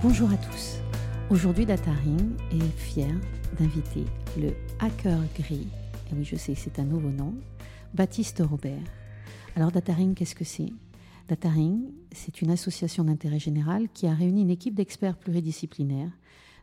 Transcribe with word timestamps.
Bonjour 0.00 0.30
à 0.30 0.36
tous. 0.36 0.76
Aujourd'hui, 1.28 1.66
Dataring 1.66 2.36
est 2.52 2.70
fier 2.76 3.12
d'inviter 3.58 4.04
le 4.40 4.54
hacker 4.78 5.18
gris, 5.34 5.66
et 6.08 6.14
oui 6.14 6.22
je 6.22 6.36
sais 6.36 6.54
c'est 6.54 6.78
un 6.78 6.84
nouveau 6.84 7.10
nom, 7.10 7.34
Baptiste 7.94 8.40
Robert. 8.48 8.84
Alors 9.56 9.72
Dataring, 9.72 10.14
qu'est-ce 10.14 10.36
que 10.36 10.44
c'est? 10.44 10.72
Dataring, 11.26 11.90
c'est 12.12 12.42
une 12.42 12.52
association 12.52 13.02
d'intérêt 13.02 13.40
général 13.40 13.88
qui 13.88 14.06
a 14.06 14.14
réuni 14.14 14.42
une 14.42 14.50
équipe 14.50 14.76
d'experts 14.76 15.16
pluridisciplinaires 15.16 16.12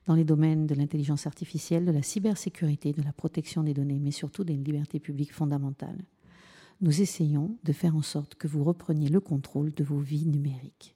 dans 0.05 0.15
les 0.15 0.23
domaines 0.23 0.65
de 0.65 0.75
l'intelligence 0.75 1.27
artificielle, 1.27 1.83
de 1.83 1.91
la 1.91 2.03
cybersécurité, 2.03 2.93
de 2.93 3.01
la 3.01 3.11
protection 3.11 3.63
des 3.63 3.73
données, 3.73 3.99
mais 3.99 4.11
surtout 4.11 4.45
des 4.45 4.55
libertés 4.55 5.01
publiques 5.01 5.33
fondamentales. 5.33 6.05
Nous 6.79 7.01
essayons 7.01 7.57
de 7.65 7.73
faire 7.73 7.97
en 7.97 8.01
sorte 8.01 8.35
que 8.35 8.47
vous 8.47 8.63
repreniez 8.63 9.09
le 9.09 9.19
contrôle 9.19 9.73
de 9.73 9.83
vos 9.83 9.99
vies 9.99 10.25
numériques. 10.25 10.94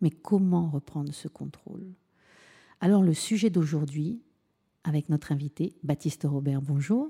Mais 0.00 0.10
comment 0.10 0.68
reprendre 0.68 1.12
ce 1.12 1.28
contrôle? 1.28 1.86
Alors 2.80 3.02
le 3.02 3.14
sujet 3.14 3.50
d'aujourd'hui, 3.50 4.22
avec 4.84 5.08
notre 5.08 5.32
invité, 5.32 5.74
Baptiste 5.82 6.24
Robert, 6.24 6.62
bonjour. 6.62 7.08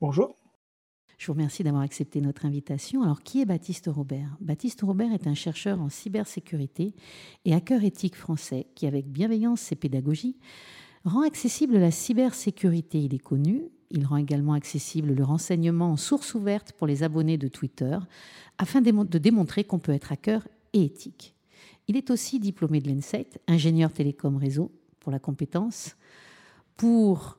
Bonjour. 0.00 0.36
Je 1.18 1.26
vous 1.28 1.34
remercie 1.34 1.62
d'avoir 1.62 1.82
accepté 1.82 2.20
notre 2.20 2.46
invitation. 2.46 3.02
Alors, 3.04 3.22
qui 3.22 3.40
est 3.40 3.44
Baptiste 3.44 3.88
Robert? 3.92 4.36
Baptiste 4.40 4.80
Robert 4.82 5.12
est 5.12 5.28
un 5.28 5.34
chercheur 5.34 5.80
en 5.80 5.88
cybersécurité 5.88 6.94
et 7.44 7.54
hacker 7.54 7.84
éthique 7.84 8.16
français 8.16 8.66
qui, 8.74 8.88
avec 8.88 9.06
bienveillance 9.06 9.70
et 9.70 9.76
pédagogie, 9.76 10.36
rend 11.04 11.22
accessible 11.22 11.78
la 11.78 11.92
cybersécurité. 11.92 12.98
Il 12.98 13.14
est 13.14 13.20
connu. 13.20 13.68
Il 13.90 14.04
rend 14.04 14.16
également 14.16 14.54
accessible 14.54 15.12
le 15.12 15.22
renseignement 15.22 15.92
en 15.92 15.96
source 15.96 16.34
ouverte 16.34 16.72
pour 16.72 16.88
les 16.88 17.04
abonnés 17.04 17.38
de 17.38 17.46
Twitter 17.46 17.98
afin 18.58 18.80
de 18.80 19.18
démontrer 19.18 19.62
qu'on 19.62 19.78
peut 19.78 19.92
être 19.92 20.10
hacker 20.10 20.48
et 20.72 20.82
éthique. 20.82 21.31
Il 21.92 21.98
est 21.98 22.10
aussi 22.10 22.40
diplômé 22.40 22.80
de 22.80 22.90
l'ENSET, 22.90 23.26
ingénieur 23.46 23.92
télécom 23.92 24.38
réseau 24.38 24.72
pour 24.98 25.12
la 25.12 25.18
compétence. 25.18 25.94
Pour 26.78 27.38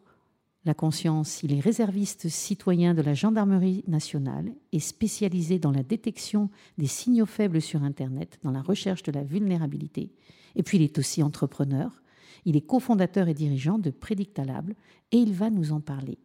la 0.63 0.75
conscience, 0.75 1.41
il 1.41 1.53
est 1.53 1.59
réserviste 1.59 2.29
citoyen 2.29 2.93
de 2.93 3.01
la 3.01 3.15
gendarmerie 3.15 3.83
nationale 3.87 4.53
et 4.71 4.79
spécialisé 4.79 5.57
dans 5.57 5.71
la 5.71 5.81
détection 5.81 6.51
des 6.77 6.85
signaux 6.85 7.25
faibles 7.25 7.63
sur 7.63 7.81
Internet, 7.81 8.37
dans 8.43 8.51
la 8.51 8.61
recherche 8.61 9.01
de 9.01 9.11
la 9.11 9.23
vulnérabilité. 9.23 10.11
Et 10.55 10.61
puis 10.61 10.77
il 10.77 10.83
est 10.83 10.99
aussi 10.99 11.23
entrepreneur. 11.23 12.03
Il 12.45 12.55
est 12.55 12.61
cofondateur 12.61 13.29
et 13.29 13.33
dirigeant 13.33 13.79
de 13.79 13.89
Predictalable 13.89 14.75
et 15.11 15.17
il 15.17 15.33
va 15.33 15.49
nous 15.49 15.71
en 15.71 15.81
parler 15.81 16.19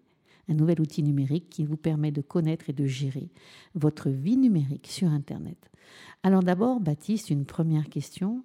un 0.48 0.54
nouvel 0.54 0.80
outil 0.80 1.02
numérique 1.02 1.48
qui 1.50 1.64
vous 1.64 1.76
permet 1.76 2.10
de 2.10 2.20
connaître 2.20 2.70
et 2.70 2.72
de 2.72 2.86
gérer 2.86 3.30
votre 3.74 4.08
vie 4.08 4.36
numérique 4.36 4.86
sur 4.86 5.08
Internet. 5.08 5.70
Alors 6.22 6.42
d'abord, 6.42 6.80
Baptiste, 6.80 7.30
une 7.30 7.44
première 7.44 7.88
question. 7.88 8.44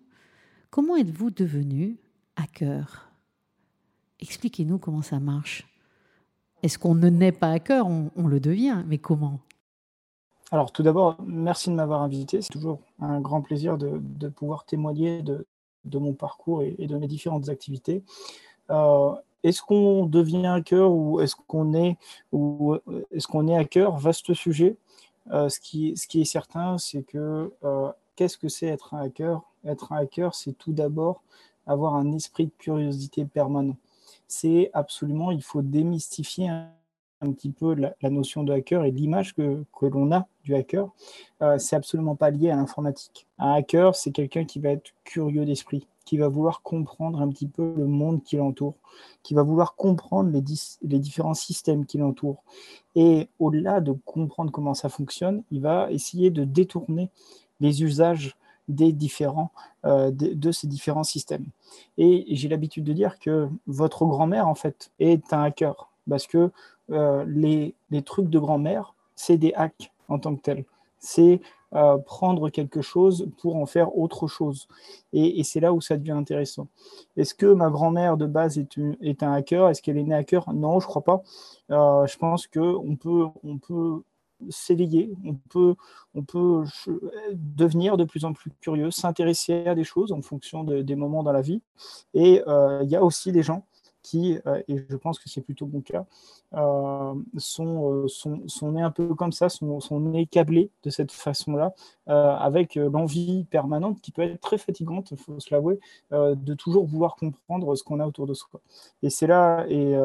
Comment 0.69 0.95
êtes-vous 0.95 1.31
devenu 1.31 1.97
hacker? 2.35 3.11
Expliquez-nous 4.19 4.77
comment 4.77 5.01
ça 5.01 5.19
marche. 5.19 5.67
Est-ce 6.61 6.79
qu'on 6.79 6.95
ne 6.95 7.09
naît 7.09 7.31
pas 7.31 7.51
hacker, 7.51 7.87
on, 7.87 8.11
on 8.15 8.27
le 8.27 8.39
devient, 8.39 8.83
mais 8.87 8.97
comment? 8.97 9.41
Alors 10.53 10.71
tout 10.71 10.83
d'abord, 10.83 11.17
merci 11.25 11.71
de 11.71 11.73
m'avoir 11.73 12.03
invité. 12.03 12.43
C'est 12.43 12.53
toujours 12.53 12.79
un 12.99 13.19
grand 13.21 13.41
plaisir 13.41 13.75
de, 13.75 14.29
pouvoir 14.29 14.65
témoigner 14.65 15.23
de, 15.23 15.47
mon 15.91 16.13
parcours 16.13 16.61
et, 16.61 16.85
de 16.85 16.95
mes 16.95 17.07
différentes 17.07 17.49
activités. 17.49 18.03
Euh, 18.69 19.13
est-ce 19.43 19.61
qu'on 19.61 20.05
devient 20.05 20.45
hacker 20.47 20.91
ou 20.91 21.19
est-ce 21.19 21.35
qu'on 21.35 21.73
est 21.73 21.97
ou 22.31 22.75
est-ce 23.11 23.27
qu'on 23.27 23.47
est 23.47 23.57
hacker 23.57 23.97
Vaste 23.97 24.33
sujet? 24.33 24.77
Euh, 25.31 25.49
ce, 25.49 25.59
qui, 25.59 25.95
ce 25.95 26.07
qui 26.07 26.21
est 26.21 26.25
certain, 26.25 26.77
c'est 26.77 27.03
que 27.03 27.51
euh, 27.63 27.91
qu'est-ce 28.15 28.37
que 28.37 28.49
c'est 28.49 28.67
être 28.67 28.93
un 28.93 29.01
hacker 29.01 29.41
Être 29.65 29.93
un 29.93 29.97
hacker, 29.97 30.35
c'est 30.35 30.53
tout 30.53 30.73
d'abord 30.73 31.23
avoir 31.65 31.95
un 31.95 32.11
esprit 32.11 32.47
de 32.47 32.51
curiosité 32.57 33.25
permanent. 33.25 33.77
C'est 34.27 34.69
absolument, 34.73 35.31
il 35.31 35.41
faut 35.41 35.61
démystifier 35.61 36.49
un, 36.49 36.69
petit 37.31 37.49
peu 37.49 37.73
la, 37.73 38.09
notion 38.09 38.43
de 38.43 38.53
hacker 38.53 38.83
et 38.85 38.91
l'image 38.91 39.33
que, 39.33 39.63
que 39.77 39.85
l'on 39.85 40.11
a 40.11 40.27
du 40.43 40.55
hacker. 40.55 40.89
Euh, 41.41 41.57
c'est 41.57 41.75
absolument 41.75 42.15
pas 42.15 42.29
lié 42.29 42.49
à 42.49 42.55
l'informatique. 42.55 43.27
Un 43.39 43.53
hacker, 43.53 43.95
c'est 43.95 44.11
quelqu'un 44.11 44.45
qui 44.45 44.59
va 44.59 44.69
être 44.69 44.93
curieux 45.03 45.45
d'esprit 45.45 45.87
qui 46.05 46.17
va 46.17 46.27
vouloir 46.27 46.61
comprendre 46.61 47.21
un 47.21 47.29
petit 47.29 47.47
peu 47.47 47.73
le 47.77 47.87
monde 47.87 48.23
qui 48.23 48.35
l'entoure, 48.35 48.75
qui 49.23 49.33
va 49.33 49.43
vouloir 49.43 49.75
comprendre 49.75 50.31
les, 50.31 50.99
différents 50.99 51.33
systèmes 51.33 51.85
qui 51.85 51.97
l'entourent. 51.97 52.43
Et 52.95 53.29
au-delà 53.39 53.81
de 53.81 53.93
comprendre 54.05 54.51
comment 54.51 54.73
ça 54.73 54.89
fonctionne, 54.89 55.43
il 55.51 55.61
va 55.61 55.91
essayer 55.91 56.29
de 56.29 56.43
détourner 56.43 57.09
les 57.59 57.83
usages 57.83 58.35
des 58.67 58.93
différents, 58.93 59.51
euh, 59.85 60.11
de, 60.11 60.51
ces 60.51 60.67
différents 60.67 61.03
systèmes. 61.03 61.45
Et 61.97 62.25
j'ai 62.29 62.47
l'habitude 62.47 62.83
de 62.83 62.93
dire 62.93 63.19
que 63.19 63.49
votre 63.67 64.05
grand-mère, 64.05 64.47
en 64.47 64.55
fait, 64.55 64.91
est 64.99 65.33
un 65.33 65.43
hacker, 65.43 65.89
parce 66.09 66.27
que 66.27 66.51
euh, 66.91 67.23
les, 67.27 67.75
trucs 68.03 68.29
de 68.29 68.39
grand-mère, 68.39 68.95
c'est 69.15 69.37
des 69.37 69.53
hacks 69.53 69.91
en 70.09 70.19
tant 70.19 70.35
que 70.35 70.41
tels. 70.41 70.65
C'est 70.99 71.41
euh, 71.73 71.97
prendre 71.97 72.49
quelque 72.49 72.81
chose 72.81 73.27
pour 73.39 73.55
en 73.55 73.65
faire 73.65 73.97
autre 73.97 74.27
chose. 74.27 74.67
Et, 75.11 75.43
c'est 75.43 75.59
là 75.59 75.73
où 75.73 75.81
ça 75.81 75.97
devient 75.97 76.11
intéressant. 76.11 76.67
Est-ce 77.17 77.33
que 77.33 77.45
ma 77.45 77.69
grand-mère 77.69 78.17
de 78.17 78.25
base 78.25 78.57
est, 78.57 79.23
un 79.23 79.33
hacker? 79.33 79.69
Est-ce 79.69 79.81
qu'elle 79.81 79.97
est 79.97 80.03
née 80.03 80.15
hacker? 80.15 80.53
Non, 80.53 80.79
je 80.79 80.87
crois 80.87 81.03
pas. 81.03 81.23
Euh, 81.71 82.05
je 82.07 82.17
pense 82.17 82.47
qu'on 82.47 82.95
peut, 82.95 83.25
on 83.43 83.57
peut 83.57 84.01
s'éveiller, 84.49 85.13
on 85.25 85.35
peut, 85.35 86.63
devenir 87.31 87.95
de 87.95 88.03
plus 88.03 88.25
en 88.25 88.33
plus 88.33 88.51
curieux, 88.59 88.91
s'intéresser 88.91 89.67
à 89.67 89.73
des 89.75 89.85
choses 89.85 90.11
en 90.11 90.21
fonction 90.21 90.63
des 90.63 90.95
moments 90.95 91.23
dans 91.23 91.31
la 91.31 91.41
vie. 91.41 91.61
Et 92.13 92.41
il 92.81 92.89
y 92.89 92.95
a 92.95 93.03
aussi 93.03 93.31
des 93.31 93.41
gens 93.41 93.63
qui, 94.03 94.37
euh, 94.45 94.61
et 94.67 94.77
je 94.89 94.95
pense 94.97 95.17
que 95.17 95.29
c'est 95.29 95.41
plutôt 95.41 95.65
mon 95.65 95.81
cas, 95.81 96.05
euh, 96.53 97.15
sont, 97.37 97.91
euh, 97.91 98.07
sont, 98.07 98.47
sont, 98.47 98.73
nés 98.73 98.81
un 98.81 98.91
peu 98.91 99.15
comme 99.15 99.31
ça, 99.31 99.49
sont, 99.49 99.79
sont 99.79 99.99
nés 100.01 100.27
câblés 100.27 100.69
de 100.83 100.89
cette 100.89 101.11
façon-là, 101.11 101.73
avec 102.05 102.75
l'envie 102.75 103.45
permanente 103.45 104.01
qui 104.01 104.11
peut 104.11 104.23
être 104.23 104.41
très 104.41 104.57
fatigante, 104.57 105.11
il 105.11 105.17
faut 105.17 105.39
se 105.39 105.53
l'avouer, 105.53 105.79
de 106.11 106.53
toujours 106.53 106.85
vouloir 106.85 107.15
comprendre 107.15 107.73
ce 107.75 107.83
qu'on 107.83 108.01
a 108.01 108.05
autour 108.05 108.27
de 108.27 108.33
soi. 108.33 108.59
Et 109.01 109.09
c'est 109.09 109.25
là, 109.25 109.65
et, 109.69 109.95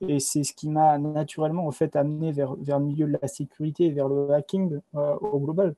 et 0.00 0.20
c'est 0.20 0.44
ce 0.44 0.54
qui 0.54 0.68
m'a 0.68 0.96
naturellement 0.98 1.66
en 1.66 1.72
fait 1.72 1.96
amené 1.96 2.30
vers, 2.30 2.54
vers 2.54 2.78
le 2.78 2.84
milieu 2.84 3.06
de 3.08 3.18
la 3.20 3.26
sécurité, 3.26 3.90
vers 3.90 4.08
le 4.08 4.30
hacking 4.32 4.78
au 4.94 5.40
global 5.40 5.74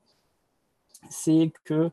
c'est 1.09 1.51
que 1.65 1.91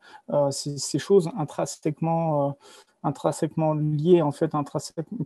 ces 0.51 0.99
choses 0.99 1.29
intrinsèquement 1.37 2.57
intrinsèquement 3.03 3.75
liés, 3.75 4.23
en 4.23 4.33
fait, 4.33 4.53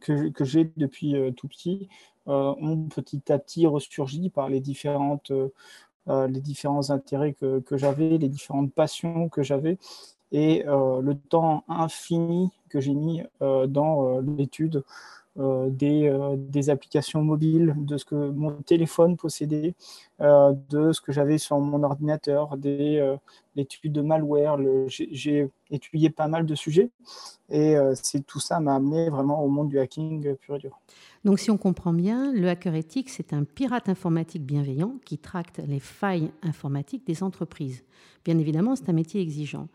que, 0.01 0.45
j'ai 0.45 0.71
depuis 0.77 1.17
euh, 1.17 1.31
tout 1.33 1.49
petit, 1.49 1.89
euh, 2.29 2.55
ont 2.61 2.89
petit 2.89 3.33
à 3.33 3.39
petit 3.39 3.67
ressurgi 3.67 4.31
par 4.31 4.49
les 4.49 4.61
différentes 4.61 5.31
euh, 5.31 6.29
les 6.29 6.41
différents 6.41 6.91
intérêts 6.91 7.33
que, 7.33 7.61
que 7.61 7.79
j'avais, 7.79 8.19
les 8.19 8.29
différentes 8.29 8.73
passions 8.73 9.29
que 9.31 9.43
j'avais. 9.43 9.79
Et 10.33 10.65
le 10.67 11.13
temps 11.15 11.63
infini 11.69 12.51
que 12.69 12.81
j'ai 12.81 12.93
mis 12.93 13.23
dans 13.41 14.19
l'étude 14.19 14.83
euh, 15.37 15.69
des, 15.69 16.07
euh, 16.07 16.37
des, 16.37 16.71
applications 16.71 17.21
mobiles, 17.21 17.75
de 17.77 17.97
ce 17.97 18.05
que 18.05 18.15
mon 18.15 18.53
téléphone 18.63 19.17
possédait, 19.17 19.75
euh, 20.21 20.55
de 20.71 20.93
ce 20.93 21.01
que 21.01 21.11
j'avais 21.11 21.39
sur 21.39 21.59
mon 21.59 21.83
ordinateur, 21.83 22.57
des 22.57 23.17
l'étude 23.57 23.93
de 23.93 24.01
malware. 24.01 24.59
J'ai 24.87 25.51
étudié 25.73 26.11
pas 26.11 26.29
mal 26.29 26.47
de 26.47 26.55
sujets 26.55 26.91
et 27.51 27.75
c'est 27.95 28.25
tout 28.27 28.41
ça 28.41 28.61
m'a 28.61 28.77
amené 28.77 29.11
vraiment 29.11 29.45
au 29.45 29.49
monde 29.49 29.69
du 29.69 29.79
hacking 29.79 30.37
pur 30.37 30.57
et 30.57 30.59
dur. 30.59 30.79
Donc, 31.25 31.39
si 31.41 31.51
on 31.51 31.57
comprend 31.57 31.93
bien, 31.93 32.33
le 32.33 32.49
hacker 32.49 32.75
éthique, 32.75 33.11
c'est 33.11 33.33
un 33.33 33.45
pirate 33.45 33.89
informatique 33.89 34.45
bienveillant 34.45 34.97
qui 35.05 35.19
tracte 35.19 35.61
les 35.67 35.81
failles 35.81 36.31
informatiques 36.43 37.07
des 37.07 37.23
entreprises. 37.23 37.85
Bien 38.25 38.39
évidemment, 38.39 38.77
c'est 38.77 38.89
un 38.89 38.95
métier 38.95 39.21
exigeant. 39.21 39.69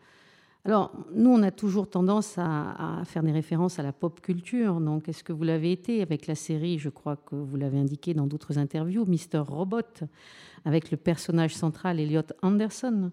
Alors, 0.66 0.92
nous, 1.14 1.30
on 1.30 1.42
a 1.42 1.50
toujours 1.50 1.88
tendance 1.88 2.34
à, 2.36 3.02
faire 3.06 3.22
des 3.22 3.32
références 3.32 3.78
à 3.78 3.82
la 3.82 3.92
pop 3.92 4.20
culture. 4.20 4.78
Donc, 4.80 5.08
est-ce 5.08 5.24
que 5.24 5.32
vous 5.32 5.42
l'avez 5.42 5.72
été 5.72 6.02
avec 6.02 6.26
la 6.26 6.34
série, 6.34 6.78
je 6.78 6.90
crois 6.90 7.16
que 7.16 7.34
vous 7.34 7.56
l'avez 7.56 7.78
indiqué 7.78 8.12
dans 8.12 8.26
d'autres 8.26 8.58
interviews, 8.58 9.06
Mister 9.06 9.38
Robot, 9.38 10.04
avec 10.66 10.90
le 10.90 10.98
personnage 10.98 11.54
central 11.54 11.98
Elliot 11.98 12.22
Anderson, 12.42 13.10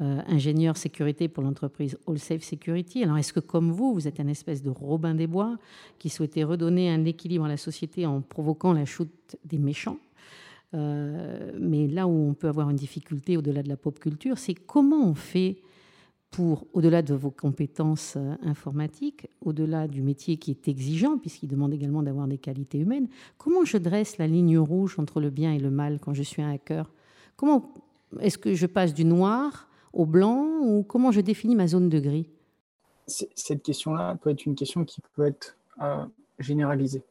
euh, 0.00 0.20
ingénieur 0.26 0.76
sécurité 0.76 1.28
pour 1.28 1.44
l'entreprise 1.44 1.96
All 2.08 2.18
Safe 2.18 2.42
Security. 2.42 3.04
Alors, 3.04 3.18
est-ce 3.18 3.32
que, 3.32 3.40
comme 3.40 3.70
vous, 3.70 3.94
vous 3.94 4.08
êtes 4.08 4.18
un 4.18 4.26
espèce 4.26 4.60
de 4.60 4.70
Robin 4.70 5.14
des 5.14 5.28
Bois 5.28 5.58
qui 6.00 6.08
souhaitait 6.08 6.42
redonner 6.42 6.90
un 6.90 7.04
équilibre 7.04 7.44
à 7.44 7.48
la 7.48 7.56
société 7.56 8.04
en 8.04 8.20
provoquant 8.20 8.72
la 8.72 8.84
chute 8.84 9.36
des 9.44 9.58
méchants? 9.58 9.98
Euh, 10.74 11.52
mais 11.58 11.86
là 11.86 12.08
où 12.08 12.30
on 12.30 12.34
peut 12.34 12.48
avoir 12.48 12.68
une 12.70 12.76
difficulté 12.76 13.36
au-delà 13.36 13.62
de 13.62 13.68
la 13.68 13.76
pop 13.76 13.98
culture, 14.00 14.38
c'est 14.38 14.54
comment 14.54 15.04
on 15.04 15.14
fait 15.14 15.58
pour, 16.30 16.66
au-delà 16.72 17.02
de 17.02 17.14
vos 17.14 17.30
compétences 17.30 18.14
euh, 18.16 18.34
informatiques, 18.42 19.28
au-delà 19.44 19.88
du 19.88 20.00
métier 20.00 20.36
qui 20.36 20.52
est 20.52 20.68
exigeant, 20.68 21.18
puisqu'il 21.18 21.48
demande 21.48 21.72
également 21.72 22.02
d'avoir 22.02 22.28
des 22.28 22.38
qualités 22.38 22.78
humaines, 22.78 23.08
comment 23.36 23.64
je 23.64 23.78
dresse 23.78 24.18
la 24.18 24.26
ligne 24.26 24.58
rouge 24.58 24.98
entre 24.98 25.20
le 25.20 25.30
bien 25.30 25.52
et 25.52 25.58
le 25.58 25.70
mal 25.70 25.98
quand 25.98 26.14
je 26.14 26.22
suis 26.22 26.40
un 26.40 26.50
hacker? 26.52 26.90
Comment 27.36 27.72
est-ce 28.20 28.38
que 28.38 28.54
je 28.54 28.66
passe 28.66 28.94
du 28.94 29.04
noir 29.04 29.68
au 29.92 30.06
blanc 30.06 30.60
ou 30.62 30.84
comment 30.84 31.10
je 31.10 31.20
définis 31.20 31.56
ma 31.56 31.66
zone 31.66 31.88
de 31.88 31.98
gris? 31.98 32.28
Cette 33.06 33.62
question-là 33.64 34.16
peut 34.22 34.30
être 34.30 34.46
une 34.46 34.54
question 34.54 34.84
qui 34.84 35.00
peut 35.16 35.26
être 35.26 35.56
euh, 35.82 36.04
généralisée. 36.38 37.02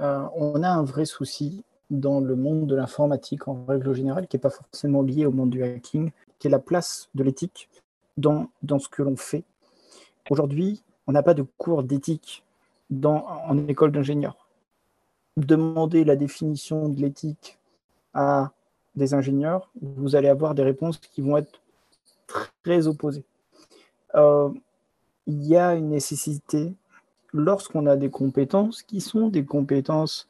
Euh, 0.00 0.24
on 0.36 0.62
a 0.62 0.68
un 0.68 0.84
vrai 0.84 1.06
souci 1.06 1.64
dans 1.90 2.20
le 2.20 2.36
monde 2.36 2.66
de 2.68 2.74
l'informatique 2.76 3.48
en 3.48 3.64
règle 3.64 3.92
générale, 3.94 4.28
qui 4.28 4.36
n'est 4.36 4.40
pas 4.40 4.50
forcément 4.50 5.02
lié 5.02 5.26
au 5.26 5.32
monde 5.32 5.50
du 5.50 5.62
hacking, 5.62 6.12
qui 6.38 6.46
est 6.46 6.50
la 6.50 6.60
place 6.60 7.08
de 7.14 7.24
l'éthique 7.24 7.68
dans, 8.16 8.48
dans 8.62 8.78
ce 8.78 8.88
que 8.88 9.02
l'on 9.02 9.16
fait. 9.16 9.44
Aujourd'hui, 10.30 10.82
on 11.06 11.12
n'a 11.12 11.22
pas 11.22 11.34
de 11.34 11.44
cours 11.58 11.82
d'éthique 11.82 12.44
en 13.02 13.68
école 13.68 13.92
d'ingénieur. 13.92 14.48
Demandez 15.36 16.04
la 16.04 16.16
définition 16.16 16.88
de 16.88 17.00
l'éthique 17.00 17.58
à 18.12 18.52
des 18.94 19.14
ingénieurs, 19.14 19.70
vous 19.80 20.14
allez 20.14 20.28
avoir 20.28 20.54
des 20.54 20.62
réponses 20.62 20.98
qui 20.98 21.20
vont 21.20 21.36
être 21.36 21.60
très 22.62 22.86
opposées. 22.86 23.24
Euh, 24.14 24.50
il 25.26 25.44
y 25.44 25.56
a 25.56 25.74
une 25.74 25.88
nécessité, 25.88 26.72
lorsqu'on 27.32 27.86
a 27.86 27.96
des 27.96 28.10
compétences 28.10 28.82
qui 28.82 29.00
sont 29.00 29.28
des 29.28 29.44
compétences 29.44 30.28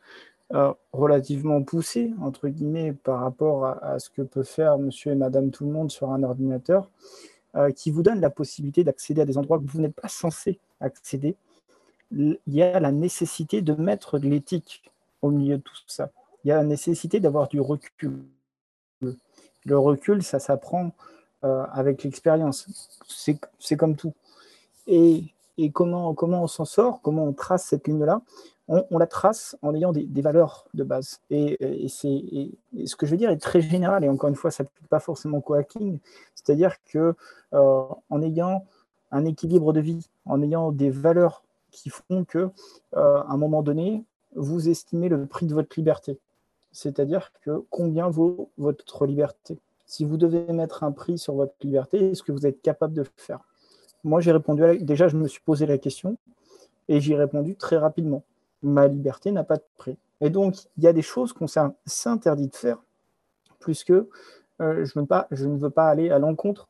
euh, 0.55 0.73
relativement 0.93 1.63
poussées, 1.63 2.13
entre 2.23 2.49
guillemets, 2.49 2.93
par 2.93 3.21
rapport 3.21 3.67
à, 3.67 3.99
ce 3.99 4.09
que 4.09 4.23
peut 4.23 4.43
faire 4.43 4.79
monsieur 4.79 5.13
et 5.13 5.17
madame 5.17 5.51
tout 5.51 5.65
le 5.65 5.73
monde 5.73 5.91
sur 5.91 6.11
un 6.13 6.23
ordinateur, 6.23 6.89
euh, 7.57 7.71
qui 7.71 7.91
vous 7.91 8.03
donne 8.03 8.21
la 8.21 8.31
possibilité 8.31 8.85
d'accéder 8.85 9.23
à 9.23 9.25
des 9.25 9.39
endroits 9.39 9.59
que 9.59 9.65
vous 9.67 9.81
n'êtes 9.81 9.95
pas 9.95 10.09
censé 10.09 10.59
accéder, 10.81 11.37
il 12.11 12.39
y 12.47 12.63
a 12.63 12.81
la 12.81 12.93
nécessité 12.93 13.63
de 13.63 13.75
mettre 13.75 14.19
de 14.19 14.29
l'éthique 14.29 14.91
au 15.23 15.31
milieu 15.31 15.57
de 15.59 15.63
tout 15.63 15.75
ça. 15.87 16.11
Il 16.45 16.49
y 16.49 16.53
a 16.53 16.57
la 16.57 16.65
nécessité 16.65 17.21
d'avoir 17.21 17.49
du 17.49 17.61
recul. 17.61 18.25
Le 19.01 19.79
recul, 19.79 20.23
ça 20.23 20.39
s'apprend 20.39 20.93
euh, 21.45 21.65
avec 21.73 22.05
l'expérience. 22.05 22.69
C'est 23.07 23.77
comme 23.77 23.97
tout. 23.97 24.13
Et, 24.87 25.25
et 25.57 25.71
comment, 25.71 26.15
comment 26.15 26.43
on 26.43 26.47
s'en 26.47 26.65
sort, 26.65 27.01
comment 27.03 27.25
on 27.25 27.33
trace 27.33 27.65
cette 27.65 27.89
ligne-là? 27.89 28.21
On, 28.69 28.99
la 28.99 29.07
trace 29.07 29.57
en 29.63 29.75
ayant 29.75 29.93
des, 29.93 30.23
valeurs 30.23 30.67
de 30.75 30.85
base. 30.85 31.21
Et, 31.31 31.87
c'est 31.89 32.23
ce 32.87 32.97
que 32.97 33.07
je 33.07 33.11
veux 33.11 33.17
dire 33.17 33.31
est 33.31 33.37
très 33.37 33.61
général, 33.61 34.05
et 34.05 34.09
encore 34.09 34.31
une 34.31 34.37
fois, 34.37 34.51
ça 34.51 34.65
ne 34.65 34.87
pas 34.89 35.01
forcément 35.01 35.43
au 35.45 35.55
hacking, 35.55 35.99
c'est-à-dire 36.35 36.77
que 36.85 37.15
euh, 37.53 37.85
en 38.11 38.23
ayant 38.23 38.65
un 39.11 39.25
équilibre 39.25 39.73
de 39.73 39.81
vie, 39.81 40.09
en 40.25 40.43
ayant 40.43 40.73
des 40.73 40.91
valeurs 40.91 41.45
qui 41.71 41.91
font 41.91 42.25
que, 42.25 42.51
euh, 42.97 43.19
à 43.19 43.27
un 43.29 43.37
moment 43.37 43.63
donné, 43.63 44.05
vous 44.35 44.69
estimez 44.69 45.09
le 45.09 45.27
prix 45.27 45.47
de 45.47 45.55
votre 45.55 45.75
liberté. 45.77 46.19
C'est-à-dire 46.73 47.33
que 47.43 47.65
combien 47.71 48.09
vaut 48.09 48.51
votre 48.59 49.07
liberté? 49.07 49.59
Si 49.87 50.05
vous 50.05 50.17
devez 50.17 50.53
mettre 50.53 50.83
un 50.83 50.91
prix 50.91 51.19
sur 51.19 51.35
votre 51.35 51.55
liberté, 51.63 52.11
est-ce 52.11 52.23
que 52.23 52.33
vous 52.33 52.47
êtes 52.47 52.63
capable 52.63 52.95
de 52.95 53.05
faire? 53.17 53.41
Moi, 54.03 54.21
j'ai 54.21 54.33
répondu, 54.33 54.79
déjà, 54.81 55.09
je 55.09 55.17
me 55.17 55.29
suis 55.29 55.41
posé 55.41 55.67
la 55.67 55.79
question 55.79 56.17
et 56.89 57.01
j'ai 57.01 57.15
répondu 57.15 57.55
très 57.55 57.77
rapidement. 57.77 58.25
Ma 58.65 58.89
liberté 58.89 59.31
n'a 59.31 59.45
pas 59.45 59.57
de 59.57 59.65
prix. 59.77 59.97
Et 60.21 60.31
donc, 60.31 60.57
il 60.77 60.85
y 60.85 60.87
a 60.87 60.93
des 60.93 61.03
choses 61.03 61.33
qu'on 61.33 61.47
s'interdit 61.47 62.49
de 62.49 62.57
faire, 62.57 62.83
plus 63.61 63.85
que 63.85 64.09
euh, 64.61 64.85
je, 64.85 64.99
ne 64.99 65.57
veux 65.59 65.71
pas 65.71 65.89
aller 65.89 66.11
à 66.11 66.19
l'encontre 66.19 66.69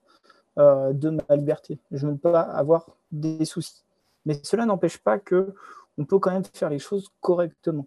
euh, 0.59 0.93
de 0.93 1.11
ma 1.11 1.37
liberté. 1.37 1.79
Je 1.91 2.07
ne 2.07 2.13
veux 2.13 2.19
pas 2.19 2.41
avoir 2.41 2.87
des 3.13 3.45
soucis. 3.45 3.85
Mais 4.27 4.41
cela 4.43 4.67
n'empêche 4.67 4.99
pas 4.99 5.19
que 5.19 5.55
on 5.99 6.05
peut 6.05 6.19
quand 6.19 6.33
même 6.33 6.45
faire 6.53 6.71
les 6.71 6.79
choses 6.79 7.09
correctement. 7.21 7.87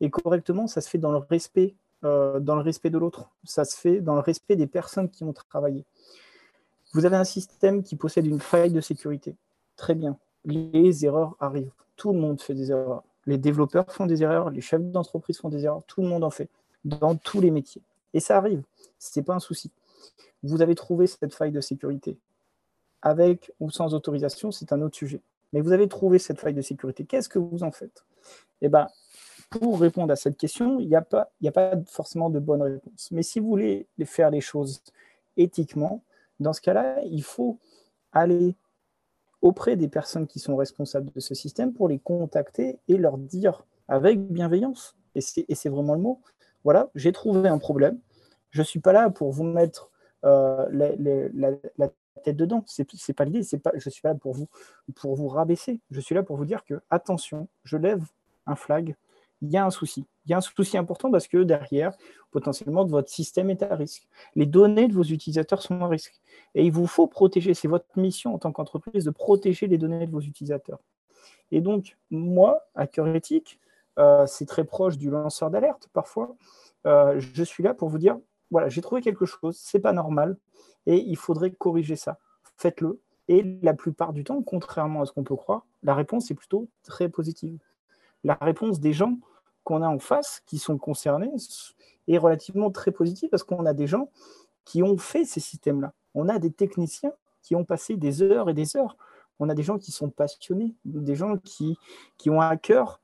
Et 0.00 0.10
correctement, 0.10 0.66
ça 0.66 0.80
se 0.80 0.88
fait 0.88 0.98
dans 0.98 1.12
le 1.12 1.18
respect, 1.18 1.74
euh, 2.04 2.40
dans 2.40 2.56
le 2.56 2.62
respect 2.62 2.90
de 2.90 2.98
l'autre. 2.98 3.30
Ça 3.44 3.64
se 3.64 3.76
fait 3.76 4.00
dans 4.00 4.14
le 4.14 4.20
respect 4.20 4.56
des 4.56 4.66
personnes 4.66 5.08
qui 5.08 5.24
ont 5.24 5.32
travaillé. 5.32 5.84
Vous 6.92 7.04
avez 7.04 7.16
un 7.16 7.24
système 7.24 7.82
qui 7.82 7.96
possède 7.96 8.26
une 8.26 8.40
faille 8.40 8.72
de 8.72 8.80
sécurité. 8.80 9.36
Très 9.76 9.94
bien. 9.94 10.18
Les 10.44 11.04
erreurs 11.04 11.36
arrivent. 11.40 11.72
Tout 11.96 12.12
le 12.12 12.18
monde 12.18 12.40
fait 12.40 12.54
des 12.54 12.70
erreurs. 12.70 13.02
Les 13.26 13.38
développeurs 13.38 13.90
font 13.92 14.06
des 14.06 14.22
erreurs, 14.22 14.50
les 14.50 14.60
chefs 14.60 14.82
d'entreprise 14.82 15.38
font 15.38 15.48
des 15.48 15.64
erreurs, 15.64 15.82
tout 15.86 16.00
le 16.00 16.08
monde 16.08 16.24
en 16.24 16.30
fait, 16.30 16.48
dans 16.84 17.16
tous 17.16 17.40
les 17.40 17.50
métiers. 17.50 17.82
Et 18.14 18.20
ça 18.20 18.36
arrive, 18.36 18.62
ce 18.98 19.18
n'est 19.18 19.24
pas 19.24 19.34
un 19.34 19.40
souci. 19.40 19.70
Vous 20.42 20.62
avez 20.62 20.74
trouvé 20.74 21.06
cette 21.06 21.34
faille 21.34 21.50
de 21.50 21.60
sécurité. 21.60 22.16
Avec 23.02 23.52
ou 23.60 23.70
sans 23.70 23.94
autorisation, 23.94 24.52
c'est 24.52 24.72
un 24.72 24.80
autre 24.80 24.96
sujet. 24.96 25.20
Mais 25.52 25.60
vous 25.60 25.72
avez 25.72 25.88
trouvé 25.88 26.18
cette 26.18 26.40
faille 26.40 26.54
de 26.54 26.62
sécurité. 26.62 27.04
Qu'est-ce 27.04 27.28
que 27.28 27.38
vous 27.38 27.62
en 27.62 27.70
faites? 27.70 28.04
Eh 28.60 28.68
bien, 28.68 28.88
pour 29.50 29.80
répondre 29.80 30.12
à 30.12 30.16
cette 30.16 30.36
question, 30.36 30.80
il 30.80 30.88
n'y 30.88 30.96
a, 30.96 31.02
pas, 31.02 31.30
a 31.44 31.50
pas 31.50 31.72
forcément 31.86 32.30
de 32.30 32.38
bonne 32.38 32.62
réponse. 32.62 33.10
Mais 33.10 33.22
si 33.22 33.38
vous 33.38 33.48
voulez 33.48 33.86
faire 34.04 34.30
les 34.30 34.40
choses 34.40 34.82
éthiquement, 35.36 36.02
dans 36.40 36.52
ce 36.52 36.60
cas-là, 36.60 37.02
il 37.04 37.22
faut 37.22 37.58
aller 38.12 38.54
auprès 39.46 39.76
des 39.76 39.86
personnes 39.86 40.26
qui 40.26 40.40
sont 40.40 40.56
responsables 40.56 41.12
de 41.12 41.20
ce 41.20 41.32
système 41.34 41.72
pour 41.72 41.88
les 41.88 42.00
contacter 42.00 42.80
et 42.88 42.96
leur 42.96 43.16
dire 43.16 43.64
avec 43.86 44.20
bienveillance, 44.20 44.96
et 45.14 45.20
c'est 45.20 45.68
vraiment 45.68 45.94
le 45.94 46.00
mot, 46.00 46.20
voilà, 46.64 46.90
j'ai 46.96 47.12
trouvé 47.12 47.48
un 47.48 47.58
problème, 47.58 47.98
je 48.50 48.60
ne 48.60 48.64
suis 48.64 48.80
pas 48.80 48.92
là 48.92 49.08
pour 49.08 49.30
vous 49.30 49.44
mettre 49.44 49.90
euh, 50.24 50.66
la, 50.72 51.88
tête 52.24 52.36
dedans, 52.36 52.64
c'est 52.66 53.12
pas 53.12 53.24
l'idée, 53.24 53.42
je 53.44 53.56
ne 53.86 53.90
suis 53.90 54.02
pas 54.02 54.08
là 54.08 54.14
pour 54.16 54.34
vous, 54.34 54.48
pour 54.96 55.14
vous 55.14 55.28
rabaisser, 55.28 55.80
je 55.92 56.00
suis 56.00 56.16
là 56.16 56.24
pour 56.24 56.36
vous 56.36 56.44
dire 56.44 56.64
que, 56.64 56.80
attention, 56.90 57.46
je 57.62 57.76
lève 57.76 58.04
un 58.46 58.56
flag, 58.56 58.96
il 59.42 59.50
y 59.50 59.56
a 59.56 59.64
un 59.64 59.70
souci. 59.70 60.06
Il 60.24 60.30
y 60.30 60.34
a 60.34 60.38
un 60.38 60.40
souci 60.40 60.76
important 60.76 61.10
parce 61.10 61.28
que 61.28 61.38
derrière, 61.38 61.92
potentiellement, 62.30 62.84
votre 62.84 63.10
système 63.10 63.50
est 63.50 63.62
à 63.62 63.74
risque. 63.74 64.08
Les 64.34 64.46
données 64.46 64.88
de 64.88 64.94
vos 64.94 65.02
utilisateurs 65.02 65.62
sont 65.62 65.80
à 65.80 65.88
risque. 65.88 66.20
Et 66.54 66.64
il 66.64 66.72
vous 66.72 66.86
faut 66.86 67.06
protéger, 67.06 67.54
c'est 67.54 67.68
votre 67.68 67.86
mission 67.96 68.34
en 68.34 68.38
tant 68.38 68.52
qu'entreprise 68.52 69.04
de 69.04 69.10
protéger 69.10 69.66
les 69.66 69.78
données 69.78 70.06
de 70.06 70.12
vos 70.12 70.20
utilisateurs. 70.20 70.80
Et 71.50 71.60
donc, 71.60 71.96
moi, 72.10 72.62
à 72.74 72.86
cœur 72.86 73.06
éthique, 73.08 73.60
euh, 73.98 74.26
c'est 74.26 74.46
très 74.46 74.64
proche 74.64 74.98
du 74.98 75.10
lanceur 75.10 75.50
d'alerte 75.50 75.88
parfois. 75.92 76.36
Euh, 76.86 77.18
je 77.18 77.42
suis 77.42 77.62
là 77.62 77.74
pour 77.74 77.88
vous 77.88 77.98
dire, 77.98 78.18
voilà, 78.50 78.68
j'ai 78.68 78.80
trouvé 78.80 79.00
quelque 79.00 79.26
chose, 79.26 79.56
c'est 79.58 79.80
pas 79.80 79.92
normal, 79.92 80.36
et 80.86 80.96
il 80.96 81.16
faudrait 81.16 81.50
corriger 81.50 81.96
ça. 81.96 82.18
Faites-le. 82.56 83.00
Et 83.28 83.58
la 83.62 83.74
plupart 83.74 84.12
du 84.12 84.22
temps, 84.22 84.40
contrairement 84.42 85.02
à 85.02 85.06
ce 85.06 85.12
qu'on 85.12 85.24
peut 85.24 85.34
croire, 85.34 85.66
la 85.82 85.94
réponse 85.94 86.30
est 86.30 86.34
plutôt 86.34 86.68
très 86.84 87.08
positive 87.08 87.58
la 88.26 88.34
réponse 88.34 88.80
des 88.80 88.92
gens 88.92 89.18
qu'on 89.62 89.82
a 89.82 89.88
en 89.88 90.00
face, 90.00 90.42
qui 90.46 90.58
sont 90.58 90.78
concernés, 90.78 91.32
est 92.08 92.18
relativement 92.18 92.70
très 92.70 92.90
positive 92.90 93.30
parce 93.30 93.44
qu'on 93.44 93.64
a 93.66 93.72
des 93.72 93.86
gens 93.86 94.10
qui 94.64 94.82
ont 94.82 94.98
fait 94.98 95.24
ces 95.24 95.38
systèmes-là. 95.38 95.92
On 96.14 96.28
a 96.28 96.38
des 96.40 96.50
techniciens 96.50 97.12
qui 97.40 97.54
ont 97.54 97.64
passé 97.64 97.96
des 97.96 98.22
heures 98.22 98.50
et 98.50 98.54
des 98.54 98.76
heures. 98.76 98.96
On 99.38 99.48
a 99.48 99.54
des 99.54 99.62
gens 99.62 99.78
qui 99.78 99.92
sont 99.92 100.10
passionnés, 100.10 100.74
des 100.84 101.14
gens 101.14 101.36
qui, 101.36 101.78
ont 102.26 102.40
à 102.40 102.56
cœur 102.56 103.00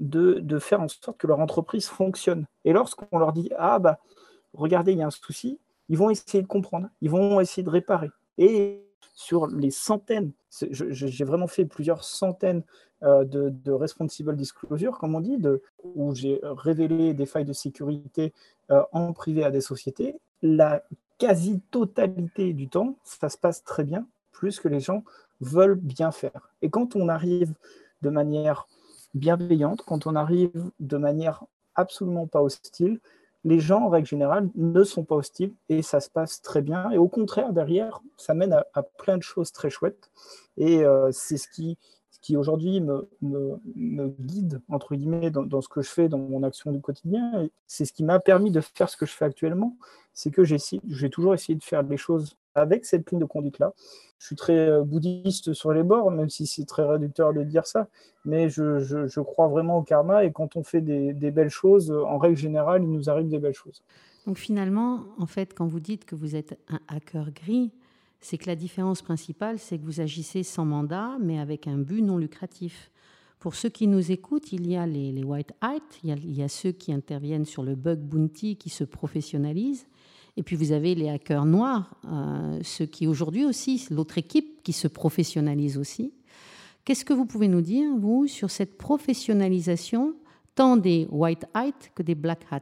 de, 0.00 0.58
faire 0.58 0.82
en 0.82 0.88
sorte 0.88 1.16
que 1.16 1.26
leur 1.26 1.40
entreprise 1.40 1.86
fonctionne. 1.86 2.46
Et 2.66 2.74
lorsqu'on 2.74 3.18
leur 3.18 3.32
dit 3.32 3.50
Ah, 3.56 3.78
bah, 3.78 3.98
regardez, 4.52 4.92
il 4.92 4.98
y 4.98 5.02
a 5.02 5.06
un 5.06 5.10
souci, 5.10 5.58
ils 5.88 5.96
vont 5.96 6.10
essayer 6.10 6.42
de 6.42 6.48
comprendre, 6.48 6.88
ils 7.00 7.10
vont 7.10 7.40
essayer 7.40 7.62
de 7.62 7.70
réparer. 7.70 8.10
Sur 9.14 9.46
les 9.48 9.70
centaines, 9.70 10.32
j'ai 10.70 11.24
vraiment 11.24 11.46
fait 11.46 11.64
plusieurs 11.64 12.04
centaines 12.04 12.62
euh, 13.02 13.24
de, 13.24 13.72
responsible 13.72 14.34
disclosure, 14.36 14.98
comme 14.98 15.14
on 15.14 15.20
dit, 15.20 15.38
de, 15.38 15.62
où 15.82 16.14
j'ai 16.14 16.40
révélé 16.42 17.14
des 17.14 17.26
failles 17.26 17.44
de 17.44 17.52
sécurité 17.52 18.32
euh, 18.70 18.82
en 18.92 19.12
privé 19.12 19.44
à 19.44 19.50
des 19.50 19.60
sociétés, 19.60 20.16
la 20.42 20.82
quasi-totalité 21.18 22.52
du 22.52 22.68
temps, 22.68 22.96
ça 23.04 23.28
se 23.28 23.38
passe 23.38 23.64
très 23.64 23.84
bien, 23.84 24.06
plus 24.32 24.60
que 24.60 24.68
les 24.68 24.80
gens 24.80 25.04
veulent 25.40 25.74
bien 25.74 26.10
faire. 26.10 26.50
Et 26.62 26.70
quand 26.70 26.96
on 26.96 27.08
arrive 27.08 27.54
de 28.02 28.10
manière 28.10 28.66
bienveillante, 29.14 29.82
quand 29.86 30.06
on 30.06 30.14
arrive 30.14 30.70
de 30.80 30.96
manière 30.96 31.44
absolument 31.74 32.26
pas 32.26 32.42
hostile, 32.42 33.00
les 33.48 33.60
gens, 33.60 33.86
en 33.86 33.88
règle 33.88 34.06
générale, 34.06 34.50
ne 34.54 34.84
sont 34.84 35.04
pas 35.04 35.16
hostiles 35.16 35.54
et 35.68 35.80
ça 35.82 36.00
se 36.00 36.10
passe 36.10 36.42
très 36.42 36.60
bien. 36.60 36.90
Et 36.90 36.98
au 36.98 37.08
contraire, 37.08 37.52
derrière, 37.52 38.00
ça 38.16 38.34
mène 38.34 38.52
à, 38.52 38.82
plein 38.82 39.16
de 39.16 39.22
choses 39.22 39.52
très 39.52 39.70
chouettes. 39.70 40.10
Et 40.56 40.84
euh, 40.84 41.08
c'est 41.12 41.38
ce 41.38 41.48
qui, 41.48 41.78
aujourd'hui 42.36 42.80
me, 42.82 43.08
guide, 44.20 44.60
entre 44.68 44.94
guillemets, 44.94 45.30
dans, 45.30 45.60
ce 45.62 45.68
que 45.68 45.80
je 45.80 45.88
fais, 45.88 46.08
dans 46.08 46.18
mon 46.18 46.42
action 46.42 46.72
du 46.72 46.80
quotidien. 46.80 47.48
C'est 47.66 47.86
ce 47.86 47.92
qui 47.94 48.04
m'a 48.04 48.20
permis 48.20 48.50
de 48.50 48.60
faire 48.60 48.90
ce 48.90 48.98
que 48.98 49.06
je 49.06 49.12
fais 49.12 49.24
actuellement, 49.24 49.78
c'est 50.12 50.30
que 50.30 50.44
j'ai 50.44 51.10
toujours 51.10 51.32
essayé 51.32 51.56
de 51.56 51.64
faire 51.64 51.82
les 51.82 51.96
choses 51.96 52.36
avec 52.58 52.84
cette 52.84 53.10
ligne 53.10 53.20
de 53.20 53.24
conduite-là. 53.24 53.72
Je 54.18 54.26
suis 54.26 54.36
très 54.36 54.68
euh, 54.68 54.82
bouddhiste 54.82 55.52
sur 55.52 55.72
les 55.72 55.82
bords, 55.82 56.10
même 56.10 56.28
si 56.28 56.46
c'est 56.46 56.64
très 56.64 56.84
réducteur 56.84 57.32
de 57.32 57.42
dire 57.42 57.66
ça, 57.66 57.88
mais 58.24 58.48
je, 58.48 59.20
crois 59.20 59.48
vraiment 59.48 59.78
au 59.78 59.82
karma 59.82 60.24
et 60.24 60.32
quand 60.32 60.56
on 60.56 60.62
fait 60.62 60.80
des, 60.80 61.30
belles 61.30 61.50
choses, 61.50 61.90
en 61.90 62.18
règle 62.18 62.36
générale, 62.36 62.82
il 62.82 62.90
nous 62.90 63.08
arrive 63.08 63.28
des 63.28 63.38
belles 63.38 63.54
choses. 63.54 63.82
Donc 64.26 64.38
finalement, 64.38 65.04
en 65.18 65.26
fait, 65.26 65.54
quand 65.54 65.66
vous 65.66 65.80
dites 65.80 66.04
que 66.04 66.14
vous 66.14 66.36
êtes 66.36 66.58
un 66.68 66.80
hacker 66.88 67.30
gris, 67.32 67.72
c'est 68.20 68.36
que 68.36 68.46
la 68.46 68.56
différence 68.56 69.02
principale, 69.02 69.58
c'est 69.58 69.78
que 69.78 69.84
vous 69.84 70.00
agissez 70.00 70.42
sans 70.42 70.64
mandat, 70.64 71.16
mais 71.20 71.38
avec 71.38 71.66
un 71.66 71.78
but 71.78 72.02
non 72.02 72.18
lucratif. 72.18 72.90
Pour 73.38 73.54
ceux 73.54 73.68
qui 73.68 73.86
nous 73.86 74.10
écoutent, 74.10 74.52
il 74.52 74.68
y 74.68 74.76
a 74.76 74.86
les, 74.86 75.22
white 75.22 75.52
hats, 75.60 75.78
il 76.02 76.36
y 76.36 76.42
a, 76.42 76.48
ceux 76.48 76.72
qui 76.72 76.92
interviennent 76.92 77.44
sur 77.44 77.62
le 77.62 77.76
bug 77.76 78.00
bounty, 78.00 78.56
qui 78.56 78.68
se 78.68 78.82
professionnalisent, 78.82 79.86
Et 80.38 80.44
puis 80.44 80.54
vous 80.54 80.70
avez 80.70 80.94
les 80.94 81.08
hackers 81.08 81.44
noirs, 81.44 81.96
ceux 82.62 82.86
qui 82.86 83.08
aujourd'hui 83.08 83.44
aussi, 83.44 83.84
l'autre 83.90 84.18
équipe 84.18 84.62
qui 84.62 84.72
se 84.72 84.86
professionnalise 84.86 85.76
aussi. 85.76 86.12
Qu'est-ce 86.84 87.04
que 87.04 87.12
vous 87.12 87.26
pouvez 87.26 87.48
nous 87.48 87.60
dire, 87.60 87.90
vous, 87.98 88.28
sur 88.28 88.48
cette 88.48 88.78
professionnalisation 88.78 90.14
tant 90.54 90.76
des 90.76 91.08
white 91.10 91.46
hats 91.54 91.72
que 91.96 92.04
des 92.04 92.14
black 92.14 92.46
hats? 92.52 92.60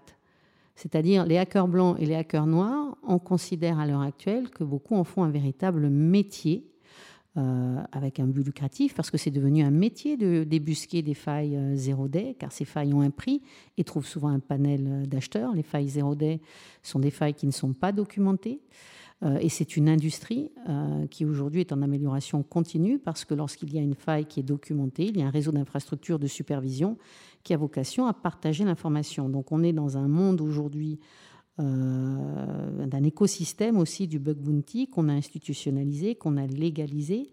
C'est-à-dire 0.74 1.26
les 1.26 1.36
hackers 1.36 1.68
blancs 1.68 1.98
et 2.00 2.06
les 2.06 2.14
hackers 2.14 2.46
noirs, 2.46 2.96
on 3.02 3.18
considère 3.18 3.78
à 3.78 3.86
l'heure 3.86 4.00
actuelle 4.00 4.48
que 4.48 4.64
beaucoup 4.64 4.96
en 4.96 5.04
font 5.04 5.24
un 5.24 5.30
véritable 5.30 5.90
métier 5.90 6.66
euh, 7.38 7.82
avec 7.92 8.18
un 8.18 8.26
but 8.26 8.42
lucratif, 8.42 8.94
parce 8.94 9.10
que 9.10 9.18
c'est 9.18 9.30
devenu 9.30 9.62
un 9.62 9.70
métier 9.70 10.16
de 10.16 10.42
débusquer 10.44 11.02
des 11.02 11.12
failles 11.12 11.54
euh, 11.54 11.76
zéro 11.76 12.08
day, 12.08 12.34
car 12.38 12.50
ces 12.50 12.64
failles 12.64 12.94
ont 12.94 13.02
un 13.02 13.10
prix 13.10 13.42
et 13.76 13.84
trouvent 13.84 14.06
souvent 14.06 14.28
un 14.28 14.38
panel 14.38 14.86
euh, 14.86 15.04
d'acheteurs. 15.04 15.52
Les 15.52 15.62
failles 15.62 15.88
zéro 15.88 16.14
day 16.14 16.40
sont 16.82 16.98
des 16.98 17.10
failles 17.10 17.34
qui 17.34 17.46
ne 17.46 17.52
sont 17.52 17.74
pas 17.74 17.92
documentées. 17.92 18.60
et 19.40 19.48
c'est 19.48 19.76
une 19.78 19.88
industrie 19.88 20.50
qui 21.10 21.24
aujourd'hui 21.24 21.60
est 21.60 21.72
en 21.72 21.80
amélioration 21.80 22.42
continue 22.42 22.98
parce 22.98 23.24
que 23.24 23.32
lorsqu'il 23.32 23.72
y 23.74 23.78
a 23.78 23.80
une 23.80 23.94
faille 23.94 24.26
qui 24.26 24.40
est 24.40 24.42
documentée, 24.42 25.06
il 25.06 25.18
y 25.18 25.22
a 25.22 25.26
un 25.26 25.30
réseau 25.30 25.52
d'infrastructures 25.52 26.18
de 26.18 26.26
supervision 26.26 26.98
qui 27.42 27.54
a 27.54 27.56
vocation 27.56 28.06
à 28.06 28.12
partager 28.12 28.64
l'information. 28.64 29.30
Donc 29.30 29.52
on 29.52 29.62
est 29.62 29.72
dans 29.72 29.96
un 29.96 30.06
monde 30.06 30.42
aujourd'hui 30.42 30.98
euh, 31.58 32.86
d'un 32.86 33.02
écosystème 33.02 33.78
aussi 33.78 34.06
du 34.06 34.18
bug 34.18 34.36
bounty 34.36 34.88
qu'on 34.88 35.08
a 35.08 35.12
institutionnalisé, 35.12 36.14
qu'on 36.14 36.36
a 36.36 36.46
légalisé. 36.46 37.30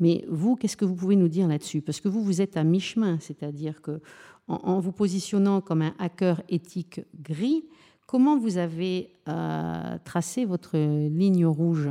Mais 0.00 0.24
vous, 0.28 0.56
qu'est-ce 0.56 0.76
que 0.76 0.84
vous 0.84 0.96
pouvez 0.96 1.16
nous 1.16 1.28
dire 1.28 1.46
là-dessus? 1.46 1.80
Parce 1.80 2.00
que 2.00 2.08
vous, 2.08 2.22
vous 2.22 2.40
êtes 2.40 2.56
à 2.56 2.64
mi-chemin, 2.64 3.18
c'est-à-dire 3.20 3.80
que 3.80 4.00
en, 4.48 4.80
vous 4.80 4.92
positionnant 4.92 5.60
comme 5.60 5.82
un 5.82 5.94
hacker 5.98 6.42
éthique 6.48 7.00
gris, 7.22 7.64
comment 8.06 8.36
vous 8.36 8.58
avez 8.58 9.10
euh, 9.28 9.98
tracé 10.04 10.44
votre 10.44 10.76
ligne 10.76 11.46
rouge? 11.46 11.88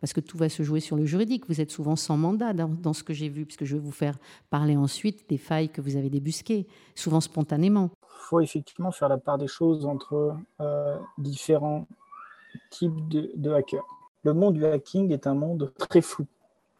Parce 0.00 0.12
que 0.12 0.20
tout 0.20 0.38
va 0.38 0.48
se 0.48 0.62
jouer 0.62 0.80
sur 0.80 0.96
le 0.96 1.04
juridique. 1.04 1.44
Vous 1.48 1.60
êtes 1.60 1.70
souvent 1.70 1.96
sans 1.96 2.16
mandat 2.16 2.52
dans, 2.54 2.92
ce 2.92 3.02
que 3.02 3.12
j'ai 3.12 3.28
vu, 3.28 3.44
puisque 3.44 3.64
je 3.64 3.76
vais 3.76 3.82
vous 3.82 3.90
faire 3.90 4.18
parler 4.48 4.76
ensuite 4.76 5.28
des 5.28 5.36
failles 5.36 5.68
que 5.68 5.80
vous 5.80 5.96
avez 5.96 6.08
débusquées, 6.08 6.66
souvent 6.94 7.20
spontanément. 7.20 7.90
Il 8.14 8.22
faut 8.22 8.40
effectivement 8.40 8.92
faire 8.92 9.08
la 9.08 9.18
part 9.18 9.38
des 9.38 9.46
choses 9.46 9.86
entre 9.86 10.36
euh, 10.60 10.98
différents 11.18 11.86
types 12.70 13.08
de, 13.08 13.52
hackers. 13.52 13.84
Le 14.24 14.34
monde 14.34 14.54
du 14.54 14.64
hacking 14.64 15.12
est 15.12 15.26
un 15.26 15.34
monde 15.34 15.72
très 15.78 16.00
flou. 16.00 16.26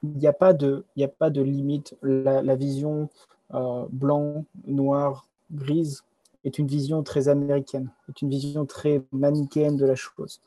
Il 0.03 0.17
n'y 0.17 0.27
a, 0.27 0.33
pas 0.33 0.53
de, 0.53 0.85
a 0.99 1.09
pas 1.09 1.31
de 1.31 1.43
limite. 1.43 1.97
La, 2.03 2.57
vision 2.57 3.09
euh, 3.55 3.85
blanc, 3.91 4.45
noir, 4.67 5.27
grise 5.53 6.05
est 6.45 6.59
une 6.59 6.67
vision 6.67 7.03
très 7.03 7.29
américaine, 7.29 7.91
est 8.09 8.23
une 8.23 8.31
vision 8.31 8.65
très 8.65 9.03
manichéenne 9.13 9.77
de 9.77 9.85
la 9.85 9.95
chose. 9.95 10.41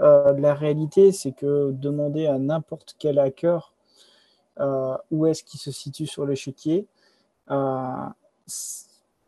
Euh, 0.00 0.32
la 0.38 0.54
réalité, 0.54 1.12
c'est 1.12 1.32
que 1.32 1.70
demander 1.72 2.26
à 2.26 2.38
n'importe 2.38 2.96
quel 2.98 3.18
hacker 3.18 3.72
euh, 4.60 4.96
où 5.10 5.26
est-ce 5.26 5.42
qu'il 5.44 5.60
se 5.60 5.70
situe 5.70 6.06
sur 6.06 6.26
l'échiquier, 6.26 6.86
euh, 7.50 8.06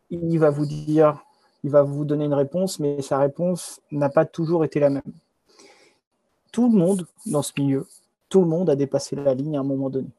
il 0.09 0.37
va 0.37 0.49
vous 0.49 0.65
dire, 0.65 1.23
il 1.63 1.71
va 1.71 1.83
vous 1.83 2.05
donner 2.05 2.25
une 2.25 2.33
réponse, 2.33 2.79
mais 2.79 3.01
sa 3.01 3.17
réponse 3.17 3.81
n'a 3.91 4.09
pas 4.09 4.25
toujours 4.25 4.63
été 4.65 4.79
la 4.79 4.89
même. 4.89 5.03
Tout 6.51 6.71
le 6.71 6.77
monde 6.77 7.07
dans 7.25 7.41
ce 7.41 7.51
milieu, 7.57 7.87
tout 8.29 8.41
le 8.41 8.47
monde 8.47 8.69
a 8.69 8.75
dépassé 8.75 9.15
la 9.15 9.33
ligne 9.33 9.57
à 9.57 9.61
un 9.61 9.63
moment 9.63 9.89
donné. 9.89 10.09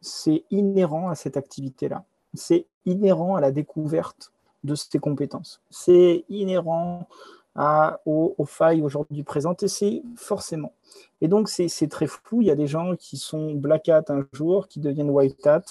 C'est 0.00 0.44
inhérent 0.50 1.08
à 1.08 1.14
cette 1.14 1.36
activité-là. 1.36 2.04
C'est 2.34 2.66
inhérent 2.86 3.36
à 3.36 3.40
la 3.40 3.50
découverte 3.50 4.32
de 4.64 4.74
ses 4.74 4.98
compétences. 4.98 5.60
C'est 5.70 6.24
inhérent 6.28 7.06
aux, 8.06 8.46
failles 8.46 8.82
aujourd'hui 8.82 9.22
présentes, 9.22 9.62
et 9.62 9.68
c'est 9.68 10.02
forcément. 10.16 10.72
Et 11.20 11.28
donc, 11.28 11.48
c'est 11.48 11.88
très 11.88 12.06
flou. 12.06 12.40
Il 12.40 12.46
y 12.46 12.50
a 12.50 12.56
des 12.56 12.66
gens 12.66 12.96
qui 12.96 13.16
sont 13.16 13.54
black 13.54 13.88
hat 13.88 14.04
un 14.08 14.24
jour, 14.32 14.68
qui 14.68 14.80
deviennent 14.80 15.10
white 15.10 15.46
hat. 15.46 15.62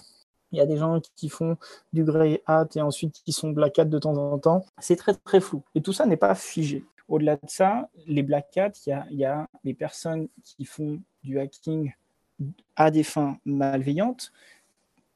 Il 0.51 0.57
y 0.57 0.61
a 0.61 0.65
des 0.65 0.77
gens 0.77 0.99
qui 1.15 1.29
font 1.29 1.57
du 1.93 2.03
grey 2.03 2.41
hat 2.45 2.67
et 2.75 2.81
ensuite 2.81 3.21
qui 3.23 3.31
sont 3.31 3.51
black 3.51 3.79
hat 3.79 3.85
de 3.85 3.99
temps 3.99 4.17
en 4.17 4.37
temps. 4.39 4.65
C'est 4.79 4.95
très, 4.95 5.13
très 5.13 5.39
flou. 5.39 5.63
Et 5.75 5.81
tout 5.81 5.93
ça 5.93 6.05
n'est 6.05 6.17
pas 6.17 6.35
figé. 6.35 6.83
Au-delà 7.07 7.35
de 7.35 7.47
ça, 7.47 7.89
les 8.07 8.23
black 8.23 8.57
hat, 8.57 8.71
il 8.85 9.03
y 9.11 9.15
y 9.17 9.25
a 9.25 9.47
les 9.63 9.73
personnes 9.73 10.27
qui 10.43 10.65
font 10.65 10.99
du 11.23 11.39
hacking 11.39 11.91
à 12.75 12.91
des 12.91 13.03
fins 13.03 13.37
malveillantes. 13.45 14.31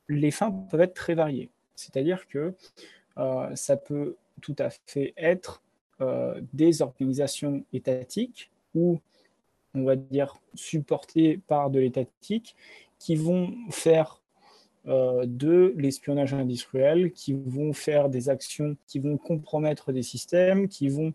Les 0.09 0.31
fins 0.31 0.51
peuvent 0.51 0.81
être 0.81 0.93
très 0.93 1.15
variées. 1.15 1.49
C'est-à-dire 1.75 2.27
que 2.27 2.53
euh, 3.17 3.55
ça 3.55 3.77
peut 3.77 4.15
tout 4.41 4.55
à 4.59 4.69
fait 4.87 5.13
être 5.17 5.61
euh, 6.01 6.41
des 6.53 6.81
organisations 6.81 7.63
étatiques 7.71 8.51
ou, 8.73 8.99
on 9.73 9.83
va 9.83 9.95
dire, 9.95 10.35
supportées 10.55 11.39
par 11.47 11.69
de 11.69 11.79
l'étatique 11.79 12.55
qui 12.99 13.15
vont 13.15 13.53
faire 13.69 14.19
de 14.85 15.73
l'espionnage 15.77 16.33
industriel, 16.33 17.11
qui 17.11 17.33
vont 17.33 17.71
faire 17.71 18.09
des 18.09 18.29
actions 18.29 18.75
qui 18.87 18.99
vont 18.99 19.17
compromettre 19.17 19.93
des 19.93 20.03
systèmes, 20.03 20.67
qui 20.67 20.89
vont 20.89 21.13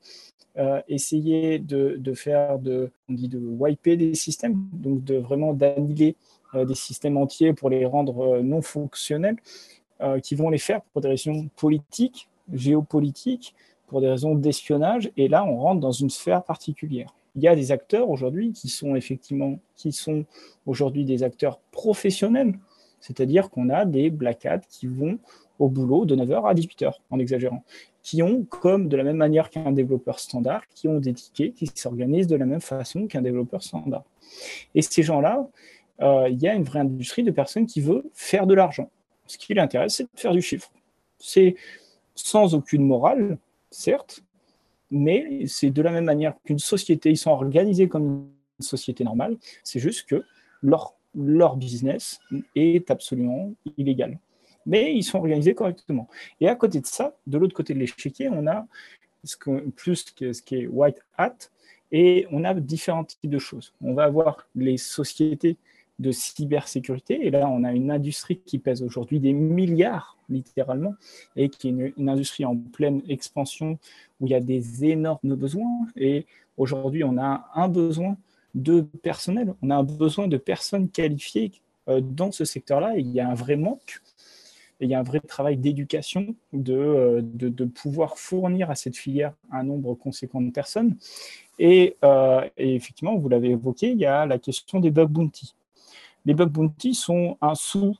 euh, 0.56 0.80
essayer 0.88 1.58
de, 1.58 2.14
faire 2.14 2.58
de, 2.58 2.90
on 3.10 3.12
dit 3.12 3.28
de 3.28 3.38
wiper 3.38 3.96
des 3.96 4.14
systèmes, 4.14 4.56
donc 4.72 5.04
de 5.04 5.16
vraiment 5.16 5.52
d'annuler 5.52 6.16
des 6.54 6.74
systèmes 6.74 7.18
entiers 7.18 7.52
pour 7.52 7.68
les 7.68 7.84
rendre 7.84 8.40
non 8.40 8.62
fonctionnels, 8.62 9.36
qui 10.22 10.34
vont 10.34 10.48
les 10.48 10.56
faire 10.56 10.80
pour 10.80 11.02
des 11.02 11.08
raisons 11.08 11.50
politiques, 11.56 12.26
géopolitiques, 12.52 13.54
pour 13.88 14.00
des 14.00 14.08
raisons 14.08 14.34
d'espionnage, 14.34 15.10
et 15.16 15.28
là, 15.28 15.44
on 15.44 15.56
rentre 15.56 15.80
dans 15.80 15.92
une 15.92 16.10
sphère 16.10 16.44
particulière. 16.44 17.14
Il 17.34 17.42
y 17.42 17.48
a 17.48 17.56
des 17.56 17.72
acteurs 17.72 18.08
aujourd'hui 18.08 18.52
qui 18.52 18.68
sont 18.68 18.94
effectivement, 18.94 19.58
qui 19.76 19.92
sont 19.92 20.24
aujourd'hui 20.66 21.04
des 21.04 21.22
acteurs 21.22 21.58
professionnels, 21.72 22.54
c'est-à-dire 23.00 23.50
qu'on 23.50 23.68
a 23.70 23.84
des 23.84 24.10
black 24.10 24.46
hats 24.46 24.60
qui 24.68 24.86
vont 24.86 25.18
au 25.58 25.68
boulot 25.68 26.04
de 26.04 26.14
9h 26.14 26.48
à 26.48 26.54
18h, 26.54 26.92
en 27.10 27.18
exagérant, 27.18 27.64
qui 28.02 28.22
ont, 28.22 28.44
comme 28.44 28.88
de 28.88 28.96
la 28.96 29.02
même 29.02 29.16
manière 29.16 29.50
qu'un 29.50 29.72
développeur 29.72 30.18
standard, 30.20 30.66
qui 30.68 30.88
ont 30.88 30.98
des 30.98 31.14
tickets 31.14 31.54
qui 31.54 31.66
s'organisent 31.74 32.26
de 32.26 32.36
la 32.36 32.46
même 32.46 32.60
façon 32.60 33.06
qu'un 33.06 33.22
développeur 33.22 33.62
standard. 33.62 34.04
Et 34.74 34.82
ces 34.82 35.02
gens-là, 35.02 35.48
euh, 36.00 36.28
il 36.30 36.40
y 36.40 36.48
a 36.48 36.54
une 36.54 36.64
vraie 36.64 36.80
industrie 36.80 37.24
de 37.24 37.30
personnes 37.30 37.66
qui 37.66 37.80
veulent 37.80 38.04
faire 38.14 38.46
de 38.46 38.54
l'argent. 38.54 38.90
Ce 39.26 39.36
qui 39.36 39.52
l'intéresse, 39.54 39.96
c'est 39.96 40.04
de 40.04 40.08
faire 40.14 40.32
du 40.32 40.42
chiffre. 40.42 40.70
C'est 41.18 41.56
sans 42.14 42.54
aucune 42.54 42.84
morale, 42.84 43.38
certes, 43.70 44.22
mais 44.90 45.46
c'est 45.46 45.70
de 45.70 45.82
la 45.82 45.90
même 45.90 46.04
manière 46.04 46.34
qu'une 46.44 46.58
société, 46.58 47.10
ils 47.10 47.16
sont 47.16 47.30
organisés 47.30 47.88
comme 47.88 48.28
une 48.58 48.64
société 48.64 49.04
normale, 49.04 49.36
c'est 49.62 49.80
juste 49.80 50.08
que 50.08 50.24
leur, 50.62 50.94
leur 51.18 51.56
business 51.56 52.20
est 52.54 52.90
absolument 52.90 53.52
illégal. 53.76 54.18
Mais 54.66 54.94
ils 54.94 55.02
sont 55.02 55.18
organisés 55.18 55.54
correctement. 55.54 56.08
Et 56.40 56.48
à 56.48 56.54
côté 56.54 56.80
de 56.80 56.86
ça, 56.86 57.16
de 57.26 57.38
l'autre 57.38 57.54
côté 57.54 57.74
de 57.74 57.78
l'échiquier, 57.78 58.28
on 58.28 58.46
a 58.46 58.66
ce 59.24 59.36
que, 59.36 59.68
plus 59.70 60.06
ce 60.20 60.42
qui 60.42 60.54
est 60.54 60.66
white 60.66 61.02
hat, 61.16 61.36
et 61.90 62.26
on 62.30 62.44
a 62.44 62.54
différents 62.54 63.04
types 63.04 63.30
de 63.30 63.38
choses. 63.38 63.72
On 63.80 63.94
va 63.94 64.04
avoir 64.04 64.46
les 64.54 64.76
sociétés 64.76 65.56
de 65.98 66.12
cybersécurité. 66.12 67.26
Et 67.26 67.30
là, 67.30 67.48
on 67.48 67.64
a 67.64 67.72
une 67.72 67.90
industrie 67.90 68.38
qui 68.38 68.58
pèse 68.58 68.82
aujourd'hui 68.82 69.18
des 69.20 69.32
milliards, 69.32 70.16
littéralement, 70.28 70.94
et 71.34 71.48
qui 71.48 71.68
est 71.68 71.92
une, 71.96 72.08
industrie 72.08 72.44
en 72.44 72.56
pleine 72.56 73.02
expansion 73.08 73.78
où 74.20 74.26
il 74.26 74.30
y 74.30 74.34
a 74.34 74.40
des 74.40 74.84
énormes 74.84 75.34
besoins. 75.34 75.86
Et 75.96 76.26
aujourd'hui, 76.56 77.02
on 77.04 77.18
a 77.18 77.48
un 77.54 77.68
besoin 77.68 78.16
de 78.58 78.82
personnel, 79.02 79.54
on 79.62 79.70
a 79.70 79.76
un 79.76 79.82
besoin 79.82 80.28
de 80.28 80.36
personnes 80.36 80.88
qualifiées 80.88 81.52
euh, 81.88 82.00
dans 82.00 82.32
ce 82.32 82.44
secteur-là. 82.44 82.96
Il 82.96 83.10
y 83.10 83.20
a 83.20 83.28
un 83.28 83.34
vrai 83.34 83.56
manque. 83.56 84.00
Il 84.80 84.88
y 84.88 84.94
a 84.94 85.00
un 85.00 85.02
vrai 85.02 85.20
travail 85.20 85.56
d'éducation 85.56 86.36
de, 86.52 86.74
euh, 86.74 87.20
de, 87.22 87.64
pouvoir 87.64 88.16
fournir 88.16 88.70
à 88.70 88.76
cette 88.76 88.96
filière 88.96 89.34
un 89.50 89.64
nombre 89.64 89.94
conséquent 89.94 90.40
de 90.40 90.50
personnes. 90.50 90.96
Et, 91.58 91.96
euh, 92.04 92.48
effectivement, 92.56 93.16
vous 93.16 93.28
l'avez 93.28 93.50
évoqué, 93.50 93.90
il 93.90 93.98
y 93.98 94.06
a 94.06 94.24
la 94.24 94.38
question 94.38 94.78
des 94.78 94.92
bug 94.92 95.08
bounty 95.08 95.54
les 96.28 96.34
bug 96.34 96.50
bounty 96.50 96.94
sont 96.94 97.38
un 97.40 97.54
sous, 97.54 97.96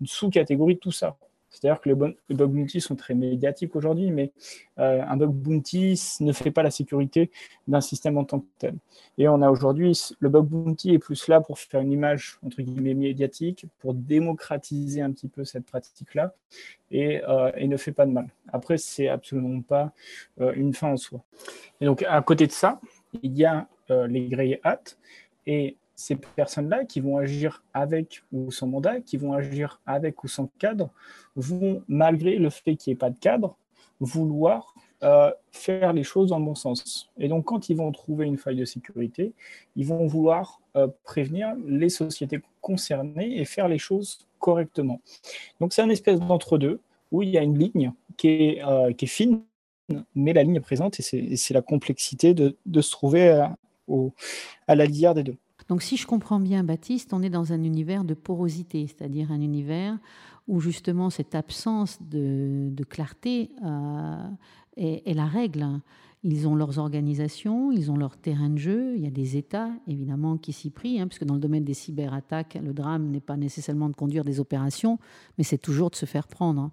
une 0.00 0.06
sous-catégorie 0.06 0.76
de 0.76 0.80
tout 0.80 0.92
ça. 0.92 1.16
C'est-à-dire 1.50 1.80
que 1.80 1.88
les, 1.88 1.94
bug 1.94 2.50
bounty 2.50 2.80
sont 2.80 2.94
très 2.94 3.14
médiatiques 3.14 3.74
aujourd'hui, 3.74 4.10
mais 4.10 4.32
euh, 4.78 5.02
un 5.02 5.16
bug 5.16 5.30
bounty 5.30 6.00
ne 6.20 6.32
fait 6.32 6.50
pas 6.50 6.62
la 6.62 6.70
sécurité 6.70 7.30
d'un 7.66 7.80
système 7.80 8.18
en 8.18 8.24
tant 8.24 8.40
que 8.40 8.46
tel. 8.58 8.74
Et 9.16 9.28
on 9.28 9.40
a 9.42 9.50
aujourd'hui, 9.50 9.98
le 10.20 10.28
bug 10.28 10.46
bounty 10.46 10.94
est 10.94 10.98
plus 10.98 11.28
là 11.28 11.40
pour 11.40 11.58
faire 11.58 11.80
une 11.80 11.92
image, 11.92 12.38
entre 12.44 12.62
guillemets, 12.62 12.94
médiatique, 12.94 13.66
pour 13.80 13.94
démocratiser 13.94 15.00
un 15.00 15.10
petit 15.10 15.28
peu 15.28 15.44
cette 15.44 15.64
pratique-là, 15.64 16.34
et, 16.90 17.22
euh, 17.28 17.50
ne 17.66 17.76
fait 17.76 17.92
pas 17.92 18.06
de 18.06 18.12
mal. 18.12 18.28
Après, 18.52 18.78
c'est 18.78 19.08
absolument 19.08 19.60
pas 19.62 19.92
euh, 20.40 20.52
une 20.54 20.72
fin 20.74 20.92
en 20.92 20.96
soi. 20.96 21.20
Et 21.80 21.86
donc, 21.86 22.02
à 22.02 22.20
côté 22.22 22.46
de 22.46 22.52
ça, 22.52 22.80
il 23.22 23.36
y 23.36 23.44
a 23.44 23.66
les 23.90 24.28
grey 24.28 24.60
hats, 24.64 24.96
et 25.46 25.78
ces 25.98 26.14
personnes-là 26.14 26.84
qui 26.84 27.00
vont 27.00 27.18
agir 27.18 27.64
avec 27.74 28.22
ou 28.32 28.52
sans 28.52 28.68
mandat, 28.68 29.00
qui 29.00 29.16
vont 29.16 29.32
agir 29.32 29.80
avec 29.84 30.22
ou 30.22 30.28
sans 30.28 30.48
cadre, 30.60 30.90
vont, 31.34 31.82
malgré 31.88 32.36
le 32.36 32.50
fait 32.50 32.76
qu'il 32.76 32.92
n'y 32.92 32.94
ait 32.94 32.98
pas 32.98 33.10
de 33.10 33.18
cadre, 33.18 33.56
vouloir 33.98 34.74
euh, 35.02 35.32
faire 35.50 35.92
les 35.92 36.04
choses 36.04 36.28
dans 36.28 36.38
le 36.38 36.44
bon 36.44 36.54
sens. 36.54 37.10
Et 37.18 37.26
donc, 37.26 37.46
quand 37.46 37.68
ils 37.68 37.76
vont 37.76 37.90
trouver 37.90 38.26
une 38.26 38.38
faille 38.38 38.54
de 38.54 38.64
sécurité, 38.64 39.32
ils 39.74 39.86
vont 39.86 40.06
vouloir 40.06 40.60
euh, 40.76 40.86
prévenir 41.02 41.56
les 41.66 41.88
sociétés 41.88 42.40
concernées 42.60 43.36
et 43.36 43.44
faire 43.44 43.66
les 43.66 43.78
choses 43.78 44.20
correctement. 44.38 45.00
Donc, 45.58 45.72
c'est 45.72 45.82
un 45.82 45.88
espèce 45.88 46.20
d'entre-deux 46.20 46.78
où 47.10 47.22
il 47.22 47.30
y 47.30 47.38
a 47.38 47.42
une 47.42 47.58
ligne 47.58 47.92
qui 48.16 48.28
est, 48.28 48.64
euh, 48.64 48.92
fine, 49.04 49.42
mais 50.14 50.32
la 50.32 50.44
ligne 50.44 50.56
est 50.56 50.60
présente 50.60 51.00
et 51.00 51.36
c'est 51.36 51.54
la 51.54 51.62
complexité 51.62 52.34
de, 52.34 52.54
se 52.80 52.90
trouver 52.92 53.30
à, 53.30 53.56
à 54.68 54.76
la 54.76 54.86
lisière 54.86 55.14
des 55.14 55.24
deux. 55.24 55.36
Donc, 55.68 55.82
si 55.82 55.96
je 55.96 56.06
comprends 56.06 56.40
bien, 56.40 56.64
Baptiste, 56.64 57.12
on 57.12 57.22
est 57.22 57.30
dans 57.30 57.52
un 57.52 57.62
univers 57.62 58.04
de 58.04 58.14
porosité, 58.14 58.86
c'est-à-dire 58.86 59.30
un 59.30 59.40
univers 59.40 59.98
où 60.48 60.60
justement 60.60 61.10
cette 61.10 61.34
absence 61.34 61.98
de, 62.00 62.72
clarté 62.88 63.50
euh, 63.64 64.28
est, 64.76 65.06
est, 65.06 65.14
la 65.14 65.26
règle. 65.26 65.66
Ils 66.24 66.48
ont 66.48 66.56
leurs 66.56 66.78
organisations, 66.78 67.70
ils 67.70 67.90
ont 67.90 67.96
leur 67.96 68.16
terrain 68.16 68.48
de 68.48 68.56
jeu. 68.56 68.96
Il 68.96 69.02
y 69.02 69.06
a 69.06 69.10
des 69.10 69.36
États, 69.36 69.70
évidemment, 69.86 70.38
qui 70.38 70.52
s'y 70.52 70.70
prient, 70.70 71.00
hein, 71.00 71.06
puisque 71.06 71.24
dans 71.24 71.34
le 71.34 71.40
domaine 71.40 71.64
des 71.64 71.74
cyberattaques, 71.74 72.58
le 72.60 72.72
drame 72.72 73.10
n'est 73.10 73.20
pas 73.20 73.36
nécessairement 73.36 73.88
de 73.88 73.94
conduire 73.94 74.24
des 74.24 74.40
opérations, 74.40 74.98
mais 75.36 75.44
c'est 75.44 75.58
toujours 75.58 75.90
de 75.90 75.96
se 75.96 76.06
faire 76.06 76.26
prendre. 76.26 76.70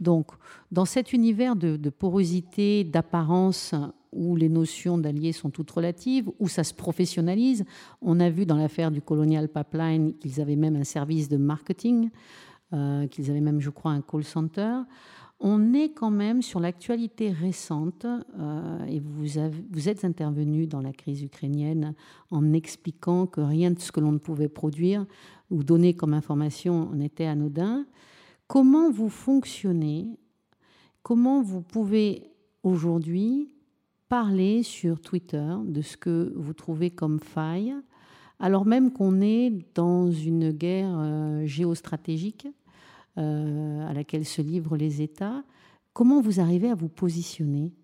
Donc, 0.00 0.30
dans 0.70 0.84
cet 0.84 1.12
univers 1.12 1.56
de, 1.56 1.90
porosité, 1.90 2.84
d'apparence, 2.84 3.74
où 4.12 4.36
les 4.36 4.48
notions 4.48 4.96
d'alliés 4.96 5.32
sont 5.32 5.50
toutes 5.50 5.70
relatives, 5.70 6.30
où 6.38 6.48
ça 6.48 6.64
se 6.64 6.72
professionnalise, 6.72 7.64
on 8.00 8.20
a 8.20 8.30
vu 8.30 8.46
dans 8.46 8.56
l'affaire 8.56 8.90
du 8.90 9.02
Colonial 9.02 9.48
Pipeline 9.48 10.14
qu'ils 10.14 10.40
avaient 10.40 10.56
même 10.56 10.76
un 10.76 10.84
service 10.84 11.28
de 11.28 11.36
marketing, 11.36 12.10
euh, 12.72 13.06
qu'ils 13.06 13.30
avaient 13.30 13.40
même, 13.40 13.60
je 13.60 13.70
crois, 13.70 13.92
un 13.92 14.00
call 14.00 14.24
center. 14.24 14.80
On 15.40 15.72
est 15.72 15.90
quand 15.90 16.10
même 16.10 16.42
sur 16.42 16.58
l'actualité 16.58 17.30
récente, 17.30 18.06
euh, 18.06 18.84
et 18.86 18.98
vous, 18.98 19.26
vous 19.70 19.88
êtes 19.88 20.04
intervenu 20.04 20.66
dans 20.66 20.80
la 20.80 20.92
crise 20.92 21.22
ukrainienne 21.22 21.94
en 22.30 22.52
expliquant 22.52 23.26
que 23.26 23.40
rien 23.40 23.70
de 23.70 23.78
ce 23.78 23.92
que 23.92 24.00
l'on 24.00 24.12
ne 24.12 24.18
pouvait 24.18 24.48
produire 24.48 25.06
ou 25.50 25.62
donner 25.62 25.94
comme 25.94 26.14
information 26.14 26.92
n'était 26.92 27.26
anodin. 27.26 27.86
Comment 28.48 28.90
vous 28.90 29.10
fonctionnez? 29.10 30.18
Comment 31.02 31.42
vous 31.42 31.60
pouvez 31.60 32.30
aujourd'hui 32.62 33.54
parler 34.08 34.62
sur 34.62 35.02
Twitter 35.02 35.52
de 35.66 35.82
ce 35.82 35.98
que 35.98 36.32
vous 36.34 36.54
trouvez 36.54 36.88
comme 36.90 37.20
faille, 37.20 37.74
alors 38.40 38.64
même 38.64 38.90
qu'on 38.90 39.20
est 39.20 39.52
dans 39.74 40.10
une 40.10 40.50
guerre 40.50 40.96
euh, 40.98 41.44
géostratégique 41.44 42.48
euh, 43.18 43.86
à 43.86 43.92
laquelle 43.92 44.24
se 44.24 44.40
livrent 44.40 44.78
les 44.78 45.02
États? 45.02 45.44
Comment 45.92 46.22
vous 46.22 46.40
arrivez 46.40 46.70
à 46.70 46.74
vous 46.74 46.88
positionner? 46.88 47.74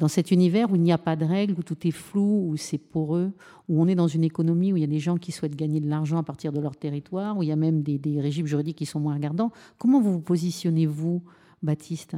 Dans 0.00 0.08
cet 0.08 0.30
univers 0.30 0.72
où 0.72 0.76
il 0.76 0.82
n'y 0.82 0.92
a 0.92 0.98
pas 0.98 1.14
de 1.14 1.26
règles, 1.26 1.54
où 1.58 1.62
tout 1.62 1.86
est 1.86 1.90
flou, 1.92 2.48
où 2.48 2.56
c'est 2.56 2.78
poreux, 2.78 3.32
où 3.68 3.82
on 3.82 3.86
est 3.86 3.94
dans 3.94 4.08
une 4.08 4.24
économie 4.24 4.72
où 4.72 4.78
il 4.78 4.80
y 4.80 4.84
a 4.84 4.88
des 4.88 4.98
gens 4.98 5.18
qui 5.18 5.30
souhaitent 5.30 5.54
gagner 5.54 5.78
de 5.78 5.88
l'argent 5.88 6.16
à 6.16 6.22
partir 6.22 6.52
de 6.52 6.60
leur 6.60 6.74
territoire, 6.74 7.36
où 7.36 7.42
il 7.42 7.50
y 7.50 7.52
a 7.52 7.56
même 7.56 7.82
des, 7.82 8.20
régimes 8.20 8.46
juridiques 8.46 8.78
qui 8.78 8.86
sont 8.86 8.98
moins 8.98 9.14
regardants. 9.14 9.52
Comment 9.76 10.00
vous 10.00 10.14
vous 10.14 10.22
positionnez, 10.22 10.86
vous, 10.86 11.22
Baptiste? 11.62 12.16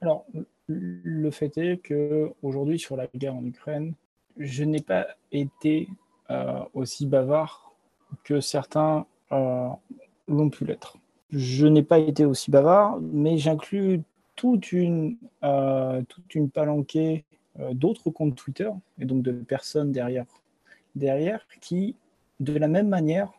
Alors, 0.00 0.24
le 0.66 1.30
fait 1.30 1.58
est 1.58 1.76
que 1.76 2.32
aujourd'hui 2.42 2.78
sur 2.78 2.96
la 2.96 3.06
guerre 3.14 3.36
en 3.36 3.44
Ukraine, 3.44 3.92
je 4.38 4.64
n'ai 4.64 4.80
pas 4.80 5.06
été 5.30 5.88
euh, 6.30 6.60
aussi 6.72 7.06
bavard 7.06 7.74
que 8.24 8.40
certains 8.40 9.04
euh, 9.32 9.68
l'ont 10.26 10.48
pu 10.48 10.64
l'être. 10.64 10.96
Je 11.28 11.66
n'ai 11.66 11.82
pas 11.82 11.98
été 11.98 12.24
aussi 12.24 12.50
bavard, 12.50 12.98
mais 13.00 13.36
j'inclus 13.36 14.00
toute 14.40 14.72
une, 14.72 15.18
euh, 15.44 16.00
toute 16.08 16.34
une 16.34 16.48
palanquée 16.48 17.26
euh, 17.58 17.74
d'autres 17.74 18.08
comptes 18.08 18.36
Twitter, 18.36 18.70
et 18.98 19.04
donc 19.04 19.22
de 19.22 19.32
personnes 19.32 19.92
derrière, 19.92 20.24
derrière 20.94 21.46
qui, 21.60 21.94
de 22.38 22.54
la 22.54 22.66
même 22.66 22.88
manière, 22.88 23.30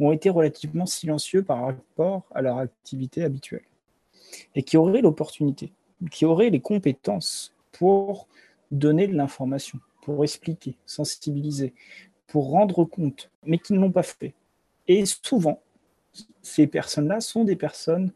ont 0.00 0.10
été 0.10 0.30
relativement 0.30 0.86
silencieux 0.86 1.42
par 1.42 1.66
rapport 1.66 2.22
à 2.34 2.40
leur 2.40 2.56
activité 2.56 3.24
habituelle, 3.24 3.66
et 4.54 4.62
qui 4.62 4.78
auraient 4.78 5.02
l'opportunité, 5.02 5.70
qui 6.10 6.24
auraient 6.24 6.48
les 6.48 6.60
compétences 6.60 7.54
pour 7.72 8.26
donner 8.70 9.06
de 9.06 9.14
l'information, 9.14 9.78
pour 10.00 10.24
expliquer, 10.24 10.76
sensibiliser, 10.86 11.74
pour 12.26 12.48
rendre 12.48 12.84
compte, 12.86 13.30
mais 13.44 13.58
qui 13.58 13.74
ne 13.74 13.80
l'ont 13.80 13.92
pas 13.92 14.02
fait. 14.02 14.32
Et 14.86 15.04
souvent, 15.04 15.60
ces 16.40 16.66
personnes-là 16.66 17.20
sont 17.20 17.44
des 17.44 17.56
personnes 17.56 18.12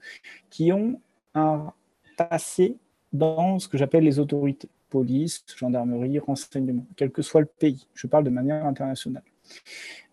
qui 0.49 0.73
ont 0.73 0.99
un 1.35 1.75
passer 2.17 2.77
dans 3.13 3.59
ce 3.59 3.69
que 3.69 3.77
j'appelle 3.77 4.05
les 4.05 4.19
autorités, 4.19 4.69
police, 4.89 5.45
gendarmerie, 5.57 6.19
renseignement, 6.19 6.87
quel 6.97 7.11
que 7.11 7.23
soit 7.23 7.41
le 7.41 7.47
pays. 7.47 7.87
Je 7.95 8.07
parle 8.07 8.25
de 8.25 8.31
manière 8.31 8.65
internationale. 8.65 9.23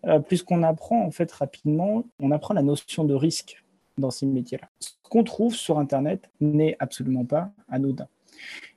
Euh, 0.06 0.18
Puisqu'on 0.20 0.62
apprend 0.62 1.04
en 1.04 1.10
fait 1.10 1.30
rapidement, 1.32 2.04
on 2.18 2.30
apprend 2.30 2.54
la 2.54 2.62
notion 2.62 3.04
de 3.04 3.14
risque 3.14 3.62
dans 3.98 4.10
ces 4.10 4.26
métiers-là. 4.26 4.68
Ce 4.80 4.90
qu'on 5.02 5.24
trouve 5.24 5.54
sur 5.54 5.78
Internet 5.78 6.30
n'est 6.40 6.76
absolument 6.78 7.24
pas 7.24 7.50
anodin. 7.68 8.08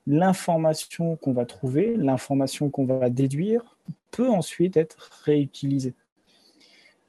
L'information 0.05 1.15
qu'on 1.15 1.31
va 1.31 1.45
trouver, 1.45 1.95
l'information 1.95 2.69
qu'on 2.69 2.85
va 2.85 3.09
déduire, 3.09 3.77
peut 4.11 4.29
ensuite 4.29 4.77
être 4.77 5.09
réutilisée. 5.23 5.93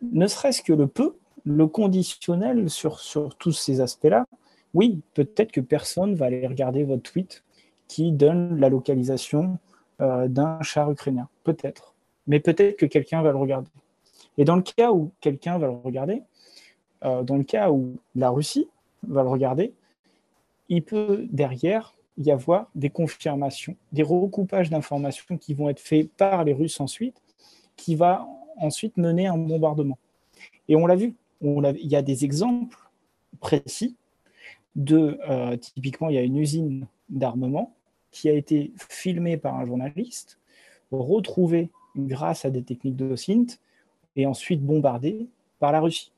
Ne 0.03 0.27
serait-ce 0.27 0.63
que 0.63 0.73
le 0.73 0.87
peu, 0.87 1.17
le 1.45 1.67
conditionnel 1.67 2.71
sur, 2.71 3.01
sur 3.01 3.37
tous 3.37 3.53
ces 3.53 3.81
aspects-là, 3.81 4.27
oui, 4.75 5.01
peut-être 5.15 5.53
que 5.53 5.61
personne 5.61 6.15
va 6.15 6.27
aller 6.27 6.47
regarder 6.47 6.85
votre 6.85 7.03
tweet 7.03 7.45
qui 7.89 8.13
donne 8.13 8.59
la 8.59 8.69
localisation 8.69 9.59
euh, 10.01 10.27
d'un 10.29 10.61
char 10.63 10.91
ukrainien. 10.91 11.29
Peut-être. 11.45 11.95
Mais 12.27 12.41
peut-être 12.41 12.77
que 12.77 12.87
quelqu'un 12.87 13.23
va 13.23 13.31
le 13.31 13.39
regarder. 13.39 13.71
Et 14.37 14.45
dans 14.45 14.57
le 14.57 14.63
cas 14.63 14.93
où 14.93 15.13
quelqu'un 15.21 15.59
va 15.59 15.69
le 15.69 15.75
regarder, 15.75 16.23
euh, 17.05 17.23
dans 17.23 17.37
le 17.37 17.45
cas 17.45 17.71
où 17.71 17.97
la 18.17 18.31
Russie 18.31 18.69
va 19.07 19.23
le 19.23 19.29
regarder, 19.29 19.73
il 20.69 20.83
peut 20.83 21.27
derrière 21.31 21.95
y 22.17 22.31
avoir 22.31 22.71
des 22.75 22.91
confirmations, 22.91 23.77
des 23.93 24.03
recoupages 24.03 24.71
d'informations 24.71 25.37
qui 25.37 25.55
vont 25.55 25.69
être 25.69 25.81
faits 25.81 26.11
par 26.17 26.45
les 26.45 26.53
Russes 26.53 26.81
ensuite, 26.81 27.21
qui 27.77 27.95
va 27.97 28.27
ensuite 28.57 28.97
mener 28.97 29.27
un 29.27 29.37
bombardement. 29.37 29.99
Et 30.69 30.77
on 30.77 30.87
l'a 30.87 30.97
vu, 30.97 31.15
il 31.43 31.89
y 31.89 31.97
a 31.97 32.03
des 32.03 32.25
exemples 32.25 32.79
précis 33.41 33.97
de, 34.77 35.19
euh, 35.29 35.57
typiquement, 35.57 36.09
il 36.09 36.15
y 36.15 36.19
a 36.19 36.23
une 36.23 36.37
usine 36.37 36.87
d'armement 37.09 37.75
qui 38.11 38.29
a 38.29 38.33
été 38.33 38.73
filmée 38.77 39.37
par 39.37 39.57
un 39.57 39.65
journaliste, 39.65 40.39
retrouvée 40.91 41.71
grâce 41.97 42.45
à 42.45 42.51
des 42.51 42.63
techniques 42.63 42.97
de 42.97 43.17
SINT 43.17 43.59
et 44.17 44.27
ensuite 44.27 44.63
bombardée 44.63 45.27
par 45.59 45.73
la 45.73 45.81
Russie. 45.81 46.13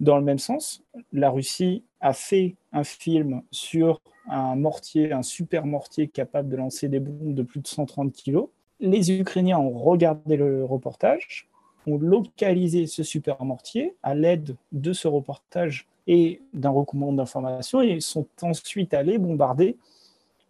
Dans 0.00 0.16
le 0.16 0.24
même 0.24 0.38
sens, 0.38 0.82
la 1.12 1.30
Russie 1.30 1.84
a 2.00 2.12
fait 2.12 2.56
un 2.72 2.84
film 2.84 3.42
sur 3.50 4.00
un 4.28 4.56
mortier, 4.56 5.12
un 5.12 5.22
super 5.22 5.66
mortier 5.66 6.08
capable 6.08 6.48
de 6.48 6.56
lancer 6.56 6.88
des 6.88 7.00
bombes 7.00 7.34
de 7.34 7.42
plus 7.42 7.60
de 7.60 7.66
130 7.66 8.12
kg. 8.12 8.46
Les 8.80 9.12
Ukrainiens 9.12 9.58
ont 9.58 9.78
regardé 9.78 10.36
le 10.36 10.64
reportage, 10.64 11.48
ont 11.86 11.98
localisé 11.98 12.86
ce 12.86 13.02
super 13.02 13.44
mortier 13.44 13.94
à 14.02 14.14
l'aide 14.14 14.56
de 14.72 14.92
ce 14.92 15.08
reportage 15.08 15.88
et 16.12 16.42
d'un 16.52 16.70
recoupement 16.70 17.12
d'informations 17.12 17.80
et 17.82 18.00
sont 18.00 18.26
ensuite 18.42 18.92
allés 18.94 19.16
bombarder 19.16 19.76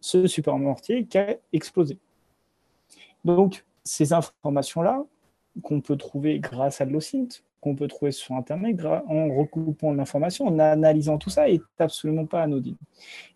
ce 0.01 0.27
supermortier 0.27 1.05
qui 1.05 1.19
a 1.19 1.37
explosé. 1.53 1.99
Donc, 3.27 3.67
ces 3.85 4.15
informations-là, 4.15 5.05
qu'on 5.63 5.83
peut 5.83 5.99
trouver 5.99 6.39
grâce 6.39 6.81
à 6.81 6.87
de 6.87 6.93
l'OSINT, 6.93 7.43
qu'on 7.61 7.77
peut 7.77 7.89
trouver 7.89 8.11
sur 8.11 8.35
Internet, 8.37 8.83
en 8.87 9.35
recoupant 9.37 9.93
l'information, 9.93 10.47
en 10.47 10.59
analysant 10.59 11.19
tout 11.19 11.29
ça, 11.29 11.51
est 11.51 11.61
absolument 11.79 12.25
pas 12.25 12.43
anodine. 12.43 12.79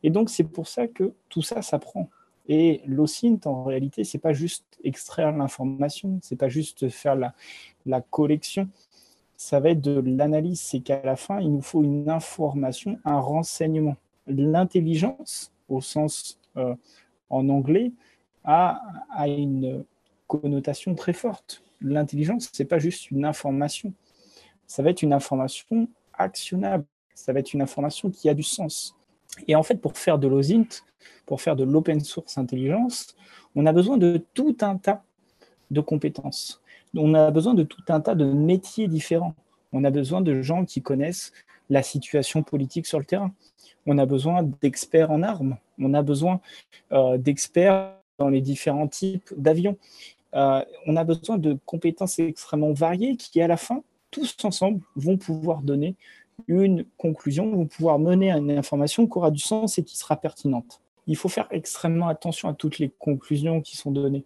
Et 0.02 0.08
donc, 0.08 0.30
c'est 0.30 0.44
pour 0.44 0.66
ça 0.66 0.86
que 0.88 1.12
tout 1.28 1.42
ça 1.42 1.60
s'apprend. 1.60 2.08
Et 2.48 2.80
l'OSINT, 2.86 3.40
en 3.44 3.64
réalité, 3.64 4.02
c'est 4.02 4.16
pas 4.16 4.32
juste 4.32 4.64
extraire 4.82 5.30
l'information, 5.30 6.18
c'est 6.22 6.36
pas 6.36 6.48
juste 6.48 6.88
faire 6.88 7.16
la 7.84 8.00
collection, 8.00 8.70
ça 9.36 9.60
va 9.60 9.70
être 9.70 9.80
de 9.80 10.00
l'analyse, 10.00 10.60
c'est 10.60 10.80
qu'à 10.80 11.02
la 11.02 11.16
fin, 11.16 11.40
il 11.40 11.52
nous 11.52 11.62
faut 11.62 11.82
une 11.82 12.08
information, 12.08 12.98
un 13.04 13.18
renseignement. 13.18 13.96
L'intelligence, 14.26 15.52
au 15.68 15.80
sens 15.80 16.38
euh, 16.56 16.74
en 17.30 17.48
anglais, 17.48 17.92
a, 18.44 18.80
a, 19.10 19.28
une 19.28 19.84
connotation 20.26 20.94
très 20.94 21.12
forte. 21.12 21.62
L'intelligence, 21.80 22.50
ce 22.52 22.62
n'est 22.62 22.66
pas 22.66 22.78
juste 22.78 23.10
une 23.10 23.24
information. 23.24 23.92
Ça 24.66 24.82
va 24.82 24.90
être 24.90 25.02
une 25.02 25.12
information 25.12 25.88
actionnable. 26.14 26.84
Ça 27.14 27.32
va 27.32 27.40
être 27.40 27.52
une 27.52 27.62
information 27.62 28.10
qui 28.10 28.28
a 28.28 28.34
du 28.34 28.42
sens. 28.42 28.96
Et 29.48 29.56
en 29.56 29.62
fait, 29.62 29.76
pour 29.76 29.96
faire 29.96 30.18
de 30.18 30.28
l'OSINT, 30.28 30.84
pour 31.26 31.40
faire 31.40 31.56
de 31.56 31.64
l'open 31.64 32.00
source 32.00 32.38
intelligence, 32.38 33.16
on 33.54 33.66
a 33.66 33.72
besoin 33.72 33.98
de 33.98 34.24
tout 34.34 34.56
un 34.60 34.76
tas 34.76 35.02
de 35.70 35.80
compétences 35.80 36.62
on 36.96 37.14
a 37.14 37.30
besoin 37.30 37.54
de 37.54 37.62
tout 37.62 37.82
un 37.88 38.00
tas 38.00 38.14
de 38.14 38.24
métiers 38.24 38.88
différents. 38.88 39.34
On 39.72 39.84
a 39.84 39.90
besoin 39.90 40.20
de 40.20 40.42
gens 40.42 40.64
qui 40.64 40.82
connaissent 40.82 41.32
la 41.70 41.82
situation 41.82 42.42
politique 42.42 42.86
sur 42.86 42.98
le 42.98 43.04
terrain. 43.04 43.32
On 43.86 43.98
a 43.98 44.06
besoin 44.06 44.42
d'experts 44.62 45.10
en 45.10 45.22
armes. 45.22 45.56
On 45.78 45.94
a 45.94 46.02
besoin 46.02 46.40
euh, 46.92 47.18
d'experts 47.18 47.92
dans 48.18 48.28
les 48.28 48.40
différents 48.40 48.88
types 48.88 49.32
d'avions. 49.36 49.76
Euh, 50.34 50.64
on 50.86 50.96
a 50.96 51.04
besoin 51.04 51.38
de 51.38 51.58
compétences 51.64 52.18
extrêmement 52.18 52.72
variées 52.72 53.16
qui, 53.16 53.40
à 53.40 53.46
la 53.46 53.56
fin, 53.56 53.82
tous 54.10 54.36
ensemble, 54.44 54.80
vont 54.96 55.16
pouvoir 55.16 55.62
donner 55.62 55.96
une 56.48 56.84
conclusion, 56.98 57.50
vont 57.50 57.66
pouvoir 57.66 57.98
mener 57.98 58.32
à 58.32 58.38
une 58.38 58.50
information 58.50 59.06
qui 59.06 59.18
aura 59.18 59.30
du 59.30 59.40
sens 59.40 59.78
et 59.78 59.84
qui 59.84 59.96
sera 59.96 60.16
pertinente. 60.16 60.80
Il 61.06 61.16
faut 61.16 61.28
faire 61.28 61.46
extrêmement 61.50 62.08
attention 62.08 62.48
à 62.48 62.54
toutes 62.54 62.78
les 62.78 62.90
conclusions 62.98 63.60
qui 63.60 63.76
sont 63.76 63.90
données. 63.90 64.24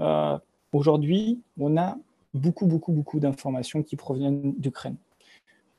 Euh, 0.00 0.36
aujourd'hui, 0.72 1.40
on 1.58 1.76
a 1.76 1.96
beaucoup, 2.34 2.66
beaucoup, 2.66 2.92
beaucoup 2.92 3.20
d'informations 3.20 3.82
qui 3.82 3.96
proviennent 3.96 4.54
d'Ukraine. 4.58 4.96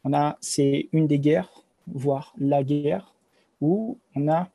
On 0.03 0.13
a, 0.13 0.37
c'est 0.41 0.89
une 0.91 1.07
des 1.07 1.19
guerres, 1.19 1.63
voire 1.87 2.33
la 2.37 2.63
guerre, 2.63 3.13
où 3.61 3.97
on 4.15 4.27
a 4.29 4.49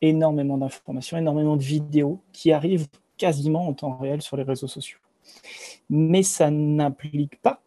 énormément 0.00 0.58
d'informations, 0.58 1.16
énormément 1.16 1.56
de 1.56 1.62
vidéos 1.62 2.20
qui 2.32 2.52
arrivent 2.52 2.86
quasiment 3.16 3.66
en 3.66 3.74
temps 3.74 3.96
réel 3.96 4.22
sur 4.22 4.36
les 4.36 4.42
réseaux 4.42 4.68
sociaux. 4.68 4.98
Mais 5.90 6.22
ça 6.22 6.50
n'implique 6.50 7.40
pas, 7.40 7.62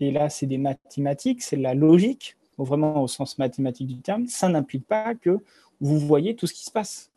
et 0.00 0.10
là 0.10 0.30
c'est 0.30 0.46
des 0.46 0.58
mathématiques, 0.58 1.42
c'est 1.42 1.56
la 1.56 1.74
logique, 1.74 2.36
vraiment 2.56 3.02
au 3.02 3.08
sens 3.08 3.38
mathématique 3.38 3.88
du 3.88 4.00
terme, 4.00 4.26
ça 4.26 4.48
n'implique 4.48 4.86
pas 4.86 5.14
que 5.14 5.38
vous 5.80 5.98
voyez 5.98 6.34
tout 6.34 6.46
ce 6.46 6.54
qui 6.54 6.64
se 6.64 6.70
passe. 6.70 7.10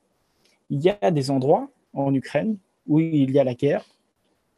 Il 0.70 0.82
y 0.82 0.90
a 0.90 1.12
des 1.12 1.32
endroits 1.32 1.70
en 1.94 2.14
Ukraine 2.14 2.58
où 2.88 3.00
il 3.00 3.32
y 3.32 3.40
a 3.40 3.44
la 3.44 3.56
guerre 3.56 3.86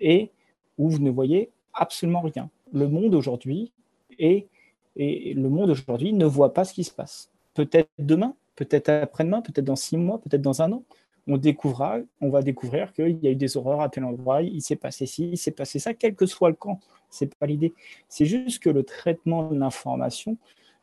et 0.04 0.32
où 0.78 0.90
vous 0.90 1.00
ne 1.00 1.10
voyez 1.10 1.50
absolument 1.74 2.22
rien. 2.22 2.50
Le 2.72 2.88
monde 2.88 3.16
aujourd'hui 3.16 3.72
et 4.20 4.48
le 4.96 5.48
monde 5.48 5.72
aujourd'hui 5.72 6.14
ne 6.14 6.26
voit 6.26 6.54
pas 6.54 6.66
ce 6.66 6.74
qui 6.74 6.84
se 6.84 6.92
passe. 6.92 7.32
Peut-être 7.54 7.90
demain, 7.98 8.36
peut-être 8.56 8.90
après-demain, 8.90 9.42
peut-être 9.42 9.66
dans 9.66 9.76
six 9.76 9.98
mois, 9.98 10.20
peut-être 10.20 10.42
dans 10.42 10.62
un 10.62 10.72
an, 10.74 10.84
on 11.26 11.38
découvrira, 11.38 12.00
on 12.20 12.30
va 12.30 12.42
découvrir 12.42 12.92
qu'il 12.92 13.18
y 13.24 13.28
a 13.28 13.32
eu 13.32 13.36
des 13.36 13.56
horreurs 13.56 13.82
à 13.82 13.90
tel 13.90 14.04
endroit, 14.04 14.42
il 14.42 14.62
s'est 14.62 14.76
passé 14.76 15.06
ci, 15.06 15.30
il 15.32 15.38
s'est 15.38 15.52
passé 15.52 15.80
ça, 15.80 15.94
quel 15.94 16.16
que 16.16 16.26
soit 16.26 16.50
le 16.50 16.56
camp. 16.56 16.80
C'est 17.10 17.34
pas 17.36 17.46
l'idée. 17.46 17.74
C'est 18.10 18.26
juste 18.26 18.62
que 18.62 18.70
le 18.70 18.84
traitement 18.84 19.50
de 19.50 19.58
l'information 19.58 20.38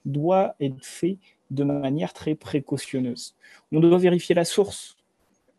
doit 0.07 0.55
être 0.61 0.83
fait 0.83 1.19
de 1.51 1.63
manière 1.65 2.13
très 2.15 2.35
précautionneuse. 2.35 3.35
On 3.71 3.81
doit 3.81 3.99
vérifier 3.99 4.35
la 4.35 4.45
source. 4.45 4.97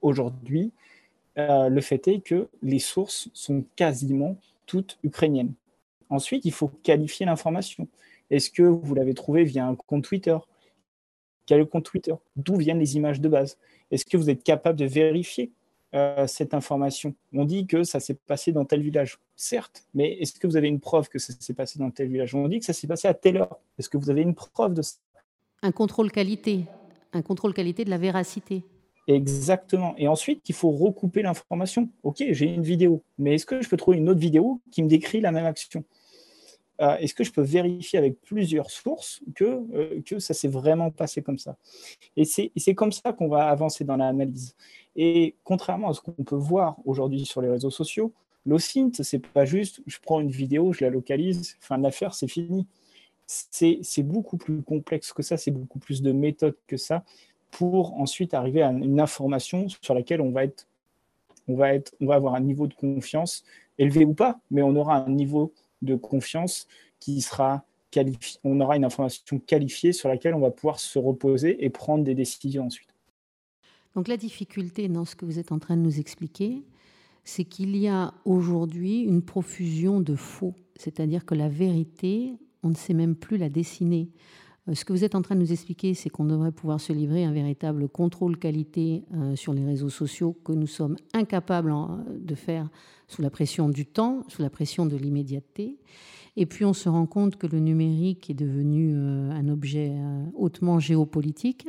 Aujourd'hui, 0.01 0.71
euh, 1.37 1.69
le 1.69 1.81
fait 1.81 2.07
est 2.07 2.21
que 2.21 2.47
les 2.61 2.79
sources 2.79 3.29
sont 3.33 3.63
quasiment 3.75 4.37
toutes 4.65 4.97
ukrainiennes. 5.03 5.53
Ensuite, 6.09 6.45
il 6.45 6.51
faut 6.51 6.69
qualifier 6.83 7.25
l'information. 7.25 7.87
Est-ce 8.29 8.49
que 8.49 8.63
vous 8.63 8.95
l'avez 8.95 9.13
trouvé 9.13 9.43
via 9.43 9.65
un 9.65 9.75
compte 9.75 10.03
Twitter? 10.03 10.37
Quel 11.45 11.65
compte 11.65 11.85
Twitter? 11.85 12.13
D'où 12.35 12.57
viennent 12.57 12.79
les 12.79 12.95
images 12.95 13.19
de 13.19 13.29
base? 13.29 13.57
Est-ce 13.91 14.05
que 14.05 14.17
vous 14.17 14.29
êtes 14.29 14.43
capable 14.43 14.77
de 14.77 14.85
vérifier 14.85 15.51
euh, 15.93 16.27
cette 16.27 16.53
information? 16.53 17.13
On 17.33 17.45
dit 17.45 17.65
que 17.65 17.83
ça 17.83 17.99
s'est 17.99 18.13
passé 18.13 18.51
dans 18.51 18.65
tel 18.65 18.81
village. 18.81 19.19
Certes, 19.35 19.85
mais 19.93 20.13
est-ce 20.19 20.39
que 20.39 20.47
vous 20.47 20.55
avez 20.55 20.67
une 20.67 20.79
preuve 20.79 21.09
que 21.09 21.19
ça 21.19 21.33
s'est 21.37 21.53
passé 21.53 21.79
dans 21.79 21.91
tel 21.91 22.09
village? 22.09 22.35
On 22.35 22.47
dit 22.47 22.59
que 22.59 22.65
ça 22.65 22.73
s'est 22.73 22.87
passé 22.87 23.07
à 23.07 23.13
telle 23.13 23.37
heure. 23.37 23.59
Est-ce 23.79 23.89
que 23.89 23.97
vous 23.97 24.09
avez 24.09 24.21
une 24.21 24.35
preuve 24.35 24.73
de 24.73 24.81
ça? 24.81 24.97
Un 25.61 25.71
contrôle 25.71 26.11
qualité, 26.11 26.65
un 27.13 27.21
contrôle 27.21 27.53
qualité 27.53 27.85
de 27.85 27.89
la 27.89 27.97
véracité. 27.97 28.63
Exactement. 29.07 29.95
Et 29.97 30.07
ensuite, 30.07 30.47
il 30.47 30.55
faut 30.55 30.71
recouper 30.71 31.21
l'information. 31.21 31.89
Ok, 32.03 32.23
j'ai 32.29 32.45
une 32.45 32.63
vidéo, 32.63 33.03
mais 33.17 33.35
est-ce 33.35 33.45
que 33.45 33.61
je 33.61 33.67
peux 33.69 33.77
trouver 33.77 33.97
une 33.97 34.09
autre 34.09 34.19
vidéo 34.19 34.61
qui 34.71 34.83
me 34.83 34.87
décrit 34.87 35.21
la 35.21 35.31
même 35.31 35.45
action? 35.45 35.83
Euh, 36.81 36.97
Est-ce 36.97 37.13
que 37.13 37.23
je 37.23 37.31
peux 37.31 37.41
vérifier 37.41 37.99
avec 37.99 38.19
plusieurs 38.21 38.71
sources 38.71 39.21
que, 39.35 39.61
euh, 39.73 40.01
que 40.05 40.19
ça 40.19 40.33
s'est 40.33 40.47
vraiment 40.47 40.91
passé 40.91 41.21
comme 41.21 41.37
ça? 41.37 41.57
Et 42.15 42.25
c'est 42.25 42.75
comme 42.75 42.91
ça 42.91 43.13
qu'on 43.13 43.27
va 43.27 43.47
avancer 43.49 43.83
dans 43.83 43.97
l'analyse. 43.97 44.55
Et 44.95 45.35
contrairement 45.43 45.89
à 45.89 45.93
ce 45.93 46.01
qu'on 46.01 46.11
peut 46.23 46.35
voir 46.35 46.77
aujourd'hui 46.85 47.25
sur 47.25 47.41
les 47.41 47.49
réseaux 47.49 47.69
sociaux, 47.71 48.13
l'OSINT, 48.45 48.91
c'est 49.03 49.19
pas 49.19 49.45
juste 49.45 49.81
je 49.87 49.97
prends 50.01 50.19
une 50.19 50.31
vidéo, 50.31 50.73
je 50.73 50.83
la 50.83 50.89
localise, 50.89 51.57
fin 51.59 51.77
de 51.77 51.83
l'affaire, 51.83 52.13
c'est 52.15 52.27
fini. 52.27 52.67
C'est 53.27 54.03
beaucoup 54.03 54.37
plus 54.37 54.61
complexe 54.61 55.13
que 55.13 55.23
ça, 55.23 55.37
c'est 55.37 55.51
beaucoup 55.51 55.79
plus 55.79 56.01
de 56.01 56.11
méthodes 56.11 56.57
que 56.67 56.75
ça 56.77 57.03
pour 57.51 57.99
ensuite 57.99 58.33
arriver 58.33 58.61
à 58.61 58.71
une 58.71 58.99
information 58.99 59.67
sur 59.81 59.93
laquelle 59.93 60.21
on 60.21 60.31
va 60.31 60.45
être, 60.45 60.67
on 61.47 61.55
va 61.55 61.73
être, 61.73 61.93
on 62.01 62.07
va 62.07 62.15
avoir 62.15 62.35
un 62.35 62.39
niveau 62.39 62.67
de 62.67 62.73
confiance 62.73 63.43
élevé 63.77 64.05
ou 64.05 64.13
pas, 64.13 64.39
mais 64.49 64.61
on 64.61 64.75
aura 64.75 64.97
un 64.97 65.09
niveau 65.09 65.53
de 65.81 65.95
confiance 65.95 66.67
qui 66.99 67.21
sera 67.21 67.63
qualifié. 67.89 68.39
On 68.43 68.59
aura 68.61 68.77
une 68.77 68.85
information 68.85 69.39
qualifiée 69.39 69.93
sur 69.93 70.09
laquelle 70.09 70.33
on 70.33 70.39
va 70.39 70.51
pouvoir 70.51 70.79
se 70.79 70.97
reposer 70.97 71.63
et 71.63 71.69
prendre 71.69 72.03
des 72.03 72.15
décisions 72.15 72.65
ensuite. 72.65 72.89
Donc 73.95 74.07
la 74.07 74.17
difficulté 74.17 74.87
dans 74.87 75.05
ce 75.05 75.15
que 75.15 75.25
vous 75.25 75.37
êtes 75.37 75.51
en 75.51 75.59
train 75.59 75.75
de 75.75 75.81
nous 75.81 75.99
expliquer, 75.99 76.63
c'est 77.23 77.43
qu'il 77.43 77.75
y 77.75 77.87
a 77.87 78.13
aujourd'hui 78.25 79.01
une 79.01 79.21
profusion 79.21 79.99
de 79.99 80.15
faux, 80.15 80.55
c'est-à-dire 80.75 81.25
que 81.25 81.35
la 81.35 81.49
vérité, 81.49 82.33
on 82.63 82.69
ne 82.69 82.75
sait 82.75 82.93
même 82.93 83.15
plus 83.15 83.37
la 83.37 83.49
dessiner. 83.49 84.09
Euh, 84.67 84.75
ce 84.75 84.85
que 84.85 84.93
vous 84.93 85.03
êtes 85.03 85.15
en 85.15 85.21
train 85.21 85.35
de 85.35 85.41
nous 85.41 85.51
expliquer, 85.51 85.93
c'est 85.93 86.09
qu'on 86.09 86.25
devrait 86.25 86.51
pouvoir 86.51 86.79
se 86.79 86.93
livrer 86.93 87.23
un 87.23 87.31
véritable 87.31 87.87
contrôle 87.87 88.37
qualité 88.37 89.03
euh, 89.13 89.35
sur 89.35 89.53
les 89.53 89.65
réseaux 89.65 89.89
sociaux 89.89 90.37
que 90.43 90.51
nous 90.51 90.67
sommes 90.67 90.97
incapables 91.13 91.73
de 92.19 92.35
faire 92.35 92.69
sous 93.07 93.21
la 93.21 93.29
pression 93.29 93.69
du 93.69 93.85
temps, 93.85 94.23
sous 94.27 94.41
la 94.41 94.49
pression 94.49 94.85
de 94.85 94.95
l'immédiateté. 94.95 95.77
Et 96.37 96.45
puis 96.45 96.63
on 96.63 96.73
se 96.73 96.87
rend 96.87 97.07
compte 97.07 97.35
que 97.35 97.47
le 97.47 97.59
numérique 97.59 98.29
est 98.29 98.35
devenu 98.35 98.93
euh, 98.93 99.31
un 99.31 99.49
objet 99.49 99.91
hautement 100.35 100.79
géopolitique, 100.79 101.67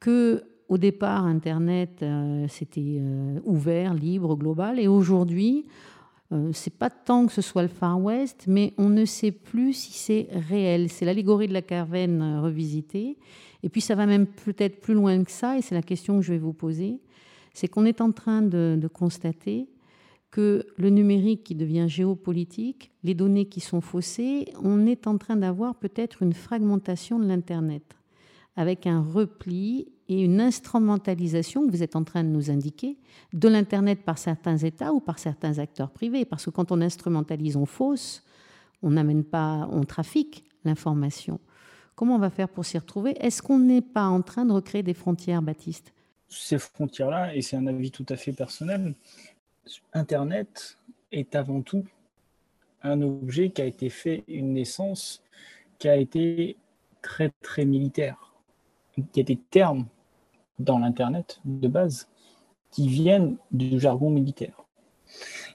que 0.00 0.44
au 0.68 0.76
départ 0.76 1.24
Internet 1.24 2.04
c'était 2.48 3.00
ouvert, 3.44 3.94
libre, 3.94 4.36
global, 4.36 4.78
et 4.78 4.86
aujourd'hui 4.86 5.64
euh, 6.30 6.50
c'est 6.52 6.76
pas 6.76 6.90
tant 6.90 7.26
que 7.26 7.32
ce 7.32 7.40
soit 7.40 7.62
le 7.62 7.68
Far 7.68 8.00
West, 8.02 8.44
mais 8.46 8.74
on 8.76 8.90
ne 8.90 9.04
sait 9.06 9.32
plus 9.32 9.72
si 9.72 9.92
c'est 9.92 10.28
réel. 10.30 10.90
C'est 10.90 11.06
l'allégorie 11.06 11.48
de 11.48 11.54
la 11.54 11.62
caverne 11.62 12.20
euh, 12.20 12.40
revisitée. 12.42 13.16
Et 13.62 13.68
puis 13.68 13.80
ça 13.80 13.94
va 13.94 14.06
même 14.06 14.26
peut-être 14.26 14.80
plus 14.80 14.94
loin 14.94 15.24
que 15.24 15.30
ça, 15.30 15.56
et 15.56 15.62
c'est 15.62 15.74
la 15.74 15.82
question 15.82 16.16
que 16.16 16.22
je 16.22 16.32
vais 16.32 16.38
vous 16.38 16.52
poser. 16.52 17.00
C'est 17.54 17.68
qu'on 17.68 17.86
est 17.86 18.00
en 18.00 18.12
train 18.12 18.42
de, 18.42 18.78
de, 18.78 18.88
constater 18.88 19.68
que 20.30 20.66
le 20.76 20.90
numérique 20.90 21.44
qui 21.44 21.54
devient 21.54 21.86
géopolitique, 21.88 22.92
les 23.02 23.14
données 23.14 23.46
qui 23.46 23.60
sont 23.60 23.80
faussées, 23.80 24.52
on 24.62 24.86
est 24.86 25.06
en 25.06 25.16
train 25.16 25.36
d'avoir 25.36 25.74
peut-être 25.74 26.22
une 26.22 26.34
fragmentation 26.34 27.18
de 27.18 27.26
l'Internet, 27.26 27.96
avec 28.54 28.86
un 28.86 29.00
repli 29.00 29.88
et 30.08 30.22
une 30.22 30.40
instrumentalisation 30.40 31.66
que 31.66 31.70
vous 31.70 31.82
êtes 31.82 31.96
en 31.96 32.04
train 32.04 32.24
de 32.24 32.28
nous 32.28 32.50
indiquer 32.50 32.96
de 33.32 33.48
l'Internet 33.48 34.02
par 34.04 34.18
certains 34.18 34.56
États 34.56 34.92
ou 34.92 35.00
par 35.00 35.18
certains 35.18 35.58
acteurs 35.58 35.90
privés. 35.90 36.24
Parce 36.24 36.46
que 36.46 36.50
quand 36.50 36.72
on 36.72 36.80
instrumentalise, 36.80 37.56
on 37.56 37.66
fausse, 37.66 38.24
on 38.82 38.90
n'amène 38.90 39.24
pas, 39.24 39.68
on 39.70 39.84
trafique 39.84 40.44
l'information. 40.64 41.40
Comment 41.94 42.14
on 42.14 42.20
va 42.20 42.30
faire 42.30 42.48
pour 42.48 42.64
s'y 42.64 42.78
retrouver? 42.78 43.16
Est-ce 43.20 43.42
qu'on 43.42 43.58
n'est 43.58 43.82
pas 43.82 44.06
en 44.06 44.22
train 44.22 44.44
de 44.44 44.52
recréer 44.52 44.82
des 44.82 44.94
frontières, 44.94 45.42
Baptiste? 45.42 45.92
Ces 46.28 46.58
frontières-là, 46.58 47.34
et 47.34 47.42
c'est 47.42 47.56
un 47.56 47.66
avis 47.66 47.90
tout 47.90 48.06
à 48.08 48.16
fait 48.16 48.32
personnel, 48.32 48.94
Internet 49.92 50.78
est 51.12 51.34
avant 51.34 51.60
tout 51.62 51.84
un 52.82 53.02
objet 53.02 53.50
qui 53.50 53.62
a 53.62 53.64
été 53.64 53.90
fait, 53.90 54.24
une 54.28 54.52
naissance 54.52 55.22
qui 55.78 55.88
a 55.88 55.96
été 55.96 56.56
très 57.02 57.30
très 57.42 57.64
militaire. 57.64 58.32
Il 58.96 59.04
y 59.16 59.20
a 59.20 59.24
des 59.24 59.36
termes 59.36 59.86
dans 60.58 60.78
l'Internet 60.78 61.40
de 61.44 61.68
base 61.68 62.08
qui 62.70 62.88
viennent 62.88 63.36
du 63.50 63.80
jargon 63.80 64.10
militaire. 64.10 64.64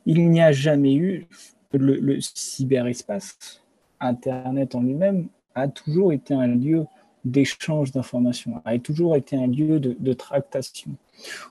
Il 0.06 0.30
n'y 0.30 0.42
a 0.42 0.52
jamais 0.52 0.94
eu 0.96 1.28
le, 1.72 2.20
cyberespace, 2.22 3.62
Internet 4.00 4.76
en 4.76 4.82
lui-même, 4.82 5.28
a 5.56 5.68
toujours 5.68 6.12
été 6.12 6.34
un 6.34 6.48
lieu 6.48 6.86
d'échange 7.24 7.92
d'informations, 7.92 8.62
a 8.66 8.78
toujours 8.80 9.16
été 9.16 9.38
un 9.38 9.48
lieu 9.48 9.80
de, 9.80 10.13
tractation. 10.13 10.92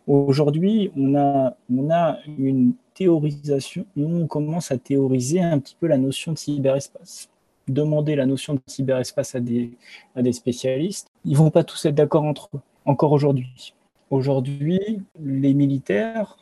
Aujourd'hui, 0.06 0.90
on 0.96 1.14
a, 1.14 1.56
on 1.74 1.90
a 1.90 2.18
une 2.26 2.74
théorisation, 2.94 3.86
on 3.96 4.26
commence 4.26 4.70
à 4.70 4.76
théoriser 4.76 5.40
un 5.40 5.58
petit 5.58 5.76
peu 5.80 5.86
la 5.86 5.96
notion 5.96 6.32
de 6.32 6.38
cyberespace. 6.38 7.30
Demander 7.68 8.16
la 8.16 8.26
notion 8.26 8.54
de 8.54 8.60
cyberespace 8.66 9.34
à 9.34 9.40
des, 9.40 9.70
à 10.14 10.20
des 10.20 10.32
spécialistes, 10.32 11.08
ils 11.24 11.36
vont 11.36 11.50
pas 11.50 11.64
tous 11.64 11.86
être 11.86 11.94
d'accord 11.94 12.24
entre 12.24 12.50
eux 12.54 12.60
encore 12.84 13.12
aujourd'hui. 13.12 13.74
Aujourd'hui, 14.10 15.00
les 15.20 15.54
militaires 15.54 16.36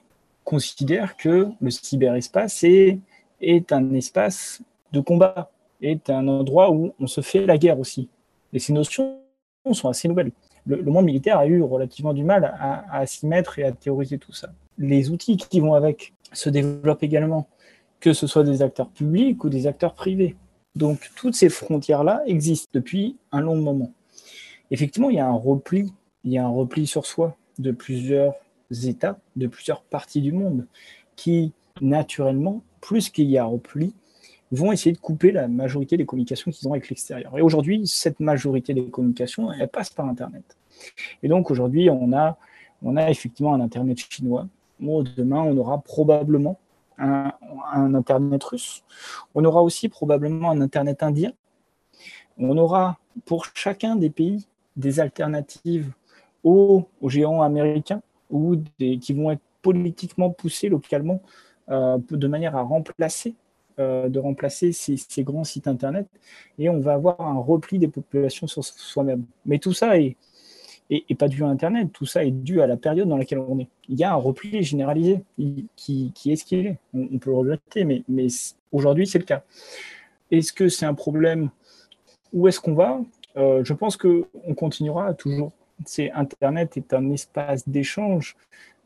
considèrent 0.44 1.16
que 1.16 1.48
le 1.60 1.70
cyberespace 1.70 2.64
est, 2.64 3.72
un 3.72 3.94
espace 3.94 4.62
de 4.92 5.00
combat, 5.00 5.50
est 5.80 6.10
un 6.10 6.26
endroit 6.28 6.72
où 6.72 6.92
on 6.98 7.06
se 7.06 7.20
fait 7.20 7.46
la 7.46 7.58
guerre 7.58 7.78
aussi. 7.78 8.08
Et 8.52 8.58
ces 8.58 8.72
notions 8.72 9.18
sont 9.72 9.88
assez 9.88 10.08
nouvelles. 10.08 10.32
Le, 10.66 10.82
monde 10.82 11.04
militaire 11.04 11.38
a 11.38 11.46
eu 11.46 11.62
relativement 11.62 12.12
du 12.12 12.24
mal 12.24 12.44
à, 12.58 12.84
à 12.94 13.06
s'y 13.06 13.26
mettre 13.26 13.58
et 13.58 13.64
à 13.64 13.72
théoriser 13.72 14.18
tout 14.18 14.32
ça. 14.32 14.50
Les 14.76 15.10
outils 15.10 15.36
qui 15.36 15.60
vont 15.60 15.74
avec 15.74 16.12
se 16.32 16.50
développent 16.50 17.02
également, 17.02 17.48
que 18.00 18.12
ce 18.12 18.26
soit 18.26 18.44
des 18.44 18.62
acteurs 18.62 18.88
publics 18.88 19.42
ou 19.44 19.48
des 19.48 19.66
acteurs 19.66 19.94
privés. 19.94 20.36
Donc 20.74 21.10
toutes 21.16 21.34
ces 21.34 21.48
frontières-là 21.48 22.22
existent 22.26 22.70
depuis 22.72 23.16
un 23.32 23.40
long 23.40 23.56
moment. 23.56 23.92
Effectivement, 24.70 25.10
il 25.10 25.16
y 25.16 25.20
a 25.20 25.26
un 25.26 25.32
repli, 25.32 25.92
il 26.24 26.32
y 26.32 26.38
a 26.38 26.44
un 26.44 26.48
repli 26.48 26.86
sur 26.86 27.06
soi 27.06 27.36
de 27.58 27.70
plusieurs 27.70 28.34
États, 28.84 29.18
de 29.36 29.46
plusieurs 29.46 29.82
parties 29.82 30.20
du 30.20 30.32
monde, 30.32 30.66
qui 31.16 31.52
naturellement, 31.80 32.62
plus 32.80 33.10
qu'il 33.10 33.30
y 33.30 33.38
a 33.38 33.44
un 33.44 33.46
repli, 33.46 33.94
vont 34.52 34.72
essayer 34.72 34.92
de 34.92 34.98
couper 34.98 35.30
la 35.30 35.48
majorité 35.48 35.96
des 35.96 36.04
communications 36.04 36.50
qu'ils 36.50 36.68
ont 36.68 36.72
avec 36.72 36.88
l'extérieur. 36.88 37.36
Et 37.38 37.42
aujourd'hui, 37.42 37.86
cette 37.86 38.20
majorité 38.20 38.74
des 38.74 38.84
communications, 38.86 39.52
elle 39.52 39.68
passe 39.68 39.90
par 39.90 40.06
Internet. 40.06 40.56
Et 41.22 41.28
donc 41.28 41.50
aujourd'hui, 41.50 41.88
on 41.90 42.12
a, 42.12 42.36
on 42.82 42.96
a 42.96 43.10
effectivement 43.10 43.54
un 43.54 43.60
Internet 43.60 43.98
chinois. 43.98 44.48
demain, 44.80 45.42
on 45.42 45.56
aura 45.56 45.80
probablement 45.80 46.58
un, 46.98 47.32
Internet 47.94 48.42
russe. 48.44 48.82
On 49.34 49.44
aura 49.44 49.62
aussi 49.62 49.88
probablement 49.88 50.50
un 50.50 50.60
Internet 50.60 51.02
indien. 51.02 51.32
On 52.38 52.56
aura 52.58 52.98
pour 53.26 53.46
chacun 53.54 53.96
des 53.96 54.10
pays 54.10 54.46
des 54.76 55.00
alternatives 55.00 55.92
aux, 56.44 56.86
géants 57.04 57.42
américains 57.42 58.02
ou 58.30 58.56
qui 58.78 59.12
vont 59.12 59.30
être 59.30 59.42
politiquement 59.62 60.30
poussés 60.30 60.68
localement 60.68 61.20
euh, 61.68 61.98
de 62.10 62.28
manière 62.28 62.56
à 62.56 62.62
remplacer 62.62 63.34
euh, 63.78 64.08
de 64.08 64.18
remplacer 64.18 64.72
ces, 64.72 65.22
grands 65.22 65.44
sites 65.44 65.66
internet 65.66 66.06
et 66.58 66.68
on 66.68 66.80
va 66.80 66.94
avoir 66.94 67.20
un 67.20 67.38
repli 67.38 67.78
des 67.78 67.88
populations 67.88 68.46
sur 68.46 68.62
soi-même. 68.62 69.24
Mais 69.46 69.58
tout 69.58 69.72
ça 69.72 69.98
est, 69.98 70.16
et, 70.90 71.14
pas 71.14 71.28
dû 71.28 71.44
à 71.44 71.46
Internet. 71.46 71.90
Tout 71.92 72.04
ça 72.04 72.24
est 72.24 72.30
dû 72.30 72.60
à 72.60 72.66
la 72.66 72.76
période 72.76 73.08
dans 73.08 73.16
laquelle 73.16 73.38
on 73.38 73.58
est. 73.58 73.68
Il 73.88 73.98
y 73.98 74.04
a 74.04 74.12
un 74.12 74.16
repli 74.16 74.62
généralisé 74.62 75.22
qui, 75.76 76.12
est 76.26 76.36
ce 76.36 76.44
qu'il 76.44 76.66
est. 76.66 76.78
On, 76.92 77.18
peut 77.18 77.30
le 77.30 77.36
regretter, 77.36 77.84
mais, 77.84 78.02
mais 78.08 78.26
aujourd'hui, 78.72 79.06
c'est 79.06 79.18
le 79.18 79.24
cas. 79.24 79.44
Est-ce 80.30 80.52
que 80.52 80.68
c'est 80.68 80.86
un 80.86 80.94
problème? 80.94 81.50
Où 82.32 82.48
est-ce 82.48 82.60
qu'on 82.60 82.74
va? 82.74 83.00
Euh, 83.36 83.64
Je 83.64 83.72
pense 83.72 83.96
qu'on 83.96 84.54
continuera 84.56 85.14
toujours. 85.14 85.52
Internet 86.14 86.76
est 86.76 86.92
un 86.94 87.10
espace 87.10 87.68
d'échange 87.68 88.36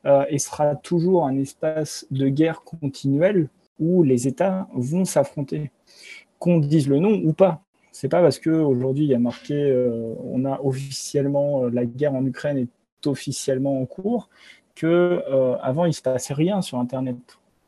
euh, 0.06 0.24
et 0.28 0.38
sera 0.38 0.76
toujours 0.76 1.26
un 1.26 1.36
espace 1.38 2.06
de 2.10 2.28
guerre 2.28 2.62
continuelle 2.62 3.48
où 3.78 4.02
les 4.02 4.28
États 4.28 4.68
vont 4.74 5.04
s'affronter, 5.04 5.70
qu'on 6.38 6.58
dise 6.58 6.88
le 6.88 6.98
nom 6.98 7.20
ou 7.24 7.32
pas. 7.32 7.60
C'est 7.92 8.08
pas 8.08 8.22
parce 8.22 8.38
qu'aujourd'hui 8.38 9.04
il 9.04 9.10
y 9.10 9.14
a 9.14 9.18
marqué, 9.18 9.54
euh, 9.54 10.14
on 10.24 10.44
a 10.44 10.60
officiellement 10.60 11.64
euh, 11.64 11.70
la 11.70 11.84
guerre 11.84 12.14
en 12.14 12.26
Ukraine 12.26 12.58
est 12.58 13.06
officiellement 13.06 13.80
en 13.80 13.86
cours, 13.86 14.28
que 14.74 15.22
euh, 15.30 15.56
avant 15.62 15.84
il 15.84 15.94
se 15.94 16.02
passait 16.02 16.34
rien 16.34 16.60
sur 16.60 16.78
Internet. 16.78 17.16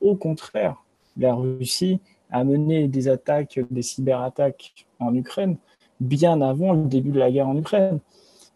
Au 0.01 0.17
contraire, 0.17 0.83
la 1.17 1.35
Russie 1.35 2.01
a 2.31 2.43
mené 2.43 2.89
des 2.89 3.09
attaques, 3.09 3.61
des 3.71 3.83
cyberattaques 3.83 4.87
en 4.99 5.15
Ukraine 5.15 5.57
bien 6.01 6.41
avant 6.43 6.73
le 6.73 6.87
début 6.87 7.11
de 7.11 7.19
la 7.19 7.31
guerre 7.31 7.49
en 7.49 7.57
Ukraine. 7.57 8.01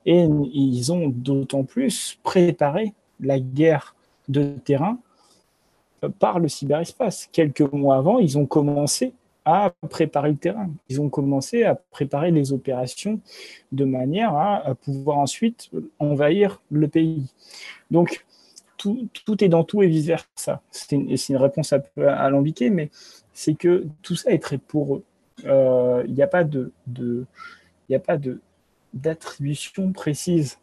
Et 0.06 0.22
ils 0.22 0.92
ont 0.92 1.08
d'autant 1.08 1.64
plus 1.64 2.18
préparé 2.22 2.94
la 3.20 3.38
guerre 3.38 3.94
de 4.28 4.54
terrain 4.64 4.98
par 6.18 6.38
le 6.38 6.48
cyberespace. 6.48 7.28
Quelques 7.32 7.60
mois 7.72 7.96
avant, 7.96 8.18
ils 8.18 8.38
ont 8.38 8.46
commencé 8.46 9.12
à 9.44 9.72
préparer 9.88 10.30
le 10.30 10.36
terrain. 10.36 10.70
Ils 10.88 11.00
ont 11.00 11.08
commencé 11.08 11.64
à 11.64 11.74
préparer 11.74 12.30
les 12.30 12.52
opérations 12.52 13.20
de 13.72 13.84
manière 13.84 14.34
à, 14.34 14.74
pouvoir 14.74 15.18
ensuite 15.18 15.70
envahir 15.98 16.60
le 16.70 16.88
pays. 16.88 17.26
Donc, 17.90 18.24
tout, 18.76 19.44
est 19.44 19.48
dans 19.48 19.64
tout 19.64 19.82
et 19.82 19.88
vice-versa. 19.88 20.62
C'est 20.70 20.92
une, 20.96 21.36
réponse 21.36 21.72
un 21.72 21.80
peu 21.80 22.08
alambiquée, 22.08 22.70
mais 22.70 22.90
c'est 23.34 23.54
que 23.54 23.86
tout 24.02 24.16
ça 24.16 24.30
est 24.30 24.38
très 24.38 24.56
pour 24.56 24.96
eux. 24.96 25.04
Euh, 25.44 26.02
il 26.06 26.14
n'y 26.14 26.22
a 26.22 26.26
pas 26.26 26.44
de, 26.44 26.72
de 26.86 27.26
il 27.88 27.94
a 27.94 27.98
pas 27.98 28.16
de 28.16 28.40
d'attribution 28.94 29.92
précise 29.92 30.58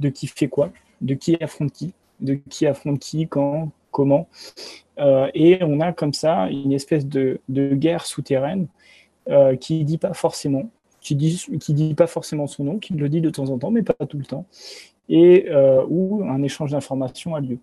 de 0.00 0.08
qui 0.08 0.26
fait 0.26 0.48
quoi, 0.48 0.72
de 1.00 1.14
qui 1.14 1.36
affronte 1.42 1.72
qui, 1.72 1.94
de 2.20 2.34
qui 2.48 2.66
affronte 2.66 2.98
qui, 2.98 3.28
quand, 3.28 3.70
comment. 3.90 4.28
Euh, 4.98 5.30
et 5.34 5.62
on 5.62 5.80
a 5.80 5.92
comme 5.92 6.12
ça 6.12 6.48
une 6.48 6.72
espèce 6.72 7.06
de, 7.06 7.40
guerre 7.48 8.06
souterraine 8.06 8.66
euh, 9.28 9.56
qui 9.56 9.80
ne 9.80 9.84
dit 9.84 9.98
pas 9.98 10.14
forcément, 10.14 10.70
qui 11.00 11.14
dit, 11.14 11.44
qui 11.60 11.74
dit 11.74 11.94
pas 11.94 12.08
forcément 12.08 12.46
son 12.46 12.64
nom, 12.64 12.78
qui 12.78 12.94
le 12.94 13.08
dit 13.08 13.20
de 13.20 13.30
temps 13.30 13.48
en 13.50 13.58
temps, 13.58 13.70
mais 13.70 13.82
pas 13.82 14.06
tout 14.06 14.18
le 14.18 14.24
temps, 14.24 14.46
et 15.08 15.46
euh, 15.50 15.84
où 15.88 16.24
un 16.24 16.42
échange 16.42 16.72
d'informations 16.72 17.34
a 17.34 17.40
lieu. 17.40 17.58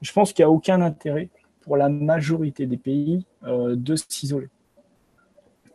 Je 0.00 0.12
pense 0.12 0.32
qu'il 0.32 0.44
n'y 0.44 0.46
a 0.48 0.50
aucun 0.50 0.80
intérêt 0.80 1.28
pour 1.62 1.76
la 1.76 1.88
majorité 1.88 2.66
des 2.66 2.76
pays 2.76 3.24
de 3.42 3.96
s'isoler. 3.96 4.48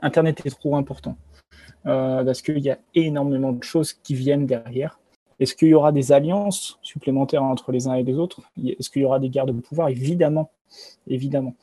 Internet 0.02 0.45
est 0.45 0.52
trop 0.52 0.75
important 0.75 1.17
parce 1.84 2.42
qu'il 2.42 2.60
y 2.60 2.70
a 2.70 2.78
énormément 2.96 3.52
de 3.52 3.63
choses 3.63 3.94
qui 3.94 4.13
viennent 4.15 4.46
derrière 4.46 5.00
est-ce 5.39 5.56
qu'il 5.56 5.70
y 5.70 5.74
aura 5.74 5.92
des 5.92 6.12
alliances 6.12 6.78
supplémentaires 6.82 7.44
entre 7.44 7.72
les 7.72 7.88
uns 7.88 7.94
et 7.94 8.04
les 8.04 8.18
autres? 8.18 8.42
Est-ce 8.63 8.89
qu'il 8.89 9.02
y 9.02 9.06
aura 9.06 9.20
des 9.20 9.30
guerres 9.30 9.46
de 9.46 9.54
pouvoir? 9.54 9.89
Évidemment. 9.89 10.52
Évidemment. 11.08 11.56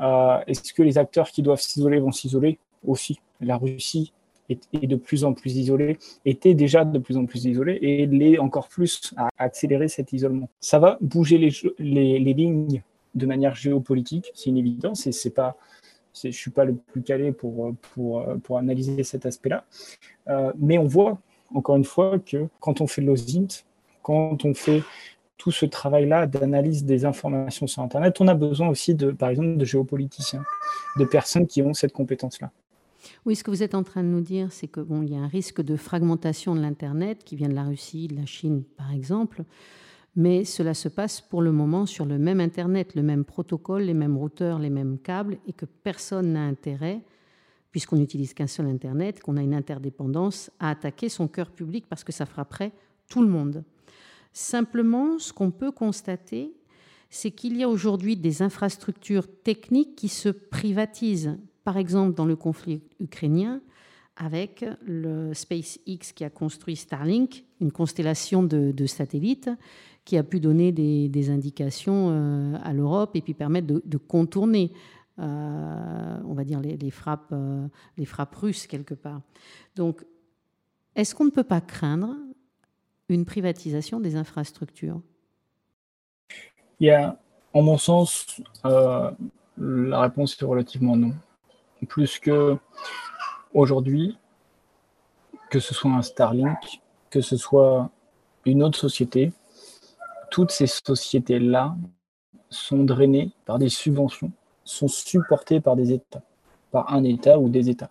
Euh, 0.00 0.38
est-ce 0.46 0.72
que 0.72 0.82
les 0.82 0.96
acteurs 0.96 1.30
qui 1.30 1.42
doivent 1.42 1.60
s'isoler 1.60 1.98
vont 1.98 2.12
s'isoler? 2.12 2.58
Aussi. 2.86 3.20
La 3.40 3.56
Russie 3.56 4.12
est, 4.48 4.86
de 4.86 4.96
plus 4.96 5.24
en 5.24 5.34
plus 5.34 5.56
isolée, 5.56 5.98
était 6.24 6.54
déjà 6.54 6.84
de 6.84 6.98
plus 6.98 7.16
en 7.18 7.26
plus 7.26 7.44
isolée 7.44 7.78
et 7.82 8.06
l'est 8.06 8.38
encore 8.38 8.68
plus 8.68 9.12
à 9.16 9.28
accélérer 9.36 9.88
cet 9.88 10.12
isolement. 10.12 10.48
Ça 10.60 10.78
va 10.78 10.96
bouger 11.00 11.38
les, 11.78 12.18
lignes 12.18 12.82
de 13.14 13.26
manière 13.26 13.54
géopolitique, 13.54 14.30
c'est 14.34 14.48
une 14.50 14.56
évidence, 14.56 15.06
et 15.06 15.12
c'est 15.12 15.30
pas, 15.30 15.56
je 16.24 16.30
suis 16.30 16.50
pas 16.50 16.64
le 16.64 16.74
plus 16.74 17.02
calé 17.02 17.32
pour, 17.32 17.74
pour, 17.94 18.24
pour 18.42 18.58
analyser 18.58 19.02
cet 19.04 19.26
aspect-là, 19.26 19.64
euh, 20.28 20.52
mais 20.58 20.78
on 20.78 20.86
voit 20.86 21.18
encore 21.54 21.76
une 21.76 21.84
fois, 21.84 22.18
que 22.18 22.48
quand 22.60 22.80
on 22.80 22.86
fait 22.86 23.02
l'OSINT, 23.02 23.64
quand 24.02 24.44
on 24.44 24.54
fait 24.54 24.82
tout 25.36 25.50
ce 25.50 25.66
travail-là 25.66 26.26
d'analyse 26.26 26.84
des 26.84 27.04
informations 27.04 27.66
sur 27.66 27.82
Internet, 27.82 28.20
on 28.20 28.28
a 28.28 28.34
besoin 28.34 28.68
aussi, 28.68 28.94
de, 28.94 29.12
par 29.12 29.28
exemple, 29.30 29.56
de 29.56 29.64
géopoliticiens, 29.64 30.44
de 30.98 31.04
personnes 31.04 31.46
qui 31.46 31.62
ont 31.62 31.74
cette 31.74 31.92
compétence-là. 31.92 32.50
Oui, 33.24 33.36
ce 33.36 33.44
que 33.44 33.50
vous 33.50 33.62
êtes 33.62 33.74
en 33.74 33.84
train 33.84 34.02
de 34.02 34.08
nous 34.08 34.20
dire, 34.20 34.52
c'est 34.52 34.66
qu'il 34.66 34.82
bon, 34.82 35.02
y 35.02 35.14
a 35.14 35.18
un 35.18 35.28
risque 35.28 35.62
de 35.62 35.76
fragmentation 35.76 36.56
de 36.56 36.60
l'Internet 36.60 37.22
qui 37.24 37.36
vient 37.36 37.48
de 37.48 37.54
la 37.54 37.62
Russie, 37.62 38.08
de 38.08 38.16
la 38.16 38.26
Chine, 38.26 38.64
par 38.76 38.92
exemple, 38.92 39.44
mais 40.16 40.44
cela 40.44 40.74
se 40.74 40.88
passe 40.88 41.20
pour 41.20 41.42
le 41.42 41.52
moment 41.52 41.86
sur 41.86 42.04
le 42.04 42.18
même 42.18 42.40
Internet, 42.40 42.94
le 42.94 43.02
même 43.02 43.24
protocole, 43.24 43.82
les 43.82 43.94
mêmes 43.94 44.16
routeurs, 44.16 44.58
les 44.58 44.70
mêmes 44.70 44.98
câbles, 44.98 45.38
et 45.46 45.52
que 45.52 45.66
personne 45.66 46.32
n'a 46.32 46.44
intérêt 46.44 47.02
puisqu'on 47.70 47.96
n'utilise 47.96 48.34
qu'un 48.34 48.46
seul 48.46 48.66
Internet, 48.66 49.20
qu'on 49.20 49.36
a 49.36 49.42
une 49.42 49.54
interdépendance, 49.54 50.50
à 50.58 50.70
attaquer 50.70 51.08
son 51.08 51.28
cœur 51.28 51.50
public 51.50 51.86
parce 51.88 52.04
que 52.04 52.12
ça 52.12 52.26
frapperait 52.26 52.72
tout 53.08 53.22
le 53.22 53.28
monde. 53.28 53.64
Simplement, 54.32 55.18
ce 55.18 55.32
qu'on 55.32 55.50
peut 55.50 55.72
constater, 55.72 56.52
c'est 57.10 57.30
qu'il 57.30 57.56
y 57.56 57.62
a 57.62 57.68
aujourd'hui 57.68 58.16
des 58.16 58.42
infrastructures 58.42 59.26
techniques 59.42 59.96
qui 59.96 60.08
se 60.08 60.28
privatisent. 60.28 61.38
Par 61.64 61.76
exemple, 61.76 62.14
dans 62.14 62.26
le 62.26 62.36
conflit 62.36 62.82
ukrainien, 63.00 63.60
avec 64.16 64.64
le 64.84 65.32
SpaceX 65.32 66.12
qui 66.14 66.24
a 66.24 66.30
construit 66.30 66.76
Starlink, 66.76 67.44
une 67.60 67.70
constellation 67.70 68.42
de, 68.42 68.86
satellites 68.86 69.50
qui 70.08 70.16
a 70.16 70.22
pu 70.22 70.40
donner 70.40 70.72
des, 70.72 71.30
indications 71.30 72.08
euh, 72.08 72.56
à 72.64 72.72
l'Europe 72.72 73.10
et 73.14 73.20
puis 73.20 73.34
permettre 73.34 73.66
de 73.66 73.96
contourner 73.98 74.72
euh, 75.18 76.18
on 76.24 76.32
va 76.32 76.44
dire, 76.44 76.60
les, 76.60 76.90
frappes, 76.90 77.30
euh, 77.32 77.68
les 77.98 78.06
frappes 78.06 78.34
russes 78.36 78.66
quelque 78.66 78.94
part. 78.94 79.20
Donc, 79.76 80.02
est-ce 80.94 81.14
qu'on 81.14 81.26
ne 81.26 81.30
peut 81.30 81.44
pas 81.44 81.60
craindre 81.60 82.14
une 83.10 83.26
privatisation 83.26 84.00
des 84.00 84.16
infrastructures? 84.16 85.02
Il 86.80 86.86
y 86.86 86.90
a, 86.90 87.20
en 87.52 87.60
mon 87.60 87.76
sens, 87.76 88.40
la 88.64 90.00
réponse 90.00 90.40
est 90.40 90.44
relativement 90.46 90.96
non. 90.96 91.12
Plus 91.86 92.18
que 92.18 92.56
aujourd'hui, 93.52 94.16
que 95.50 95.60
ce 95.60 95.74
soit 95.74 95.90
un 95.90 96.02
Starlink, 96.02 96.80
que 97.10 97.20
ce 97.20 97.36
soit 97.36 97.90
une 98.46 98.62
autre 98.62 98.78
société, 98.78 99.32
toutes 100.30 100.50
ces 100.50 100.66
sociétés-là 100.66 101.76
sont 102.50 102.84
drainées 102.84 103.30
par 103.44 103.58
des 103.58 103.68
subventions 103.68 104.32
sont 104.68 104.88
supportés 104.88 105.60
par 105.60 105.76
des 105.76 105.92
États, 105.92 106.22
par 106.70 106.92
un 106.92 107.02
État 107.04 107.38
ou 107.38 107.48
des 107.48 107.70
États. 107.70 107.90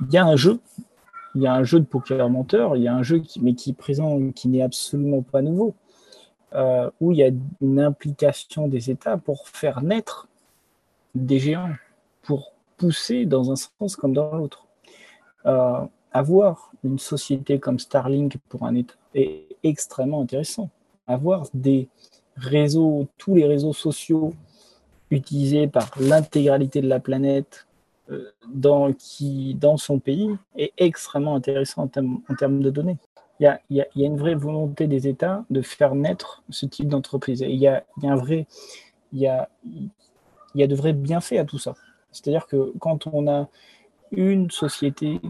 Il 0.00 0.12
y 0.12 0.16
a 0.16 0.24
un 0.24 0.36
jeu, 0.36 0.58
il 1.34 1.42
y 1.42 1.46
a 1.46 1.54
un 1.54 1.62
jeu 1.62 1.78
de 1.78 1.84
poker 1.84 2.28
menteur, 2.30 2.76
il 2.76 2.82
y 2.82 2.88
a 2.88 2.94
un 2.94 3.02
jeu 3.02 3.18
qui, 3.18 3.40
mais 3.40 3.54
qui 3.54 3.70
est 3.70 3.74
présent, 3.74 4.18
qui 4.34 4.48
n'est 4.48 4.62
absolument 4.62 5.22
pas 5.22 5.42
nouveau, 5.42 5.74
euh, 6.54 6.90
où 7.00 7.12
il 7.12 7.18
y 7.18 7.22
a 7.22 7.30
une 7.60 7.80
implication 7.80 8.66
des 8.66 8.90
États 8.90 9.16
pour 9.16 9.48
faire 9.48 9.82
naître 9.82 10.28
des 11.14 11.38
géants, 11.38 11.74
pour 12.22 12.52
pousser 12.78 13.26
dans 13.26 13.52
un 13.52 13.56
sens 13.56 13.94
comme 13.96 14.14
dans 14.14 14.34
l'autre. 14.34 14.66
Euh, 15.44 15.80
avoir 16.12 16.72
une 16.82 16.98
société 16.98 17.58
comme 17.58 17.78
Starlink 17.78 18.38
pour 18.48 18.64
un 18.64 18.74
État 18.74 18.94
est 19.14 19.56
extrêmement 19.62 20.22
intéressant. 20.22 20.70
Avoir 21.12 21.46
des 21.54 21.88
réseaux, 22.36 23.06
tous 23.18 23.34
les 23.34 23.46
réseaux 23.46 23.72
sociaux 23.72 24.32
utilisé 25.10 25.66
par 25.66 25.90
l'intégralité 26.00 26.80
de 26.80 26.88
la 26.88 27.00
planète 27.00 27.66
dans, 28.52 28.92
qui, 28.92 29.54
dans 29.54 29.76
son 29.76 29.98
pays, 29.98 30.30
est 30.56 30.72
extrêmement 30.78 31.34
intéressant 31.34 31.82
en 31.84 31.88
termes, 31.88 32.60
de 32.60 32.70
données. 32.70 32.98
Il 33.40 33.58
y, 33.70 33.80
a, 33.80 33.86
une 33.96 34.16
vraie 34.16 34.34
volonté 34.34 34.86
des 34.86 35.08
États 35.08 35.44
de 35.50 35.62
faire 35.62 35.94
naître 35.94 36.42
ce 36.50 36.66
type 36.66 36.88
d'entreprise. 36.88 37.40
Il, 37.40 37.82
il 39.12 39.20
y 39.20 39.26
a 39.26 40.66
de 40.66 40.74
vrais 40.74 40.92
bienfaits 40.92 41.38
à 41.38 41.44
tout 41.44 41.58
ça. 41.58 41.74
C'est-à-dire 42.12 42.46
que 42.46 42.72
quand 42.78 43.06
on 43.06 43.26
a 43.28 43.48
une 44.12 44.50
société 44.50 45.20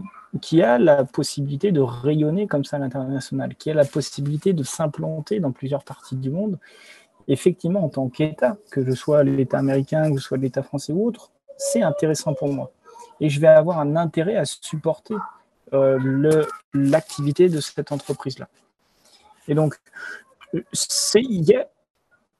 qui 0.41 0.61
a 0.61 0.77
la 0.77 1.03
possibilité 1.03 1.71
de 1.71 1.79
rayonner 1.79 2.47
comme 2.47 2.65
ça 2.65 2.77
à 2.77 2.79
l'international, 2.79 3.55
qui 3.55 3.69
a 3.69 3.73
la 3.73 3.85
possibilité 3.85 4.53
de 4.53 4.63
s'implanter 4.63 5.39
dans 5.39 5.51
plusieurs 5.51 5.83
parties 5.83 6.15
du 6.15 6.29
monde, 6.29 6.59
effectivement, 7.27 7.83
en 7.83 7.89
tant 7.89 8.09
qu'État, 8.09 8.57
que 8.71 8.83
je 8.83 8.91
sois 8.91 9.23
l'État 9.23 9.59
américain, 9.59 10.11
que 10.11 10.17
je 10.17 10.23
sois 10.23 10.37
l'État 10.37 10.63
français 10.63 10.91
ou 10.93 11.05
autre, 11.05 11.31
c'est 11.57 11.83
intéressant 11.83 12.33
pour 12.33 12.51
moi. 12.51 12.71
Et 13.19 13.29
je 13.29 13.39
vais 13.39 13.47
avoir 13.47 13.79
un 13.79 13.95
intérêt 13.95 14.35
à 14.35 14.45
supporter 14.45 15.15
euh, 15.73 16.45
l'activité 16.73 17.47
de 17.49 17.59
cette 17.59 17.91
entreprise-là. 17.91 18.47
Et 19.47 19.55
donc, 19.55 19.79
il 20.53 21.43
y 21.43 21.55
a, 21.55 21.67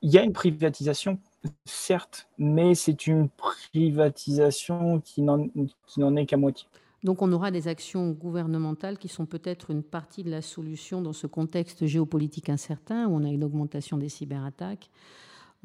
y 0.02 0.18
a 0.18 0.24
une 0.24 0.34
privatisation 0.34 1.20
certes, 1.66 2.28
mais 2.38 2.74
c'est 2.76 3.08
une 3.08 3.30
privatisation 3.30 5.02
qui 5.02 5.22
n'en 5.22 6.16
est 6.16 6.26
qu'à 6.26 6.38
moitié. 6.38 6.68
Donc 7.04 7.22
on 7.22 7.32
aura 7.32 7.52
des 7.52 7.68
actions 7.68 8.12
gouvernementales 8.12 8.98
qui 8.98 9.08
sont 9.08 9.26
peut-être 9.26 9.72
une 9.72 9.84
partie 9.84 10.24
de 10.24 10.32
la 10.32 10.42
solution 10.42 11.02
dans 11.02 11.14
ce 11.14 11.28
contexte 11.28 11.86
géopolitique 11.86 12.50
incertain 12.50 13.08
où 13.08 13.16
on 13.16 13.24
a 13.24 13.30
une 13.30 13.44
augmentation 13.44 13.98
des 13.98 14.10
cyberattaques. 14.10 14.90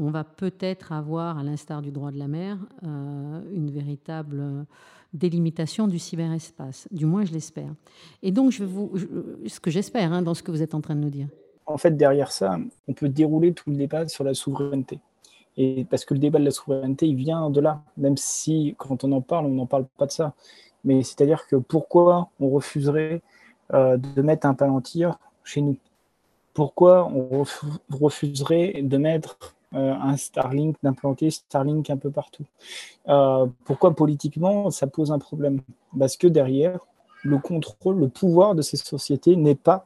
On 0.01 0.11
va 0.11 0.25
peut-être 0.25 0.93
avoir, 0.93 1.39
à 1.39 1.43
l'instar 1.43 1.83
du 1.83 1.91
droit 1.91 2.13
de 2.13 2.19
la 2.19 2.29
mer, 2.29 2.59
euh, 2.85 3.41
une 3.53 3.71
véritable 3.71 4.65
délimitation 5.13 5.89
du 5.89 5.99
cyberespace. 5.99 6.87
Du 6.93 7.07
moins, 7.07 7.25
je 7.25 7.33
l'espère. 7.33 7.73
Et 8.23 8.31
donc, 8.31 8.53
je 8.53 8.65
vous, 8.65 8.93
ce 9.47 9.59
que 9.59 9.71
j'espère 9.71 10.13
hein, 10.13 10.23
dans 10.23 10.35
ce 10.35 10.43
que 10.43 10.53
vous 10.53 10.63
êtes 10.63 10.75
en 10.75 10.81
train 10.81 10.95
de 10.95 11.01
nous 11.01 11.11
dire. 11.11 11.29
En 11.67 11.79
fait, 11.79 11.97
derrière 11.97 12.31
ça, 12.31 12.59
on 12.87 12.93
peut 12.93 13.09
dérouler 13.09 13.53
tout 13.53 13.71
le 13.71 13.77
débat 13.77 14.07
sur 14.09 14.23
la 14.25 14.35
souveraineté. 14.35 15.01
Et 15.57 15.85
parce 15.85 16.05
que 16.05 16.15
le 16.15 16.21
débat 16.21 16.39
de 16.39 16.45
la 16.45 16.53
souveraineté, 16.53 17.07
il 17.09 17.17
vient 17.17 17.51
de 17.51 17.61
là, 17.61 17.83
même 17.97 18.17
si 18.17 18.77
quand 18.79 19.03
on 19.03 19.11
en 19.11 19.21
parle, 19.21 19.47
on 19.47 19.55
n'en 19.55 19.67
parle 19.67 19.87
pas 19.97 20.07
de 20.07 20.13
ça. 20.13 20.35
Mais 20.89 21.03
c'est-à-dire 21.03 21.47
que 21.47 21.57
pourquoi 21.57 22.31
on 22.41 22.49
refuserait 22.49 23.21
euh, 23.75 23.99
de 23.99 24.23
mettre 24.23 24.47
un 24.47 24.55
Palantir 24.55 25.19
chez 25.45 25.61
nous? 25.61 25.77
Pourquoi 26.55 27.13
on 27.13 27.45
refuserait 27.93 28.81
de 28.83 28.97
mettre 28.97 29.55
euh, 29.75 29.93
un 29.93 30.17
Starlink, 30.17 30.77
d'implanter 30.83 31.31
Starlink 31.31 31.91
un 31.91 31.99
peu 31.99 32.11
partout? 32.11 32.47
Euh, 33.07 33.47
Pourquoi 33.67 33.95
politiquement 33.95 34.71
ça 34.71 34.87
pose 34.87 35.13
un 35.13 35.19
problème? 35.19 35.61
Parce 35.97 36.17
que 36.17 36.27
derrière, 36.27 36.81
le 37.23 37.37
contrôle, 37.37 37.99
le 37.99 38.09
pouvoir 38.09 38.55
de 38.55 38.63
ces 38.63 38.79
sociétés 38.79 39.37
n'est 39.37 39.55
pas 39.55 39.85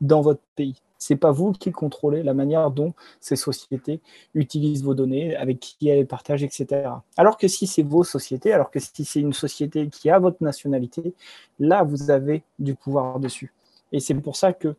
dans 0.00 0.20
votre 0.20 0.42
pays. 0.56 0.82
C'est 1.00 1.16
pas 1.16 1.32
vous 1.32 1.52
qui 1.52 1.72
contrôlez 1.72 2.22
la 2.22 2.34
manière 2.34 2.70
dont 2.70 2.92
ces 3.20 3.34
sociétés 3.34 4.00
utilisent 4.34 4.84
vos 4.84 4.94
données, 4.94 5.34
avec 5.34 5.58
qui 5.58 5.88
elles 5.88 6.06
partagent, 6.06 6.42
etc. 6.42 6.90
Alors 7.16 7.38
que 7.38 7.48
si 7.48 7.66
c'est 7.66 7.82
vos 7.82 8.04
sociétés, 8.04 8.52
alors 8.52 8.70
que 8.70 8.78
si 8.78 9.06
c'est 9.06 9.20
une 9.20 9.32
société 9.32 9.88
qui 9.88 10.10
a 10.10 10.18
votre 10.18 10.42
nationalité, 10.42 11.14
là, 11.58 11.84
vous 11.84 12.10
avez 12.10 12.42
du 12.58 12.74
pouvoir 12.74 13.18
dessus. 13.18 13.52
Et 13.92 13.98
c'est 13.98 14.14
pour 14.14 14.36
ça 14.36 14.52
que, 14.52 14.76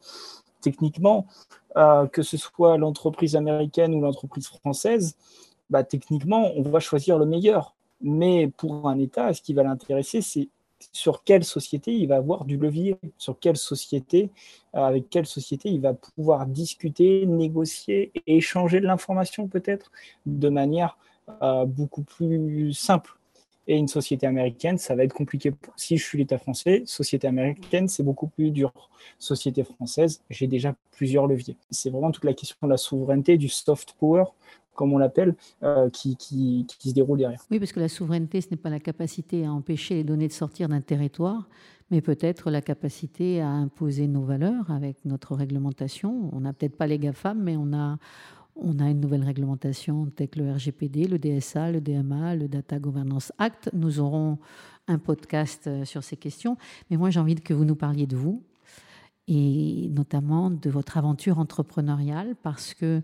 techniquement, 0.61 1.25
euh, 1.75 2.05
que 2.05 2.21
ce 2.21 2.37
soit 2.37 2.77
l'entreprise 2.77 3.35
américaine 3.35 3.95
ou 3.95 4.01
l'entreprise 4.01 4.47
française, 4.47 5.15
bah, 5.71 5.83
techniquement, 5.83 6.51
on 6.55 6.61
va 6.61 6.79
choisir 6.79 7.17
le 7.17 7.25
meilleur. 7.25 7.73
Mais 7.99 8.47
pour 8.57 8.87
un 8.87 8.99
État, 8.99 9.33
ce 9.33 9.41
qui 9.41 9.53
va 9.53 9.63
l'intéresser, 9.63 10.21
c'est 10.21 10.49
sur 10.91 11.23
quelle 11.23 11.43
société 11.43 11.93
il 11.93 12.07
va 12.07 12.17
avoir 12.17 12.45
du 12.45 12.57
levier, 12.57 12.95
sur 13.17 13.39
quelle 13.39 13.57
société, 13.57 14.29
euh, 14.75 14.79
avec 14.79 15.09
quelle 15.09 15.25
société 15.25 15.69
il 15.69 15.81
va 15.81 15.93
pouvoir 15.93 16.45
discuter, 16.45 17.25
négocier 17.25 18.11
et 18.25 18.37
échanger 18.37 18.79
de 18.79 18.85
l'information 18.85 19.47
peut-être 19.47 19.91
de 20.25 20.49
manière 20.49 20.97
euh, 21.41 21.65
beaucoup 21.65 22.03
plus 22.03 22.73
simple. 22.73 23.17
Et 23.67 23.77
une 23.77 23.87
société 23.87 24.25
américaine, 24.25 24.77
ça 24.77 24.95
va 24.95 25.03
être 25.03 25.13
compliqué. 25.13 25.53
Si 25.75 25.95
je 25.95 26.03
suis 26.03 26.17
l'État 26.17 26.39
français, 26.39 26.83
société 26.85 27.27
américaine, 27.27 27.87
c'est 27.87 28.03
beaucoup 28.03 28.27
plus 28.27 28.49
dur. 28.49 28.89
Société 29.19 29.63
française, 29.63 30.23
j'ai 30.29 30.47
déjà 30.47 30.75
plusieurs 30.91 31.27
leviers. 31.27 31.55
C'est 31.69 31.91
vraiment 31.91 32.11
toute 32.11 32.25
la 32.25 32.33
question 32.33 32.57
de 32.63 32.69
la 32.69 32.77
souveraineté, 32.77 33.37
du 33.37 33.49
soft 33.49 33.95
power 33.99 34.25
comme 34.75 34.93
on 34.93 34.97
l'appelle, 34.97 35.35
euh, 35.63 35.89
qui, 35.89 36.15
qui, 36.15 36.65
se 36.79 36.93
déroule 36.93 37.19
derrière. 37.19 37.41
Oui, 37.51 37.59
parce 37.59 37.71
que 37.71 37.79
la 37.79 37.89
souveraineté, 37.89 38.41
ce 38.41 38.49
n'est 38.51 38.57
pas 38.57 38.69
la 38.69 38.79
capacité 38.79 39.45
à 39.45 39.51
empêcher 39.51 39.95
les 39.95 40.03
données 40.03 40.27
de 40.27 40.33
sortir 40.33 40.69
d'un 40.69 40.81
territoire, 40.81 41.49
mais 41.91 42.01
peut-être 42.01 42.49
la 42.49 42.61
capacité 42.61 43.41
à 43.41 43.49
imposer 43.49 44.07
nos 44.07 44.21
valeurs 44.23 44.71
avec 44.71 45.03
notre 45.05 45.35
réglementation. 45.35 46.29
On 46.33 46.41
n'a 46.41 46.53
peut-être 46.53 46.77
pas 46.77 46.87
les 46.87 46.99
GAFAM, 46.99 47.41
mais 47.41 47.57
on 47.57 47.73
a, 47.73 47.97
on 48.55 48.79
a 48.79 48.89
une 48.89 49.01
nouvelle 49.01 49.23
réglementation 49.23 50.05
telle 50.15 50.29
que 50.29 50.39
le 50.39 50.51
RGPD, 50.51 51.07
le 51.07 51.19
DSA, 51.19 51.71
le 51.71 51.81
DMA, 51.81 52.35
le 52.35 52.47
Data 52.47 52.79
Governance 52.79 53.33
Act. 53.37 53.69
Nous 53.73 53.99
aurons 53.99 54.39
un 54.87 54.97
podcast 54.97 55.67
euh, 55.67 55.85
sur 55.85 56.03
ces 56.03 56.17
questions. 56.17 56.57
Mais 56.89 56.97
moi, 56.97 57.09
j'ai 57.09 57.19
envie 57.19 57.35
que 57.35 57.53
vous 57.53 57.65
nous 57.65 57.75
parliez 57.75 58.07
de 58.07 58.15
vous 58.15 58.43
et 59.27 59.89
notamment 59.89 60.49
de 60.49 60.69
votre 60.69 60.97
aventure 60.97 61.39
entrepreneuriale 61.39 62.35
parce 62.41 62.73
que 62.73 63.01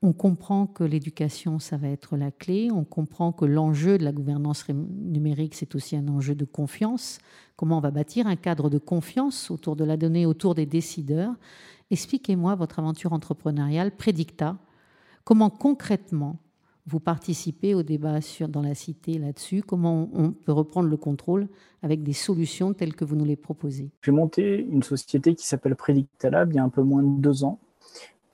on 0.00 0.12
comprend 0.12 0.66
que 0.66 0.84
l'éducation, 0.84 1.58
ça 1.58 1.76
va 1.76 1.88
être 1.88 2.16
la 2.16 2.30
clé. 2.30 2.70
On 2.72 2.84
comprend 2.84 3.32
que 3.32 3.44
l'enjeu 3.44 3.98
de 3.98 4.04
la 4.04 4.12
gouvernance 4.12 4.68
numérique, 4.68 5.54
c'est 5.54 5.74
aussi 5.74 5.96
un 5.96 6.06
enjeu 6.08 6.36
de 6.36 6.44
confiance. 6.44 7.18
Comment 7.56 7.78
on 7.78 7.80
va 7.80 7.90
bâtir 7.90 8.28
un 8.28 8.36
cadre 8.36 8.70
de 8.70 8.78
confiance 8.78 9.50
autour 9.50 9.74
de 9.74 9.84
la 9.84 9.96
donnée, 9.96 10.24
autour 10.24 10.54
des 10.54 10.66
décideurs 10.66 11.34
Expliquez-moi 11.90 12.54
votre 12.54 12.78
aventure 12.78 13.12
entrepreneuriale, 13.12 13.90
Prédicta. 13.90 14.56
Comment 15.24 15.50
concrètement 15.50 16.36
vous 16.86 17.00
participez 17.00 17.74
au 17.74 17.82
débat 17.82 18.20
dans 18.48 18.62
la 18.62 18.74
cité 18.74 19.18
là-dessus? 19.18 19.62
Comment 19.62 20.08
on 20.12 20.30
peut 20.30 20.52
reprendre 20.52 20.88
le 20.88 20.96
contrôle 20.96 21.48
avec 21.82 22.02
des 22.02 22.12
solutions 22.12 22.72
telles 22.72 22.94
que 22.94 23.04
vous 23.04 23.16
nous 23.16 23.24
les 23.24 23.36
proposez? 23.36 23.90
J'ai 24.02 24.12
monté 24.12 24.60
une 24.60 24.82
société 24.82 25.34
qui 25.34 25.46
s'appelle 25.46 25.74
Predicta 25.76 26.30
Lab 26.30 26.52
il 26.52 26.56
y 26.56 26.58
a 26.58 26.64
un 26.64 26.68
peu 26.68 26.82
moins 26.82 27.02
de 27.02 27.20
deux 27.20 27.42
ans. 27.42 27.58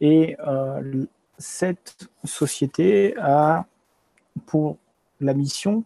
Et 0.00 0.36
euh, 0.46 1.06
cette 1.38 2.08
société 2.24 3.16
a 3.18 3.66
pour 4.46 4.76
la 5.20 5.34
mission, 5.34 5.84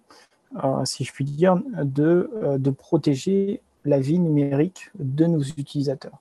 euh, 0.65 0.85
si 0.85 1.05
je 1.05 1.13
puis 1.13 1.25
dire, 1.25 1.57
de, 1.83 2.31
euh, 2.35 2.59
de 2.59 2.71
protéger 2.71 3.61
la 3.85 4.01
vie 4.01 4.19
numérique 4.19 4.91
de 4.99 5.27
nos 5.27 5.43
utilisateurs. 5.43 6.19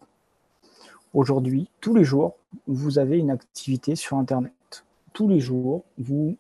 Aujourd'hui, 1.13 1.69
tous 1.81 1.95
les 1.95 2.03
jours, 2.03 2.35
vous 2.67 2.99
avez 2.99 3.17
une 3.17 3.31
activité 3.31 3.95
sur 3.95 4.17
Internet. 4.17 4.51
Tous 5.13 5.27
les 5.27 5.39
jours, 5.39 5.83
vous 5.97 6.37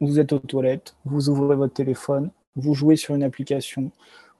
êtes 0.00 0.32
aux 0.32 0.38
toilettes, 0.38 0.96
vous 1.04 1.28
ouvrez 1.28 1.56
votre 1.56 1.74
téléphone, 1.74 2.30
vous 2.56 2.74
jouez 2.74 2.96
sur 2.96 3.14
une 3.14 3.22
application, 3.22 3.90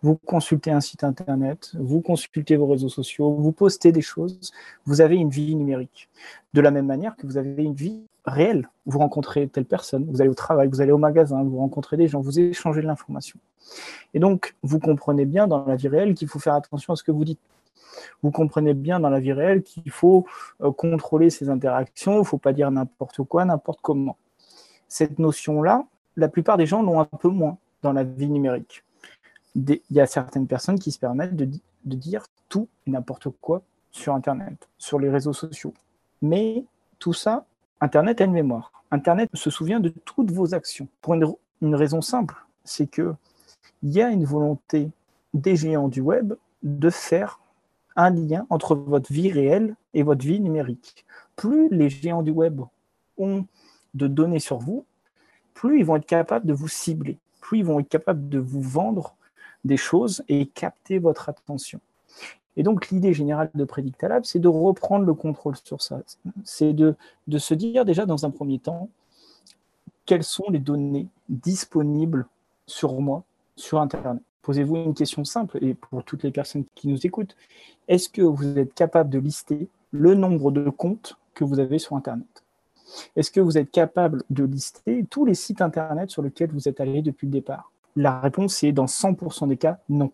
vous 0.03 0.17
consultez 0.17 0.71
un 0.71 0.81
site 0.81 1.05
internet, 1.05 1.73
vous 1.79 2.01
consultez 2.01 2.57
vos 2.57 2.67
réseaux 2.67 2.89
sociaux, 2.89 3.33
vous 3.33 3.53
postez 3.53 3.93
des 3.93 4.03
choses, 4.03 4.53
vous 4.85 5.01
avez 5.01 5.17
une 5.17 5.31
vie 5.31 5.55
numérique. 5.55 6.09
De 6.55 6.61
la 6.61 6.71
même 6.71 6.87
manière 6.87 7.17
que 7.17 7.27
vous 7.27 7.39
avez 7.39 7.63
une 7.63 7.75
vie 7.75 8.03
réelle. 8.25 8.69
Vous 8.87 8.99
rencontrez 8.99 9.49
telle 9.49 9.65
personne, 9.65 10.05
vous 10.09 10.21
allez 10.21 10.31
au 10.31 10.35
travail, 10.35 10.69
vous 10.69 10.81
allez 10.81 10.93
au 10.93 10.99
magasin, 10.99 11.43
vous 11.45 11.59
rencontrez 11.59 11.97
des 11.97 12.09
gens, 12.09 12.21
vous 12.21 12.39
échangez 12.39 12.83
de 12.83 12.87
l'information. 12.87 13.39
Et 14.15 14.19
donc, 14.19 14.55
vous 14.63 14.79
comprenez 14.79 15.25
bien 15.25 15.47
dans 15.47 15.65
la 15.65 15.77
vie 15.77 15.89
réelle 15.89 16.15
qu'il 16.15 16.29
faut 16.29 16.39
faire 16.39 16.55
attention 16.55 16.93
à 16.93 16.97
ce 16.97 17.03
que 17.03 17.13
vous 17.13 17.25
dites. 17.25 17.41
Vous 18.23 18.31
comprenez 18.31 18.75
bien 18.75 19.01
dans 19.01 19.11
la 19.11 19.21
vie 19.21 19.33
réelle 19.33 19.63
qu'il 19.63 19.91
faut 19.91 20.27
euh, 20.61 20.71
contrôler 20.71 21.31
ces 21.31 21.49
interactions, 21.49 22.17
il 22.17 22.19
ne 22.19 22.25
faut 22.25 22.39
pas 22.39 22.53
dire 22.53 22.71
n'importe 22.71 23.23
quoi, 23.23 23.45
n'importe 23.45 23.81
comment. 23.81 24.17
Cette 24.89 25.19
notion-là, 25.19 25.85
la 26.17 26.29
plupart 26.29 26.57
des 26.57 26.67
gens 26.67 26.83
l'ont 26.83 27.01
un 27.01 27.05
peu 27.05 27.29
moins 27.29 27.59
dans 27.83 27.93
la 27.93 28.05
vie 28.05 28.29
numérique 28.29 28.85
il 29.57 29.81
y 29.91 30.01
a 30.01 30.07
certaines 30.07 30.47
personnes 30.47 30.79
qui 30.79 30.93
se 30.93 30.99
permettent 30.99 31.37
de, 31.37 31.49
dire 31.85 32.27
tout 32.49 32.69
et 32.87 32.91
n'importe 32.91 33.29
quoi 33.41 33.63
sur 33.91 34.15
Internet, 34.15 34.69
sur 34.77 34.99
les 34.99 35.09
réseaux 35.09 35.33
sociaux. 35.33 35.73
Mais 36.21 36.65
tout 36.99 37.15
ça, 37.15 37.47
Internet 37.81 38.21
a 38.21 38.25
une 38.25 38.33
mémoire. 38.33 38.73
Internet 38.91 39.31
se 39.33 39.51
souvient 39.51 39.81
de 39.81 39.89
toutes 39.89 40.31
vos 40.31 40.55
actions. 40.55 40.89
Pour 41.01 41.15
une, 41.15 41.75
raison 41.75 42.03
simple, 42.03 42.35
c'est 42.65 42.87
que 42.87 43.15
il 43.83 43.91
y 43.91 44.03
a 44.03 44.11
une 44.11 44.25
volonté 44.25 44.91
des 45.33 45.57
géants 45.57 45.89
du 45.89 46.01
web 46.01 46.35
de 46.63 46.91
faire 46.91 47.41
un 47.95 48.11
lien 48.11 48.47
entre 48.51 48.75
votre 48.75 49.11
vie 49.13 49.33
réelle 49.33 49.75
et 49.95 50.03
votre 50.03 50.25
vie 50.25 50.41
numérique. 50.41 51.07
Plus 51.35 51.69
les 51.71 51.89
géants 51.89 52.23
du 52.23 52.31
web 52.31 52.61
ont 53.17 53.47
de 53.95 54.07
données 54.07 54.39
sur 54.39 54.59
vous, 54.59 54.85
plus 55.55 55.79
ils 55.79 55.85
vont 55.85 55.97
être 55.97 56.07
capables 56.07 56.47
de 56.47 56.53
vous 56.53 56.69
cibler, 56.69 57.19
plus 57.41 57.61
ils 57.61 57.65
vont 57.65 57.81
être 57.81 57.89
capables 57.89 58.29
de 58.29 58.39
vous 58.39 58.61
vendre 58.61 59.16
des 59.67 59.77
choses 59.77 60.23
et 60.29 60.47
capter 60.47 60.99
votre 60.99 61.29
attention. 61.29 61.81
Et 62.57 62.63
donc 62.63 62.89
l'idée 62.89 63.13
générale 63.13 63.51
de 63.55 63.65
Predictalab, 63.65 64.25
c'est 64.25 64.39
de 64.39 64.49
reprendre 64.49 65.05
le 65.05 65.15
contrôle 65.15 65.57
sur 65.63 65.83
ça. 65.83 66.01
C'est 66.45 66.73
de, 66.73 66.97
de 67.27 67.39
se 67.39 67.53
dire 67.53 67.85
déjà 67.85 68.07
dans 68.07 68.25
un 68.25 68.31
premier 68.31 68.59
temps, 68.59 68.89
quelles 70.07 70.25
sont 70.25 70.49
les 70.49 70.59
données 70.59 71.09
disponibles 71.29 72.27
sur 72.67 72.99
moi 73.01 73.25
sur 73.57 73.81
Internet. 73.81 74.23
Posez-vous 74.43 74.77
une 74.77 74.95
question 74.95 75.25
simple, 75.25 75.59
et 75.61 75.75
pour 75.75 76.05
toutes 76.05 76.23
les 76.23 76.31
personnes 76.31 76.65
qui 76.75 76.89
nous 76.89 77.05
écoutent, 77.05 77.37
est-ce 77.89 78.09
que 78.09 78.23
vous 78.23 78.59
êtes 78.59 78.75
capable 78.75 79.11
de 79.11 79.19
lister 79.19 79.69
le 79.91 80.15
nombre 80.15 80.51
de 80.53 80.71
comptes 80.71 81.17
que 81.35 81.43
vous 81.43 81.59
avez 81.59 81.79
sur 81.79 81.97
Internet? 81.97 82.45
Est-ce 83.17 83.33
que 83.33 83.41
vous 83.41 83.59
êtes 83.59 83.71
capable 83.71 84.23
de 84.31 84.45
lister 84.45 85.05
tous 85.11 85.25
les 85.25 85.35
sites 85.35 85.61
Internet 85.61 86.11
sur 86.11 86.23
lesquels 86.23 86.53
vous 86.53 86.69
êtes 86.69 86.81
allé 86.81 87.03
depuis 87.03 87.27
le 87.27 87.33
départ? 87.33 87.73
La 87.97 88.21
réponse 88.21 88.63
est 88.63 88.73
dans 88.73 88.87
100% 88.87 89.49
des 89.49 89.57
cas, 89.57 89.79
non. 89.89 90.13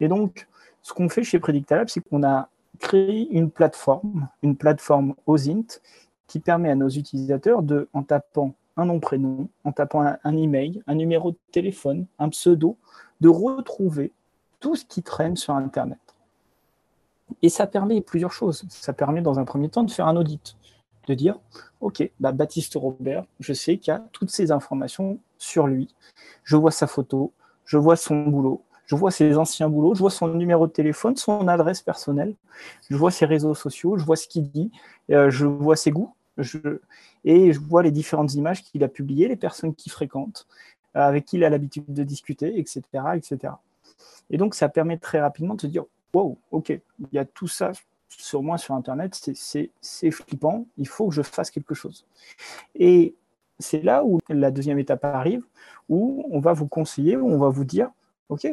Et 0.00 0.08
donc, 0.08 0.46
ce 0.82 0.92
qu'on 0.92 1.08
fait 1.08 1.24
chez 1.24 1.38
Predictalab, 1.38 1.88
c'est 1.88 2.00
qu'on 2.00 2.22
a 2.22 2.48
créé 2.78 3.28
une 3.30 3.50
plateforme, 3.50 4.28
une 4.42 4.56
plateforme 4.56 5.14
OSINT, 5.26 5.80
qui 6.26 6.40
permet 6.40 6.70
à 6.70 6.74
nos 6.74 6.88
utilisateurs 6.88 7.62
de, 7.62 7.88
en 7.92 8.02
tapant 8.02 8.54
un 8.76 8.86
nom, 8.86 8.98
prénom, 8.98 9.48
en 9.64 9.72
tapant 9.72 10.02
un, 10.02 10.36
email, 10.36 10.82
un 10.86 10.94
numéro 10.94 11.30
de 11.30 11.36
téléphone, 11.52 12.06
un 12.18 12.28
pseudo, 12.30 12.76
de 13.20 13.28
retrouver 13.28 14.12
tout 14.60 14.74
ce 14.74 14.84
qui 14.84 15.02
traîne 15.02 15.36
sur 15.36 15.54
Internet. 15.54 15.98
Et 17.42 17.48
ça 17.48 17.66
permet 17.66 18.00
plusieurs 18.00 18.32
choses. 18.32 18.64
Ça 18.68 18.92
permet 18.92 19.22
dans 19.22 19.38
un 19.38 19.44
premier 19.44 19.68
temps 19.68 19.84
de 19.84 19.90
faire 19.90 20.08
un 20.08 20.16
audit, 20.16 20.56
de 21.06 21.14
dire, 21.14 21.38
OK, 21.80 22.10
bah, 22.18 22.32
Baptiste 22.32 22.74
Robert, 22.74 23.26
je 23.38 23.52
sais 23.52 23.78
qu'il 23.78 23.92
y 23.92 23.96
a 23.96 24.04
toutes 24.12 24.30
ces 24.30 24.50
informations 24.50 25.18
sur 25.44 25.66
lui. 25.66 25.94
Je 26.42 26.56
vois 26.56 26.70
sa 26.70 26.86
photo, 26.86 27.32
je 27.64 27.76
vois 27.76 27.96
son 27.96 28.24
boulot, 28.24 28.62
je 28.86 28.96
vois 28.96 29.10
ses 29.10 29.36
anciens 29.36 29.68
boulots, 29.68 29.94
je 29.94 30.00
vois 30.00 30.10
son 30.10 30.28
numéro 30.28 30.66
de 30.66 30.72
téléphone, 30.72 31.16
son 31.16 31.48
adresse 31.48 31.82
personnelle, 31.82 32.34
je 32.90 32.96
vois 32.96 33.10
ses 33.10 33.26
réseaux 33.26 33.54
sociaux, 33.54 33.96
je 33.96 34.04
vois 34.04 34.16
ce 34.16 34.28
qu'il 34.28 34.50
dit, 34.50 34.70
euh, 35.10 35.30
je 35.30 35.46
vois 35.46 35.76
ses 35.76 35.90
goûts, 35.90 36.14
et 37.24 37.52
je 37.52 37.60
vois 37.60 37.82
les 37.82 37.90
différentes 37.90 38.34
images 38.34 38.62
qu'il 38.62 38.82
a 38.84 38.88
publiées, 38.88 39.28
les 39.28 39.36
personnes 39.36 39.74
qu'il 39.74 39.92
fréquente, 39.92 40.46
euh, 40.96 41.00
avec 41.00 41.26
qui 41.26 41.36
il 41.36 41.44
a 41.44 41.50
l'habitude 41.50 41.92
de 41.92 42.02
discuter, 42.02 42.58
etc., 42.58 42.82
etc. 43.14 43.54
Et 44.30 44.36
donc, 44.36 44.54
ça 44.54 44.68
permet 44.68 44.98
très 44.98 45.20
rapidement 45.20 45.54
de 45.54 45.60
se 45.60 45.66
dire, 45.66 45.84
wow, 46.12 46.38
ok, 46.50 46.70
il 46.70 47.08
y 47.12 47.18
a 47.18 47.24
tout 47.24 47.48
ça 47.48 47.72
sur 48.08 48.42
moi 48.42 48.58
sur 48.58 48.74
Internet, 48.74 49.20
c'est 49.34 50.10
flippant, 50.10 50.66
il 50.78 50.88
faut 50.88 51.08
que 51.08 51.14
je 51.14 51.22
fasse 51.22 51.50
quelque 51.50 51.74
chose. 51.74 52.06
Et 52.74 53.14
c'est 53.58 53.82
là 53.82 54.04
où 54.04 54.18
la 54.28 54.50
deuxième 54.50 54.78
étape 54.78 55.04
arrive, 55.04 55.44
où 55.88 56.24
on 56.30 56.40
va 56.40 56.52
vous 56.52 56.66
conseiller, 56.66 57.16
où 57.16 57.28
on 57.28 57.38
va 57.38 57.48
vous 57.48 57.64
dire, 57.64 57.90
ok, 58.28 58.48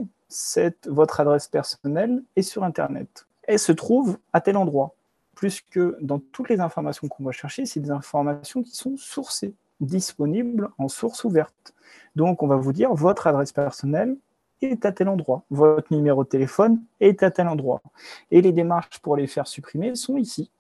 votre 0.88 1.20
adresse 1.20 1.48
personnelle 1.48 2.24
est 2.36 2.42
sur 2.42 2.64
Internet. 2.64 3.28
Elle 3.44 3.60
se 3.60 3.72
trouve 3.72 4.18
à 4.34 4.42
tel 4.42 4.58
endroit 4.58 4.94
plus 5.36 5.62
que 5.62 5.98
dans 6.02 6.20
toutes 6.20 6.50
les 6.50 6.60
informations 6.60 7.08
qu'on 7.08 7.24
va 7.24 7.32
chercher, 7.32 7.66
c'est 7.66 7.80
des 7.80 7.92
informations 7.92 8.62
qui 8.62 8.76
sont 8.76 8.96
sourcées, 8.98 9.56
disponibles 9.80 10.70
en 10.78 10.88
source 10.88 11.24
ouverte. 11.24 11.74
Donc, 12.16 12.44
on 12.44 12.48
va 12.48 12.58
vous 12.58 12.74
dire, 12.74 12.94
votre 12.94 13.28
adresse 13.28 13.52
personnelle 13.52 14.18
est 14.62 14.86
à 14.86 14.92
tel 14.92 15.10
endroit, 15.10 15.44
votre 15.50 15.92
numéro 15.92 16.24
de 16.24 16.30
téléphone 16.30 16.84
est 17.00 17.24
à 17.24 17.32
tel 17.32 17.48
endroit. 17.48 17.82
Et 18.30 18.42
les 18.42 18.52
démarches 18.52 19.00
pour 19.00 19.16
les 19.16 19.26
faire 19.26 19.48
supprimer 19.48 19.96
sont 19.96 20.18
ici, 20.18 20.52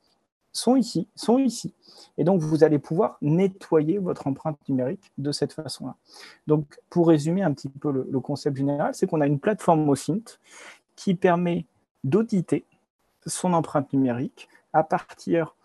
sont 0.53 0.75
ici, 0.75 1.07
sont 1.15 1.37
ici. 1.37 1.73
Et 2.17 2.23
donc, 2.23 2.41
vous 2.41 2.63
allez 2.63 2.79
pouvoir 2.79 3.17
nettoyer 3.21 3.97
votre 3.97 4.27
empreinte 4.27 4.57
numérique 4.67 5.11
de 5.17 5.31
cette 5.31 5.53
façon-là. 5.53 5.95
Donc, 6.47 6.79
pour 6.89 7.07
résumer 7.07 7.41
un 7.43 7.53
petit 7.53 7.69
peu 7.69 7.91
le, 7.91 8.19
concept 8.19 8.57
général, 8.57 8.93
c'est 8.93 9.07
qu'on 9.07 9.21
a 9.21 9.27
une 9.27 9.39
plateforme 9.39 9.87
OSINT 9.89 10.39
qui 10.95 11.15
permet 11.15 11.65
d'auditer 12.03 12.65
son 13.25 13.53
empreinte 13.53 13.91
numérique 13.93 14.49
à 14.73 14.83
partir 14.83 15.55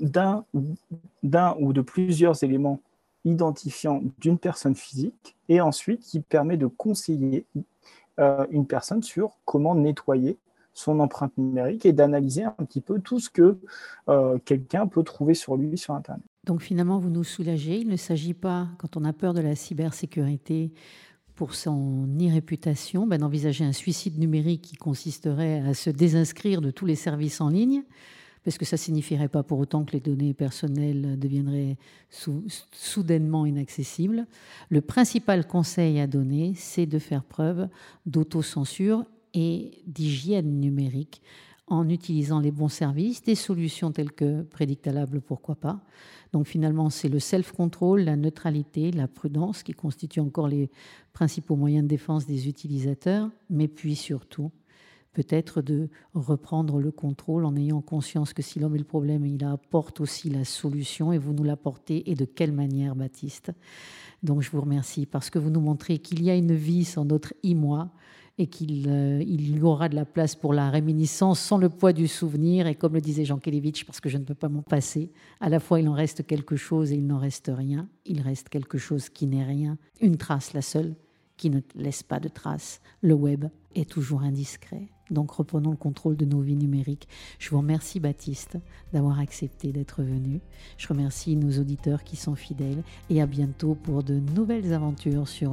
d'un 0.00 0.44
ou 0.52 1.72
de 1.72 1.80
plusieurs 1.80 2.42
éléments 2.44 2.80
identifiants 3.24 4.02
d'une 4.18 4.38
personne 4.38 4.74
physique 4.74 5.36
et 5.48 5.60
ensuite 5.60 6.00
qui 6.02 6.20
permet 6.20 6.56
de 6.56 6.66
conseiller 6.66 7.44
euh, 8.18 8.46
une 8.50 8.66
personne 8.66 9.02
sur 9.02 9.36
comment 9.44 9.74
nettoyer 9.74 10.38
son 10.76 11.00
empreinte 11.00 11.36
numérique 11.38 11.86
et 11.86 11.92
d'analyser 11.92 12.44
un 12.44 12.64
petit 12.64 12.82
peu 12.82 13.00
tout 13.00 13.18
ce 13.18 13.30
que 13.30 13.58
euh, 14.08 14.38
quelqu'un 14.44 14.86
peut 14.86 15.02
trouver 15.02 15.32
sur 15.32 15.56
lui 15.56 15.78
sur 15.78 15.94
Internet. 15.94 16.22
Donc 16.44 16.60
finalement, 16.60 16.98
vous 16.98 17.08
nous 17.08 17.24
soulagez. 17.24 17.78
Il 17.78 17.88
ne 17.88 17.96
s'agit 17.96 18.34
pas, 18.34 18.68
quand 18.78 18.96
on 18.96 19.04
a 19.04 19.14
peur 19.14 19.32
de 19.32 19.40
la 19.40 19.56
cybersécurité, 19.56 20.72
pour 21.34 21.54
son 21.54 22.08
irréputation, 22.18 23.06
ben, 23.06 23.18
d'envisager 23.18 23.64
un 23.64 23.72
suicide 23.72 24.18
numérique 24.18 24.62
qui 24.62 24.76
consisterait 24.76 25.60
à 25.60 25.74
se 25.74 25.90
désinscrire 25.90 26.60
de 26.60 26.70
tous 26.70 26.86
les 26.86 26.94
services 26.94 27.40
en 27.40 27.48
ligne 27.50 27.82
parce 28.44 28.58
que 28.58 28.64
ça 28.64 28.76
signifierait 28.76 29.28
pas 29.28 29.42
pour 29.42 29.58
autant 29.58 29.84
que 29.84 29.92
les 29.92 30.00
données 30.00 30.32
personnelles 30.32 31.18
deviendraient 31.18 31.76
soudainement 32.70 33.44
inaccessibles. 33.44 34.24
Le 34.68 34.80
principal 34.80 35.48
conseil 35.48 35.98
à 35.98 36.06
donner, 36.06 36.52
c'est 36.54 36.86
de 36.86 37.00
faire 37.00 37.24
preuve 37.24 37.68
d'autocensure 38.06 39.04
et 39.36 39.82
d'hygiène 39.86 40.58
numérique 40.60 41.22
en 41.68 41.88
utilisant 41.88 42.40
les 42.40 42.52
bons 42.52 42.68
services, 42.68 43.22
des 43.22 43.34
solutions 43.34 43.92
telles 43.92 44.12
que 44.12 44.42
prédictables, 44.42 45.20
pourquoi 45.20 45.56
pas. 45.56 45.80
Donc 46.32 46.46
finalement, 46.46 46.90
c'est 46.90 47.08
le 47.08 47.18
self-control, 47.18 48.02
la 48.02 48.16
neutralité, 48.16 48.92
la 48.92 49.08
prudence 49.08 49.62
qui 49.62 49.72
constituent 49.72 50.20
encore 50.20 50.48
les 50.48 50.70
principaux 51.12 51.56
moyens 51.56 51.84
de 51.84 51.88
défense 51.88 52.26
des 52.26 52.48
utilisateurs, 52.48 53.30
mais 53.50 53.68
puis 53.68 53.96
surtout 53.96 54.50
peut-être 55.12 55.62
de 55.62 55.88
reprendre 56.12 56.78
le 56.78 56.92
contrôle 56.92 57.46
en 57.46 57.56
ayant 57.56 57.80
conscience 57.80 58.34
que 58.34 58.42
si 58.42 58.60
l'homme 58.60 58.74
est 58.74 58.80
le 58.80 58.84
problème, 58.84 59.24
il 59.24 59.42
apporte 59.44 60.00
aussi 60.02 60.28
la 60.28 60.44
solution 60.44 61.10
et 61.10 61.16
vous 61.18 61.32
nous 61.32 61.42
l'apportez 61.42 62.10
et 62.10 62.14
de 62.14 62.26
quelle 62.26 62.52
manière, 62.52 62.94
Baptiste? 62.94 63.50
Donc 64.22 64.42
je 64.42 64.50
vous 64.50 64.60
remercie 64.60 65.06
parce 65.06 65.30
que 65.30 65.38
vous 65.38 65.48
nous 65.48 65.60
montrez 65.60 65.98
qu'il 65.98 66.22
y 66.22 66.28
a 66.30 66.36
une 66.36 66.54
vie 66.54 66.84
sans 66.84 67.06
notre 67.06 67.32
i-moi 67.42 67.90
et 68.38 68.46
qu'il 68.48 68.88
euh, 68.88 69.22
y 69.22 69.60
aura 69.62 69.88
de 69.88 69.94
la 69.94 70.04
place 70.04 70.34
pour 70.34 70.52
la 70.52 70.70
réminiscence 70.70 71.40
sans 71.40 71.58
le 71.58 71.68
poids 71.68 71.92
du 71.92 72.06
souvenir. 72.06 72.66
Et 72.66 72.74
comme 72.74 72.94
le 72.94 73.00
disait 73.00 73.24
Jean 73.24 73.38
Kelevitch, 73.38 73.84
parce 73.84 74.00
que 74.00 74.08
je 74.08 74.18
ne 74.18 74.24
peux 74.24 74.34
pas 74.34 74.48
m'en 74.48 74.62
passer, 74.62 75.10
à 75.40 75.48
la 75.48 75.60
fois 75.60 75.80
il 75.80 75.88
en 75.88 75.94
reste 75.94 76.26
quelque 76.26 76.56
chose 76.56 76.92
et 76.92 76.96
il 76.96 77.06
n'en 77.06 77.18
reste 77.18 77.50
rien. 77.54 77.88
Il 78.04 78.20
reste 78.20 78.48
quelque 78.48 78.78
chose 78.78 79.08
qui 79.08 79.26
n'est 79.26 79.44
rien, 79.44 79.78
une 80.00 80.16
trace 80.16 80.52
la 80.52 80.62
seule, 80.62 80.94
qui 81.36 81.50
ne 81.50 81.60
laisse 81.74 82.02
pas 82.02 82.20
de 82.20 82.28
trace. 82.28 82.80
Le 83.00 83.14
web 83.14 83.46
est 83.74 83.88
toujours 83.88 84.22
indiscret. 84.22 84.88
Donc 85.10 85.30
reprenons 85.30 85.70
le 85.70 85.76
contrôle 85.76 86.16
de 86.16 86.24
nos 86.24 86.40
vies 86.40 86.56
numériques. 86.56 87.08
Je 87.38 87.50
vous 87.50 87.58
remercie 87.58 88.00
Baptiste 88.00 88.58
d'avoir 88.92 89.20
accepté 89.20 89.72
d'être 89.72 90.02
venu. 90.02 90.40
Je 90.78 90.88
remercie 90.88 91.36
nos 91.36 91.60
auditeurs 91.60 92.02
qui 92.02 92.16
sont 92.16 92.34
fidèles 92.34 92.82
et 93.08 93.22
à 93.22 93.26
bientôt 93.26 93.74
pour 93.74 94.02
de 94.02 94.14
nouvelles 94.34 94.72
aventures 94.72 95.28
sur 95.28 95.52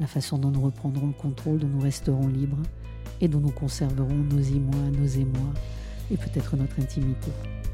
la 0.00 0.06
façon 0.06 0.38
dont 0.38 0.50
nous 0.50 0.60
reprendrons 0.62 1.06
le 1.08 1.12
contrôle, 1.12 1.58
dont 1.58 1.68
nous 1.68 1.80
resterons 1.80 2.28
libres 2.28 2.62
et 3.20 3.28
dont 3.28 3.40
nous 3.40 3.50
conserverons 3.50 4.14
nos 4.14 4.40
émois, 4.40 4.90
nos 4.98 5.06
émois 5.06 5.52
et 6.10 6.16
peut-être 6.16 6.56
notre 6.56 6.80
intimité. 6.80 7.30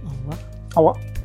Au 0.07 0.11
revoir. 0.11 0.39
Au 0.77 0.79
revoir. 0.79 1.20